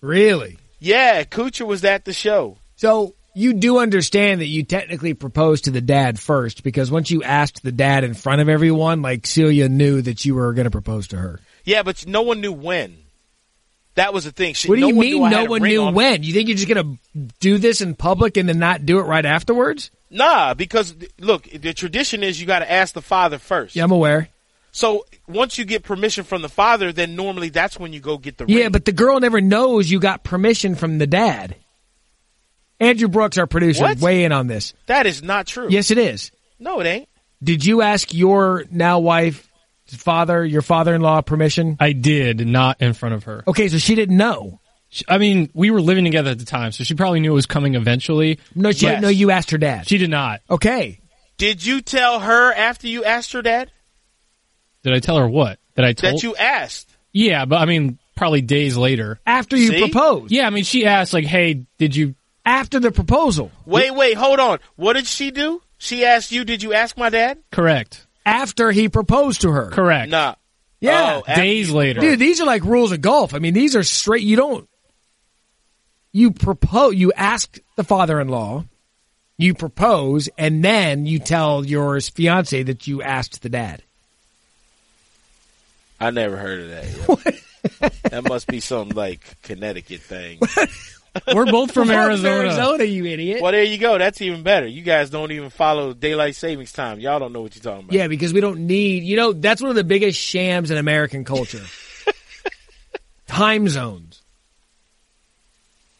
really? 0.00 0.58
Yeah, 0.80 1.24
Kuchar 1.24 1.66
was 1.66 1.84
at 1.84 2.06
the 2.06 2.14
show. 2.14 2.56
So 2.76 3.16
you 3.34 3.54
do 3.54 3.78
understand 3.78 4.40
that 4.40 4.46
you 4.46 4.62
technically 4.62 5.12
proposed 5.14 5.64
to 5.64 5.70
the 5.70 5.80
dad 5.80 6.18
first 6.20 6.62
because 6.62 6.90
once 6.90 7.10
you 7.10 7.22
asked 7.22 7.62
the 7.62 7.72
dad 7.72 8.04
in 8.04 8.14
front 8.14 8.40
of 8.40 8.48
everyone, 8.48 9.02
like 9.02 9.26
Celia 9.26 9.68
knew 9.68 10.00
that 10.02 10.24
you 10.24 10.34
were 10.36 10.52
going 10.52 10.64
to 10.66 10.70
propose 10.70 11.08
to 11.08 11.16
her. 11.16 11.40
Yeah, 11.64 11.82
but 11.82 12.06
no 12.06 12.22
one 12.22 12.40
knew 12.40 12.52
when. 12.52 12.96
That 13.96 14.12
was 14.12 14.24
the 14.24 14.32
thing. 14.32 14.54
She, 14.54 14.68
What 14.68 14.74
do 14.76 14.80
no 14.82 14.88
you 14.88 14.94
one 14.96 15.04
mean 15.06 15.22
knew 15.22 15.30
no 15.30 15.44
one 15.44 15.62
knew 15.62 15.82
on- 15.84 15.94
when? 15.94 16.22
You 16.22 16.32
think 16.32 16.48
you're 16.48 16.56
just 16.56 16.68
going 16.68 16.98
to 17.14 17.28
do 17.40 17.58
this 17.58 17.80
in 17.80 17.94
public 17.94 18.36
and 18.36 18.48
then 18.48 18.58
not 18.58 18.84
do 18.84 18.98
it 18.98 19.02
right 19.02 19.24
afterwards? 19.24 19.90
Nah, 20.10 20.54
because 20.54 20.94
look, 21.20 21.44
the 21.44 21.72
tradition 21.72 22.22
is 22.22 22.40
you 22.40 22.46
got 22.46 22.58
to 22.60 22.70
ask 22.70 22.94
the 22.94 23.02
father 23.02 23.38
first. 23.38 23.74
Yeah, 23.76 23.84
I'm 23.84 23.92
aware. 23.92 24.28
So 24.72 25.06
once 25.28 25.58
you 25.58 25.64
get 25.64 25.84
permission 25.84 26.24
from 26.24 26.42
the 26.42 26.48
father, 26.48 26.92
then 26.92 27.14
normally 27.14 27.48
that's 27.50 27.78
when 27.78 27.92
you 27.92 28.00
go 28.00 28.18
get 28.18 28.36
the 28.38 28.46
ring. 28.46 28.56
Yeah, 28.58 28.68
but 28.68 28.84
the 28.84 28.92
girl 28.92 29.20
never 29.20 29.40
knows 29.40 29.88
you 29.90 30.00
got 30.00 30.24
permission 30.24 30.74
from 30.74 30.98
the 30.98 31.06
dad. 31.06 31.54
Andrew 32.84 33.08
Brooks, 33.08 33.38
our 33.38 33.46
producer, 33.46 33.82
What? 33.82 33.98
weigh 34.00 34.24
in 34.24 34.32
on 34.32 34.46
this. 34.46 34.74
that 34.86 35.06
is 35.06 35.22
not 35.22 35.46
true. 35.46 35.68
Yes, 35.70 35.90
it 35.90 35.98
is. 35.98 36.30
No, 36.58 36.80
it 36.80 36.86
ain't. 36.86 37.08
Did 37.42 37.64
you 37.66 37.82
ask 37.82 38.14
your 38.14 38.64
now 38.70 39.00
wife 39.00 39.48
father, 39.86 40.44
your 40.44 40.62
father-in-law 40.62 41.22
permission? 41.22 41.76
I 41.80 41.92
did 41.92 42.46
not 42.46 42.80
in 42.80 42.92
front 42.94 43.14
of 43.14 43.24
her. 43.24 43.44
Okay, 43.46 43.68
so 43.68 43.78
she 43.78 43.94
didn't 43.94 44.16
know. 44.16 44.60
She- 44.88 45.04
I 45.08 45.18
mean, 45.18 45.50
we 45.54 45.70
were 45.70 45.80
living 45.80 46.04
together 46.04 46.30
at 46.30 46.38
the 46.38 46.44
time, 46.44 46.72
so 46.72 46.84
she 46.84 46.94
probably 46.94 47.20
knew 47.20 47.32
it 47.32 47.34
was 47.34 47.46
coming 47.46 47.74
eventually. 47.74 48.38
No, 48.54 48.70
she 48.72 48.86
Yes. 48.86 49.02
no. 49.02 49.08
You 49.08 49.30
asked 49.30 49.50
her 49.50 49.58
dad. 49.58 49.88
She 49.88 49.98
did 49.98 50.10
not. 50.10 50.40
okay, 50.48 51.00
Did 51.36 51.66
you 51.66 51.80
tell 51.80 52.20
her 52.20 52.52
after 52.54 52.86
you 52.86 53.04
asked 53.04 53.32
her 53.32 53.42
dad 53.42 53.70
Did 54.84 54.92
I 54.94 55.00
tell 55.00 55.16
her 55.18 55.28
what? 55.28 55.58
That 55.74 55.84
I 55.84 55.92
told? 55.94 56.14
that 56.14 56.22
you 56.22 56.36
asked? 56.36 56.88
yeah, 57.12 57.44
but 57.44 57.56
I 57.56 57.64
mean, 57.66 57.98
probably 58.16 58.40
days 58.42 58.76
later. 58.76 59.18
after 59.26 59.56
you 59.56 59.68
See? 59.70 59.80
proposed. 59.80 60.30
Yeah, 60.32 60.46
I 60.46 60.50
mean, 60.50 60.64
she 60.64 60.86
asked 60.86 61.12
like, 61.12 61.24
"Hey, 61.26 61.64
did 61.78 61.96
you?" 61.96 62.14
After 62.46 62.78
the 62.78 62.90
proposal. 62.92 63.50
Wait, 63.64 63.94
wait, 63.94 64.16
hold 64.16 64.38
on. 64.38 64.58
What 64.76 64.94
did 64.94 65.06
she 65.06 65.30
do? 65.30 65.62
She 65.78 66.04
asked 66.04 66.30
you, 66.32 66.44
"Did 66.44 66.62
you 66.62 66.72
ask 66.74 66.96
my 66.96 67.08
dad?" 67.10 67.38
Correct. 67.50 68.06
After 68.26 68.70
he 68.70 68.88
proposed 68.88 69.42
to 69.42 69.50
her. 69.50 69.70
Correct. 69.70 70.10
Nah. 70.10 70.34
Yeah. 70.80 71.22
Oh, 71.26 71.34
Days 71.34 71.68
you- 71.68 71.74
later. 71.74 72.00
Dude, 72.00 72.18
these 72.18 72.40
are 72.40 72.46
like 72.46 72.62
rules 72.64 72.92
of 72.92 73.00
golf. 73.00 73.34
I 73.34 73.38
mean, 73.38 73.54
these 73.54 73.74
are 73.76 73.82
straight. 73.82 74.22
You 74.22 74.36
don't. 74.36 74.68
You 76.12 76.30
propose. 76.30 76.94
You 76.94 77.12
ask 77.12 77.58
the 77.76 77.84
father-in-law. 77.84 78.64
You 79.36 79.54
propose, 79.54 80.28
and 80.38 80.62
then 80.62 81.06
you 81.06 81.18
tell 81.18 81.64
your 81.66 82.00
fiance 82.00 82.62
that 82.62 82.86
you 82.86 83.02
asked 83.02 83.42
the 83.42 83.48
dad. 83.48 83.82
I 86.00 86.10
never 86.10 86.36
heard 86.36 86.60
of 86.60 86.68
that. 86.70 87.92
that 88.10 88.28
must 88.28 88.46
be 88.46 88.60
some 88.60 88.90
like 88.90 89.42
Connecticut 89.42 90.02
thing. 90.02 90.38
We're 91.32 91.46
both 91.46 91.72
from 91.72 91.88
Fuck 91.88 91.96
Arizona. 91.96 92.34
Arizona, 92.34 92.84
you 92.84 93.06
idiot. 93.06 93.40
well, 93.42 93.52
there 93.52 93.62
you 93.62 93.78
go. 93.78 93.98
That's 93.98 94.20
even 94.20 94.42
better. 94.42 94.66
You 94.66 94.82
guys 94.82 95.10
don't 95.10 95.30
even 95.32 95.50
follow 95.50 95.94
daylight 95.94 96.34
savings 96.36 96.72
time. 96.72 97.00
Y'all 97.00 97.18
don't 97.18 97.32
know 97.32 97.42
what 97.42 97.54
you're 97.54 97.62
talking 97.62 97.84
about. 97.84 97.92
Yeah, 97.92 98.08
because 98.08 98.32
we 98.32 98.40
don't 98.40 98.66
need. 98.66 99.04
You 99.04 99.16
know, 99.16 99.32
that's 99.32 99.60
one 99.60 99.70
of 99.70 99.76
the 99.76 99.84
biggest 99.84 100.18
shams 100.18 100.70
in 100.70 100.78
American 100.78 101.24
culture. 101.24 101.62
Time 103.26 103.68
zones. 103.68 104.22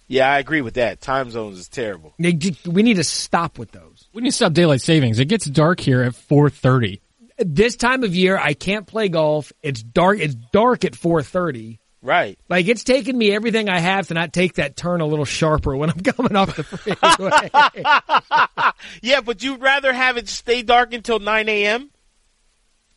Yeah, 0.06 0.30
I 0.30 0.38
agree 0.38 0.60
with 0.60 0.74
that. 0.74 1.00
Time 1.00 1.30
zones 1.30 1.58
is 1.58 1.68
terrible. 1.68 2.12
We 2.18 2.82
need 2.82 2.96
to 2.96 3.04
stop 3.04 3.58
with 3.58 3.72
those. 3.72 4.06
We 4.12 4.22
need 4.22 4.30
to 4.30 4.36
stop 4.36 4.52
daylight 4.52 4.82
savings. 4.82 5.18
It 5.18 5.26
gets 5.26 5.46
dark 5.46 5.80
here 5.80 6.02
at 6.02 6.14
four 6.14 6.50
thirty. 6.50 7.00
This 7.38 7.74
time 7.76 8.04
of 8.04 8.14
year, 8.14 8.38
I 8.38 8.54
can't 8.54 8.86
play 8.86 9.08
golf. 9.08 9.52
It's 9.62 9.82
dark. 9.82 10.20
It's 10.20 10.34
dark 10.34 10.84
at 10.84 10.94
four 10.94 11.22
thirty. 11.22 11.80
Right. 12.04 12.38
Like 12.50 12.68
it's 12.68 12.84
taken 12.84 13.16
me 13.16 13.32
everything 13.32 13.70
I 13.70 13.78
have 13.78 14.08
to 14.08 14.14
not 14.14 14.34
take 14.34 14.54
that 14.54 14.76
turn 14.76 15.00
a 15.00 15.06
little 15.06 15.24
sharper 15.24 15.74
when 15.74 15.88
I'm 15.88 16.00
coming 16.00 16.36
off 16.36 16.54
the 16.54 16.62
freeway. 16.62 17.50
Yeah, 19.02 19.22
but 19.22 19.42
you'd 19.42 19.62
rather 19.62 19.92
have 19.92 20.18
it 20.18 20.28
stay 20.28 20.62
dark 20.62 20.92
until 20.92 21.18
9 21.18 21.48
a.m. 21.48 21.90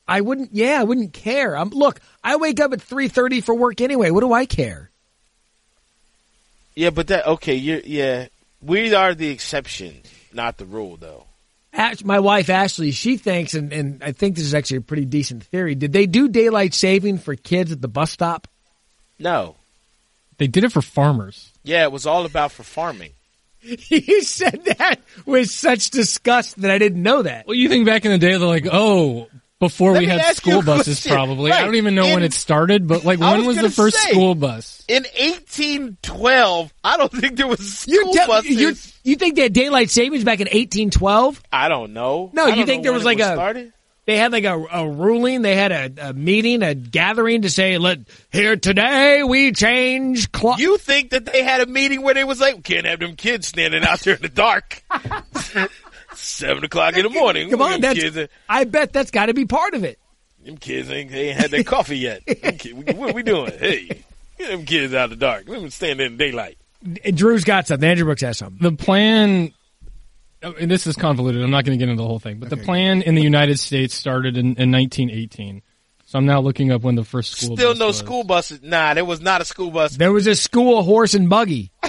I 0.08 0.22
wouldn't. 0.22 0.54
Yeah, 0.54 0.80
I 0.80 0.84
wouldn't 0.84 1.14
care. 1.14 1.58
I'm 1.58 1.70
look. 1.70 2.00
I 2.24 2.36
wake 2.36 2.60
up 2.60 2.74
at 2.74 2.82
three 2.82 3.08
thirty 3.08 3.42
for 3.42 3.54
work 3.54 3.82
anyway. 3.82 4.10
What 4.10 4.22
do 4.22 4.32
I 4.32 4.46
care? 4.46 4.90
Yeah, 6.76 6.92
but 6.92 7.08
that 7.08 7.28
okay. 7.28 7.56
You're 7.56 7.80
yeah. 7.80 8.28
We 8.62 8.94
are 8.94 9.14
the 9.14 9.30
exception, 9.30 10.02
not 10.34 10.58
the 10.58 10.66
rule, 10.66 10.96
though. 10.98 11.26
Ash, 11.74 12.04
my 12.04 12.20
wife 12.20 12.50
Ashley, 12.50 12.92
she 12.92 13.18
thinks, 13.18 13.54
and, 13.54 13.72
and 13.74 14.04
I 14.04 14.14
think 14.14 14.36
this 14.36 14.46
is 14.46 14.54
actually 14.54 14.78
a 14.78 14.82
pretty 14.82 15.06
decent 15.06 15.44
theory. 15.44 15.76
Did 15.76 15.92
they 15.92 16.06
do 16.08 16.28
daylight 16.30 16.74
saving 16.74 17.18
for 17.18 17.36
kids 17.36 17.72
at 17.72 17.82
the 17.82 17.88
bus 17.88 18.12
stop? 18.12 18.48
No. 19.20 19.56
They 20.38 20.48
did 20.48 20.64
it 20.64 20.72
for 20.72 20.82
farmers. 20.82 21.52
Yeah, 21.64 21.84
it 21.84 21.92
was 21.92 22.06
all 22.06 22.26
about 22.26 22.52
for 22.52 22.64
farming. 22.64 23.12
you 23.62 24.22
said 24.22 24.64
that 24.78 24.98
with 25.26 25.50
such 25.50 25.90
disgust 25.90 26.62
that 26.62 26.70
I 26.72 26.78
didn't 26.78 27.02
know 27.02 27.24
that. 27.24 27.48
Well, 27.48 27.56
you 27.56 27.68
think 27.70 27.86
back 27.88 28.06
in 28.06 28.12
the 28.12 28.18
day, 28.20 28.30
they're 28.32 28.40
like, 28.40 28.68
oh, 28.72 29.28
before 29.60 29.94
Let 29.94 30.00
we 30.02 30.06
had 30.06 30.36
school 30.36 30.62
buses, 30.62 31.00
question. 31.02 31.12
probably. 31.14 31.52
I 31.52 31.66
don't 31.66 31.74
even 31.76 31.96
know 31.96 32.04
when 32.14 32.22
it 32.22 32.34
started, 32.34 32.88
but 32.88 33.04
like, 33.04 33.20
when 33.20 33.40
was 33.46 33.58
was 33.58 33.58
the 33.58 33.72
first 33.72 33.98
say- 33.98 34.12
school 34.12 34.36
bus? 34.36 34.86
In 34.88 35.04
1812, 35.04 36.74
I 36.84 36.98
don't 36.98 37.12
think 37.12 37.38
there 37.38 37.48
was 37.48 37.60
school 37.80 37.94
You 37.96 38.14
tell 38.14 38.28
buses. 38.28 38.52
you 38.52 38.76
you 39.12 39.16
think 39.16 39.36
they 39.36 39.44
had 39.44 39.54
daylight 39.54 39.90
savings 39.90 40.24
back 40.24 40.40
in 40.40 40.46
1812? 40.46 41.42
I 41.52 41.70
don't 41.70 41.94
know. 41.94 42.30
No, 42.34 42.46
I 42.46 42.50
you 42.56 42.66
think 42.66 42.84
there 42.84 42.92
when 42.92 42.98
was 43.00 43.04
it 43.04 43.08
like 43.08 43.20
a- 43.20 43.34
started? 43.34 43.74
They 44.08 44.16
had 44.16 44.32
like 44.32 44.46
a, 44.46 44.58
a 44.58 44.90
ruling. 44.90 45.42
They 45.42 45.54
had 45.54 45.74
a, 45.74 46.10
a 46.10 46.14
meeting, 46.14 46.64
a 46.64 46.74
gathering 46.74 47.42
to 47.42 47.50
say, 47.50 47.78
"Let 47.78 48.00
here 48.32 48.56
today 48.56 49.22
we 49.22 49.52
change 49.52 50.32
clock." 50.32 50.60
You 50.60 50.78
think 50.78 51.10
that 51.10 51.26
they 51.26 51.44
had 51.44 51.60
a 51.60 51.66
meeting 51.66 52.02
where 52.04 52.14
they 52.14 52.24
was 52.24 52.40
like, 52.40 52.56
we 52.56 52.62
can't 52.62 52.86
have 52.86 53.02
them 53.02 53.18
kids 53.18 53.48
standing 53.48 53.84
out 53.84 54.00
there 54.00 54.16
in 54.16 54.22
the 54.22 54.30
dark. 54.30 54.82
Seven 56.16 56.64
o'clock 56.64 56.96
in 56.96 57.04
the 57.04 57.10
morning. 57.10 57.50
Come 57.50 57.62
on, 57.62 57.82
that's. 57.82 58.00
kids, 58.00 58.32
I 58.48 58.64
bet 58.64 58.94
that's 58.94 59.12
got 59.12 59.26
to 59.26 59.34
be 59.34 59.46
part 59.46 59.74
of 59.74 59.84
it. 59.84 60.00
them 60.44 60.58
kids 60.58 60.90
ain't, 60.90 61.12
they 61.12 61.30
ain't 61.30 61.40
had 61.42 61.52
their 61.52 61.66
coffee 61.66 61.98
yet. 61.98 62.26
Them 62.42 62.58
kid- 62.58 62.98
what 62.98 63.10
are 63.10 63.14
we 63.14 63.24
doing? 63.24 63.52
Hey, 63.60 64.04
get 64.38 64.52
them 64.52 64.66
kids 64.66 64.94
out 64.94 65.06
of 65.06 65.10
the 65.12 65.16
dark. 65.18 65.50
Let 65.50 65.60
them 65.60 65.70
stand 65.70 66.00
in 66.00 66.16
the 66.16 66.18
daylight. 66.18 66.58
And 67.04 67.18
Drew's 67.18 67.44
got 67.44 67.68
something. 67.68 67.88
Andrew 67.90 68.06
Brooks 68.06 68.22
has 68.22 68.38
something. 68.38 68.58
The 68.62 68.72
plan, 68.82 69.52
Oh, 70.44 70.54
and 70.60 70.70
this 70.70 70.86
is 70.86 70.96
convoluted. 70.96 71.42
I'm 71.44 71.50
not 71.50 71.66
going 71.66 71.78
to 71.78 71.84
get 71.84 71.90
into 71.90 72.02
the 72.02 72.08
whole 72.08 72.20
thing, 72.20 72.40
but 72.40 72.50
the 72.50 72.58
plan 72.58 73.02
in 73.02 73.16
the 73.16 73.24
United 73.24 73.60
States 73.60 73.96
started 73.96 74.38
in, 74.38 74.56
in 74.56 74.72
1918. 74.72 75.62
So 76.06 76.20
I'm 76.20 76.26
now 76.26 76.40
looking 76.40 76.72
up 76.72 76.84
when 76.84 76.96
the 76.96 77.04
first 77.04 77.34
school 77.34 77.58
Still 77.58 77.72
bus 77.72 77.80
no 77.80 77.88
was. 77.88 77.98
school 77.98 78.24
buses. 78.24 78.62
Nah, 78.62 78.94
there 78.94 79.04
was 79.04 79.20
not 79.20 79.42
a 79.42 79.46
school 79.46 79.72
bus. 79.72 79.98
There 79.98 80.14
was 80.14 80.28
a 80.28 80.36
school 80.36 80.84
horse 80.84 81.14
and 81.16 81.30
buggy. 81.30 81.72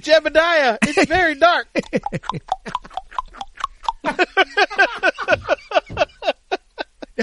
Jebediah, 0.00 0.78
it's 0.82 1.08
very 1.08 1.34
dark. 1.34 1.66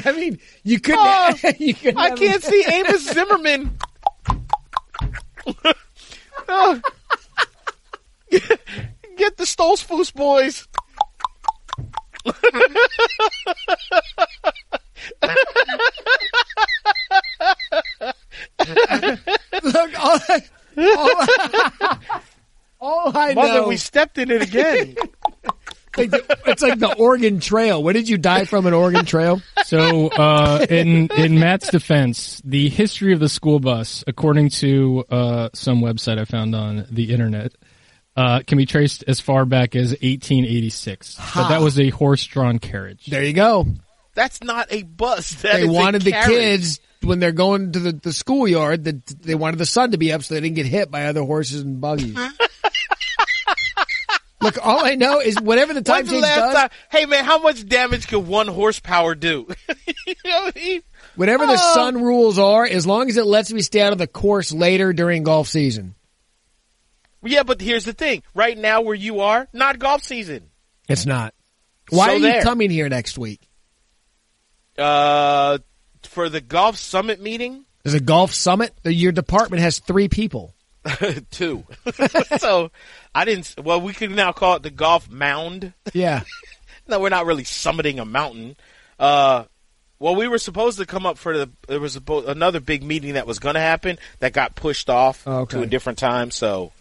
I 0.05 0.11
mean, 0.13 0.39
you 0.63 0.79
couldn't. 0.79 0.99
Oh, 1.01 1.33
you 1.59 1.73
couldn't 1.75 1.97
I 1.97 2.11
can't 2.11 2.43
see 2.43 2.63
Amos 2.67 3.13
Zimmerman. 3.13 3.77
Oh. 6.49 6.81
Get 9.17 9.37
the 9.37 9.43
Stoltzfus 9.43 10.13
boys. 10.13 10.67
Look, 19.63 19.99
all, 19.99 20.19
all, 20.77 21.21
all 22.79 23.17
I 23.17 23.33
Mother, 23.33 23.53
know, 23.53 23.67
we 23.67 23.77
stepped 23.77 24.17
in 24.17 24.31
it 24.31 24.41
again. 24.41 24.95
it's 25.97 26.61
like 26.61 26.79
the 26.79 26.95
Oregon 26.97 27.39
Trail. 27.39 27.83
What 27.83 27.93
did 27.93 28.09
you 28.09 28.17
die 28.17 28.45
from? 28.45 28.65
An 28.65 28.73
Oregon 28.73 29.05
Trail? 29.05 29.41
So, 29.65 30.07
uh, 30.07 30.65
in 30.69 31.07
in 31.17 31.39
Matt's 31.39 31.69
defense, 31.69 32.41
the 32.43 32.69
history 32.69 33.13
of 33.13 33.19
the 33.19 33.29
school 33.29 33.59
bus, 33.59 34.03
according 34.07 34.49
to 34.49 35.05
uh, 35.09 35.49
some 35.53 35.81
website 35.81 36.17
I 36.17 36.25
found 36.25 36.55
on 36.55 36.87
the 36.89 37.11
internet, 37.11 37.53
uh, 38.15 38.41
can 38.45 38.57
be 38.57 38.65
traced 38.65 39.03
as 39.07 39.19
far 39.19 39.45
back 39.45 39.75
as 39.75 39.89
1886. 39.91 41.19
But 41.35 41.49
that 41.49 41.61
was 41.61 41.79
a 41.79 41.89
horse-drawn 41.89 42.59
carriage. 42.59 43.05
There 43.07 43.23
you 43.23 43.33
go. 43.33 43.67
That's 44.15 44.43
not 44.43 44.67
a 44.71 44.83
bus. 44.83 45.33
That 45.41 45.53
they 45.53 45.61
is 45.63 45.69
a 45.69 45.71
wanted 45.71 46.03
the 46.03 46.11
kids 46.11 46.79
when 47.01 47.19
they're 47.19 47.31
going 47.31 47.71
to 47.73 47.79
the, 47.79 47.91
the 47.93 48.13
schoolyard 48.13 48.83
that 48.85 49.05
they 49.07 49.35
wanted 49.35 49.57
the 49.57 49.65
sun 49.65 49.91
to 49.91 49.97
be 49.97 50.13
up 50.13 50.21
so 50.23 50.35
they 50.35 50.41
didn't 50.41 50.55
get 50.55 50.65
hit 50.67 50.89
by 50.91 51.05
other 51.07 51.23
horses 51.23 51.61
and 51.61 51.81
buggies. 51.81 52.15
Look, 54.41 54.57
all 54.65 54.83
I 54.85 54.95
know 54.95 55.21
is 55.21 55.39
whatever 55.39 55.73
the 55.73 55.81
time 55.81 55.99
When's 55.99 56.09
the 56.09 56.13
change 56.15 56.23
last 56.23 56.37
does, 56.37 56.53
time? 56.55 56.69
Hey 56.91 57.05
man, 57.05 57.23
how 57.23 57.39
much 57.41 57.65
damage 57.65 58.07
could 58.09 58.27
one 58.27 58.47
horsepower 58.47 59.15
do? 59.15 59.47
you 60.05 60.15
know, 60.25 60.51
he- 60.53 60.81
whatever 61.15 61.45
the 61.45 61.53
Oh. 61.57 61.73
sun 61.75 62.01
rules 62.03 62.37
are, 62.37 62.65
as 62.65 62.85
long 62.85 63.07
as 63.09 63.15
it 63.15 63.25
lets 63.25 63.53
me 63.53 63.61
stay 63.61 63.79
out 63.81 63.93
of 63.93 63.99
the 63.99 64.07
course 64.07 64.51
later 64.51 64.91
during 64.91 65.23
golf 65.23 65.47
season, 65.47 65.95
yeah, 67.23 67.43
but 67.43 67.61
here's 67.61 67.85
the 67.85 67.93
thing. 67.93 68.23
Right 68.35 68.57
now, 68.57 68.81
where 68.81 68.95
you 68.95 69.21
are, 69.21 69.47
not 69.53 69.79
golf 69.79 70.03
season. 70.03 70.49
it's 70.89 71.05
not. 71.05 71.33
Why 71.89 72.05
So 72.07 72.11
are 72.11 72.15
you 72.15 72.21
there. 72.21 72.41
coming 72.43 72.69
here 72.69 72.89
next 72.89 73.17
week? 73.17 73.47
Uh, 74.77 75.59
for 76.03 76.29
the 76.29 76.41
golf 76.41 76.77
summit 76.77 77.21
meeting, 77.21 77.65
There's 77.83 77.93
a 77.93 77.99
golf 77.99 78.33
summit. 78.33 78.73
Your 78.83 79.11
department 79.11 79.61
has 79.61 79.79
three 79.79 80.07
people. 80.07 80.55
two. 81.31 81.63
so 82.37 82.71
I 83.15 83.25
didn't. 83.25 83.55
Well, 83.63 83.79
we 83.81 83.93
could 83.93 84.11
now 84.11 84.31
call 84.31 84.55
it 84.55 84.63
the 84.63 84.71
golf 84.71 85.09
mound. 85.09 85.73
Yeah. 85.93 86.23
No, 86.85 86.99
we're 86.99 87.07
not 87.07 87.25
really 87.25 87.45
summiting 87.45 88.01
a 88.01 88.03
mountain. 88.03 88.57
Uh, 88.99 89.45
well, 89.99 90.15
we 90.17 90.27
were 90.27 90.37
supposed 90.37 90.79
to 90.79 90.85
come 90.85 91.05
up 91.05 91.17
for 91.17 91.37
the. 91.37 91.49
There 91.69 91.79
was 91.79 91.95
a, 91.95 92.01
another 92.27 92.59
big 92.59 92.83
meeting 92.83 93.13
that 93.13 93.25
was 93.25 93.39
going 93.39 93.55
to 93.55 93.61
happen 93.61 93.97
that 94.19 94.33
got 94.33 94.55
pushed 94.55 94.89
off 94.89 95.23
Oh, 95.25 95.43
okay. 95.43 95.55
to 95.59 95.63
a 95.63 95.65
different 95.65 95.97
time. 95.97 96.29
So, 96.29 96.73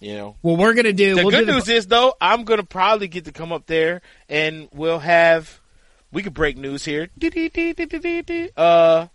you 0.00 0.14
know, 0.14 0.36
What 0.42 0.58
we're 0.58 0.74
gonna 0.74 0.92
do? 0.92 1.14
the 1.14 1.22
we'll 1.22 1.30
good 1.30 1.46
do 1.46 1.52
news 1.54 1.68
is 1.68 1.86
though, 1.86 2.14
I'm 2.20 2.44
going 2.44 2.60
to 2.60 2.66
probably 2.66 3.08
get 3.08 3.24
to 3.26 3.32
come 3.32 3.52
up 3.52 3.66
there, 3.66 4.02
and 4.28 4.68
we'll 4.72 4.98
have. 4.98 5.60
We 6.12 6.22
could 6.22 6.34
break 6.34 6.56
news 6.56 6.84
here. 6.84 7.08
Uh, 8.56 9.06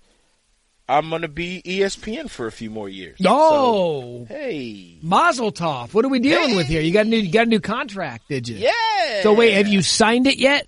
I'm 0.89 1.09
going 1.09 1.21
to 1.21 1.27
be 1.29 1.61
ESPN 1.65 2.29
for 2.29 2.47
a 2.47 2.51
few 2.51 2.69
more 2.69 2.89
years. 2.89 3.19
No, 3.19 4.25
So, 4.27 4.35
hey, 4.35 4.99
Mazel 5.01 5.51
Tov. 5.51 5.93
What 5.93 6.03
are 6.03 6.09
we 6.09 6.19
dealing 6.19 6.55
with 6.55 6.67
here? 6.67 6.81
You 6.81 6.91
got 6.91 7.05
a 7.05 7.09
new, 7.09 7.17
you 7.17 7.31
got 7.31 7.47
a 7.47 7.49
new 7.49 7.61
contract, 7.61 8.27
did 8.27 8.47
you? 8.47 8.57
yeah. 8.57 9.21
So 9.23 9.33
wait, 9.33 9.53
have 9.53 9.67
you 9.67 9.81
signed 9.81 10.27
it 10.27 10.37
yet? 10.37 10.67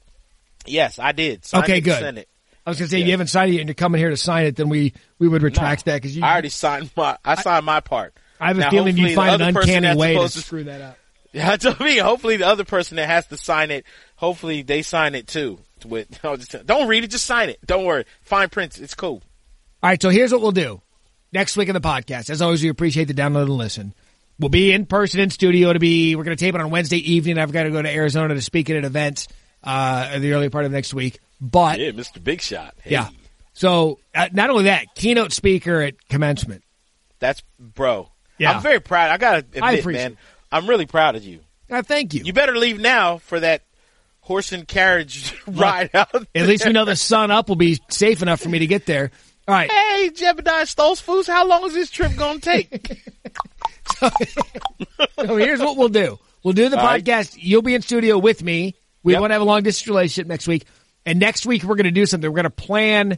Yes, 0.66 0.98
I 0.98 1.12
did. 1.12 1.44
Signed 1.46 1.66
Okay, 1.66 1.82
good. 1.82 2.00
Sent 2.00 2.18
it. 2.18 2.30
I 2.66 2.70
was 2.70 2.80
going 2.80 2.88
to 2.88 2.92
say, 2.92 3.02
if 3.02 3.06
you 3.06 3.12
haven't 3.12 3.28
signed 3.28 3.52
it 3.52 3.56
yet 3.56 3.60
and 3.62 3.68
you're 3.70 3.76
coming 3.76 4.00
here 4.00 4.10
to 4.10 4.18
sign 4.18 4.46
it, 4.46 4.56
then 4.56 4.70
we, 4.70 4.94
we 5.20 5.28
would 5.28 5.44
retract 5.44 5.86
that 5.86 5.96
because 5.96 6.16
you, 6.16 6.24
I 6.24 6.32
already 6.32 6.48
signed 6.50 6.90
my. 6.96 7.18
I 7.26 7.36
signed 7.36 7.66
my 7.66 7.82
part. 7.82 8.14
I 8.44 8.48
have 8.48 8.58
a 8.58 8.62
Now, 8.62 8.70
feeling 8.70 8.98
you 8.98 9.16
find 9.16 9.42
an 9.42 9.56
uncanny 9.56 9.96
way 9.98 10.14
to 10.16 10.22
to- 10.28 10.30
screw 10.30 10.64
that 10.66 10.82
up. 10.82 10.98
Yeah, 11.36 11.56
to 11.56 11.84
me, 11.84 11.98
hopefully 11.98 12.38
the 12.38 12.46
other 12.46 12.64
person 12.64 12.98
that 12.98 13.08
has 13.08 13.26
to 13.28 13.38
sign 13.38 13.72
it, 13.72 13.86
hopefully 14.18 14.62
they 14.62 14.84
sign 14.84 15.16
it 15.16 15.26
too. 15.26 15.58
With 15.84 16.22
just, 16.22 16.66
don't 16.68 16.88
read 16.88 17.04
it, 17.04 17.08
just 17.10 17.26
sign 17.26 17.50
it. 17.50 17.58
Don't 17.66 17.86
worry, 17.86 18.06
fine 18.22 18.50
print. 18.50 18.78
It's 18.80 18.94
cool. 18.94 19.24
All 19.82 19.90
right, 19.90 20.00
so 20.00 20.10
here's 20.10 20.32
what 20.32 20.42
we'll 20.42 20.52
do. 20.52 20.80
Next 21.32 21.58
week 21.58 21.70
in 21.70 21.74
the 21.74 21.82
podcast, 21.82 22.30
as 22.30 22.40
always, 22.44 22.62
we 22.62 22.70
appreciate 22.70 23.06
the 23.06 23.16
download 23.16 23.44
and 23.46 23.58
listen. 23.58 23.96
We'll 24.40 24.50
be 24.50 24.72
in 24.74 24.86
person 24.86 25.22
in 25.22 25.32
studio 25.32 25.74
to 25.74 25.80
be, 25.80 26.16
we're 26.16 26.24
going 26.24 26.38
to 26.38 26.46
tape 26.46 26.54
it 26.54 26.62
on 26.62 26.70
Wednesday 26.70 26.98
evening. 26.98 27.40
I've 27.40 27.52
got 27.52 27.64
to 27.64 27.72
go 27.72 27.82
to 27.82 27.90
Arizona 27.90 28.36
to 28.36 28.42
speak 28.42 28.70
at 28.70 28.76
an 28.76 28.86
event, 28.86 29.28
uh, 29.64 30.12
in 30.14 30.22
the 30.22 30.34
early 30.34 30.50
part 30.50 30.66
of 30.66 30.72
next 30.72 30.94
week. 30.94 31.20
But, 31.42 31.80
Yeah, 31.80 31.90
Mr. 31.92 32.24
Big 32.24 32.42
Shot. 32.42 32.76
Hey, 32.84 32.92
yeah. 32.92 33.10
So, 33.54 33.98
uh, 34.14 34.30
not 34.32 34.52
only 34.52 34.66
that, 34.66 34.94
keynote 34.94 35.32
speaker 35.32 35.82
at 35.82 35.96
commencement. 36.10 36.64
that's 37.18 37.42
bro. 37.60 38.10
Yeah. 38.44 38.54
I'm 38.58 38.62
very 38.64 38.80
proud. 38.80 39.10
I 39.12 39.18
gotta 39.18 39.38
admit, 39.40 39.64
I 39.64 39.72
appreciate 39.74 40.04
man. 40.04 40.18
I'm 40.52 40.68
really 40.68 40.86
proud 40.86 41.16
of 41.16 41.24
you. 41.24 41.40
Uh, 41.70 41.82
thank 41.82 42.14
you. 42.14 42.22
You 42.24 42.34
better 42.34 42.56
leave 42.56 42.80
now 42.80 43.18
for 43.18 43.40
that 43.40 43.64
horse 44.22 44.52
and 44.52 44.68
carriage 44.68 45.36
ride 45.48 45.90
out. 45.94 46.14
At 46.36 46.48
least 46.48 46.66
we 46.66 46.72
know 46.72 46.86
the 46.86 46.96
sun 46.96 47.32
up 47.32 47.50
will 47.50 47.56
be 47.56 47.80
safe 47.90 48.22
enough 48.22 48.40
for 48.42 48.50
me 48.50 48.60
to 48.60 48.68
get 48.68 48.86
there. 48.86 49.12
All 49.48 49.54
right. 49.56 49.70
Hey, 49.72 50.10
Jebediah 50.14 50.64
Stoltzfus, 50.64 51.28
how 51.28 51.48
long 51.48 51.66
is 51.66 51.74
this 51.74 51.90
trip 51.90 52.16
gonna 52.16 52.40
take? 52.40 53.02
So 55.20 55.38
here's 55.38 55.60
what 55.60 55.78
we'll 55.78 55.90
do. 55.90 56.20
We'll 56.44 56.54
do 56.54 56.70
the 56.70 56.78
All 56.80 56.86
right. 56.86 57.04
podcast. 57.04 57.36
You'll 57.40 57.62
be 57.62 57.76
in 57.76 57.82
studio 57.82 58.18
with 58.18 58.44
me. 58.44 58.76
We 59.04 59.14
Yep. 59.14 59.22
won't 59.22 59.32
have 59.32 59.42
a 59.42 59.46
long 59.46 59.64
distance 59.64 59.88
relationship 59.88 60.28
next 60.28 60.48
week. 60.48 60.66
And 61.06 61.20
next 61.20 61.46
week 61.46 61.64
we're 61.64 61.76
going 61.76 61.86
to 61.86 61.92
do 61.92 62.06
something. 62.06 62.30
We're 62.30 62.36
going 62.36 62.44
to 62.46 62.50
plan 62.50 63.18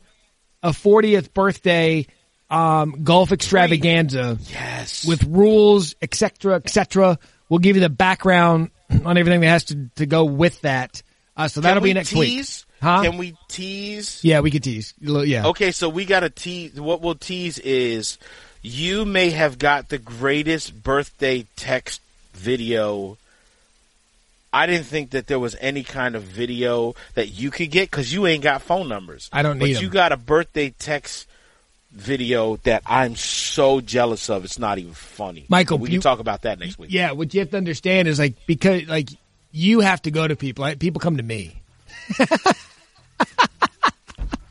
a 0.61 0.69
40th 0.69 1.33
birthday 1.33 2.05
um, 2.49 3.03
golf 3.03 3.31
extravaganza 3.31 4.37
yes. 4.49 5.05
with 5.05 5.23
rules, 5.23 5.95
et 6.01 6.13
cetera, 6.13 6.55
et 6.55 6.69
cetera. 6.69 7.17
We'll 7.49 7.59
give 7.59 7.75
you 7.75 7.81
the 7.81 7.89
background 7.89 8.71
on 9.05 9.17
everything 9.17 9.41
that 9.41 9.47
has 9.47 9.65
to, 9.65 9.89
to 9.95 10.05
go 10.05 10.25
with 10.25 10.61
that. 10.61 11.01
Uh, 11.37 11.47
so 11.47 11.61
that'll 11.61 11.83
be 11.83 11.93
next 11.93 12.13
week. 12.13 12.29
tease? 12.29 12.65
Huh? 12.81 13.03
Can 13.03 13.17
we 13.17 13.35
tease? 13.47 14.23
Yeah, 14.23 14.41
we 14.41 14.51
could 14.51 14.63
tease. 14.63 14.93
Yeah. 14.99 15.47
Okay, 15.47 15.71
so 15.71 15.89
we 15.89 16.05
got 16.05 16.21
to 16.21 16.29
tease. 16.29 16.79
What 16.79 17.01
we'll 17.01 17.15
tease 17.15 17.59
is 17.59 18.17
you 18.61 19.05
may 19.05 19.31
have 19.31 19.57
got 19.57 19.89
the 19.89 19.97
greatest 19.97 20.83
birthday 20.83 21.45
text 21.55 22.01
video. 22.33 23.17
I 24.53 24.67
didn't 24.67 24.85
think 24.85 25.11
that 25.11 25.27
there 25.27 25.39
was 25.39 25.55
any 25.59 25.83
kind 25.83 26.15
of 26.15 26.23
video 26.23 26.95
that 27.15 27.27
you 27.27 27.51
could 27.51 27.71
get 27.71 27.91
because 27.91 28.13
you 28.13 28.25
ain't 28.27 28.43
got 28.43 28.61
phone 28.61 28.87
numbers. 28.87 29.29
I 29.33 29.41
don't 29.41 29.59
But 29.59 29.65
need 29.65 29.81
you 29.81 29.89
got 29.89 30.13
a 30.13 30.17
birthday 30.17 30.69
text 30.69 31.27
video 31.95 32.57
that 32.57 32.83
I'm 32.85 33.15
so 33.15 33.81
jealous 33.81 34.29
of. 34.29 34.43
It's 34.45 34.59
not 34.59 34.77
even 34.77 34.93
funny. 34.93 35.45
Michael, 35.49 35.77
we 35.77 35.89
you- 35.89 35.95
can 35.95 36.01
talk 36.01 36.19
about 36.19 36.43
that 36.43 36.59
next 36.59 36.77
week. 36.77 36.91
Yeah, 36.91 37.11
what 37.13 37.33
you 37.33 37.39
have 37.39 37.51
to 37.51 37.57
understand 37.57 38.07
is 38.07 38.19
like 38.19 38.35
because 38.45 38.85
like 38.87 39.09
you 39.51 39.79
have 39.79 40.01
to 40.03 40.11
go 40.11 40.27
to 40.27 40.35
people. 40.35 40.63
Like, 40.63 40.79
people 40.79 40.99
come 40.99 41.17
to 41.17 41.23
me. 41.23 41.61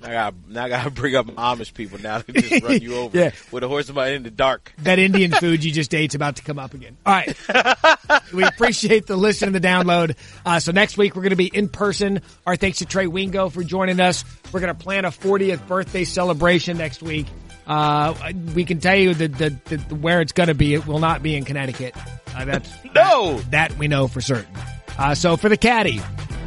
I 0.04 0.12
got 0.12 0.34
now 0.48 0.64
I 0.64 0.68
got 0.68 0.84
to 0.84 0.90
bring 0.90 1.16
up 1.16 1.26
Amish 1.26 1.72
people 1.72 1.98
now 2.00 2.18
to 2.18 2.32
just 2.32 2.62
run 2.62 2.80
you 2.80 2.94
over 2.98 3.16
Yeah. 3.18 3.30
with 3.50 3.64
a 3.64 3.68
horse 3.68 3.88
in 3.88 4.22
the 4.22 4.30
dark. 4.30 4.72
That 4.78 4.98
Indian 4.98 5.32
food 5.32 5.64
you 5.64 5.72
just 5.72 5.94
ate's 5.94 6.14
about 6.14 6.36
to 6.36 6.42
come 6.42 6.58
up 6.58 6.74
again. 6.74 6.96
All 7.06 7.12
right. 7.14 7.36
we 8.34 8.44
appreciate 8.44 9.06
the 9.06 9.16
listen 9.16 9.48
and 9.48 9.54
the 9.54 9.66
download. 9.66 10.16
Uh, 10.44 10.60
so 10.60 10.72
next 10.72 10.96
week 10.98 11.16
we're 11.16 11.22
going 11.22 11.30
to 11.30 11.36
be 11.36 11.46
in 11.46 11.68
person. 11.68 12.20
Our 12.46 12.56
thanks 12.56 12.78
to 12.78 12.84
Trey 12.86 13.06
Wingo 13.06 13.48
for 13.48 13.64
joining 13.64 13.98
us. 14.00 14.24
We're 14.52 14.60
going 14.60 14.74
to 14.76 14.80
plan 14.82 15.04
a 15.04 15.10
40th 15.10 15.66
birthday 15.66 16.04
celebration 16.04 16.76
next 16.76 17.02
week. 17.02 17.26
Uh, 17.66 18.14
we 18.54 18.66
can 18.66 18.78
tell 18.80 18.96
you 18.96 19.14
that 19.14 19.38
the, 19.38 19.56
the, 19.64 19.76
the 19.78 19.94
where 19.94 20.20
it's 20.20 20.32
going 20.32 20.48
to 20.48 20.54
be. 20.54 20.74
It 20.74 20.86
will 20.86 20.98
not 20.98 21.22
be 21.22 21.34
in 21.34 21.44
Connecticut. 21.46 21.94
Uh, 22.36 22.44
that's 22.44 22.70
No, 22.94 23.38
that 23.50 23.76
we 23.78 23.88
know 23.88 24.06
for 24.08 24.20
certain. 24.20 24.54
Uh, 24.98 25.14
so 25.14 25.36
for 25.38 25.48
the 25.48 25.56
caddy, 25.56 26.00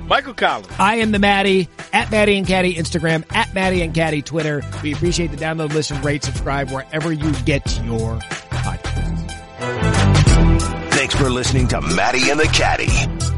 Michael 0.08 0.34
Collins. 0.34 0.68
I 0.80 0.96
am 0.96 1.12
the 1.12 1.20
Maddie 1.20 1.70
at 1.94 2.10
Maddie 2.12 2.38
and 2.38 2.48
Caddy 2.48 2.76
Instagram 2.76 3.26
at 3.34 3.54
Maddie 3.54 3.82
and 3.82 3.94
Caddy 3.94 4.22
Twitter. 4.22 4.64
We 4.82 4.94
appreciate 4.94 5.32
the 5.32 5.38
download, 5.38 5.74
listen, 5.74 6.02
rate, 6.02 6.24
subscribe 6.24 6.72
wherever 6.72 7.12
you 7.12 7.34
get 7.46 7.66
your 7.84 8.18
podcasts. 8.20 9.32
Thanks 10.92 11.16
for 11.16 11.30
listening 11.30 11.68
to 11.70 11.82
Maddie 11.82 12.30
and 12.30 12.40
the 12.40 12.48
Caddy. 12.48 12.90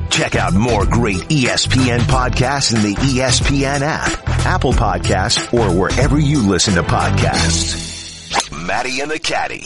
Check 0.09 0.35
out 0.35 0.53
more 0.53 0.85
great 0.85 1.17
ESPN 1.17 1.99
podcasts 1.99 2.75
in 2.75 2.81
the 2.81 2.95
ESPN 2.95 3.81
app, 3.81 4.27
Apple 4.45 4.73
Podcasts, 4.73 5.53
or 5.53 5.77
wherever 5.77 6.19
you 6.19 6.41
listen 6.41 6.75
to 6.75 6.83
podcasts. 6.83 8.51
Maddie 8.65 9.01
and 9.01 9.11
the 9.11 9.19
Caddy. 9.19 9.65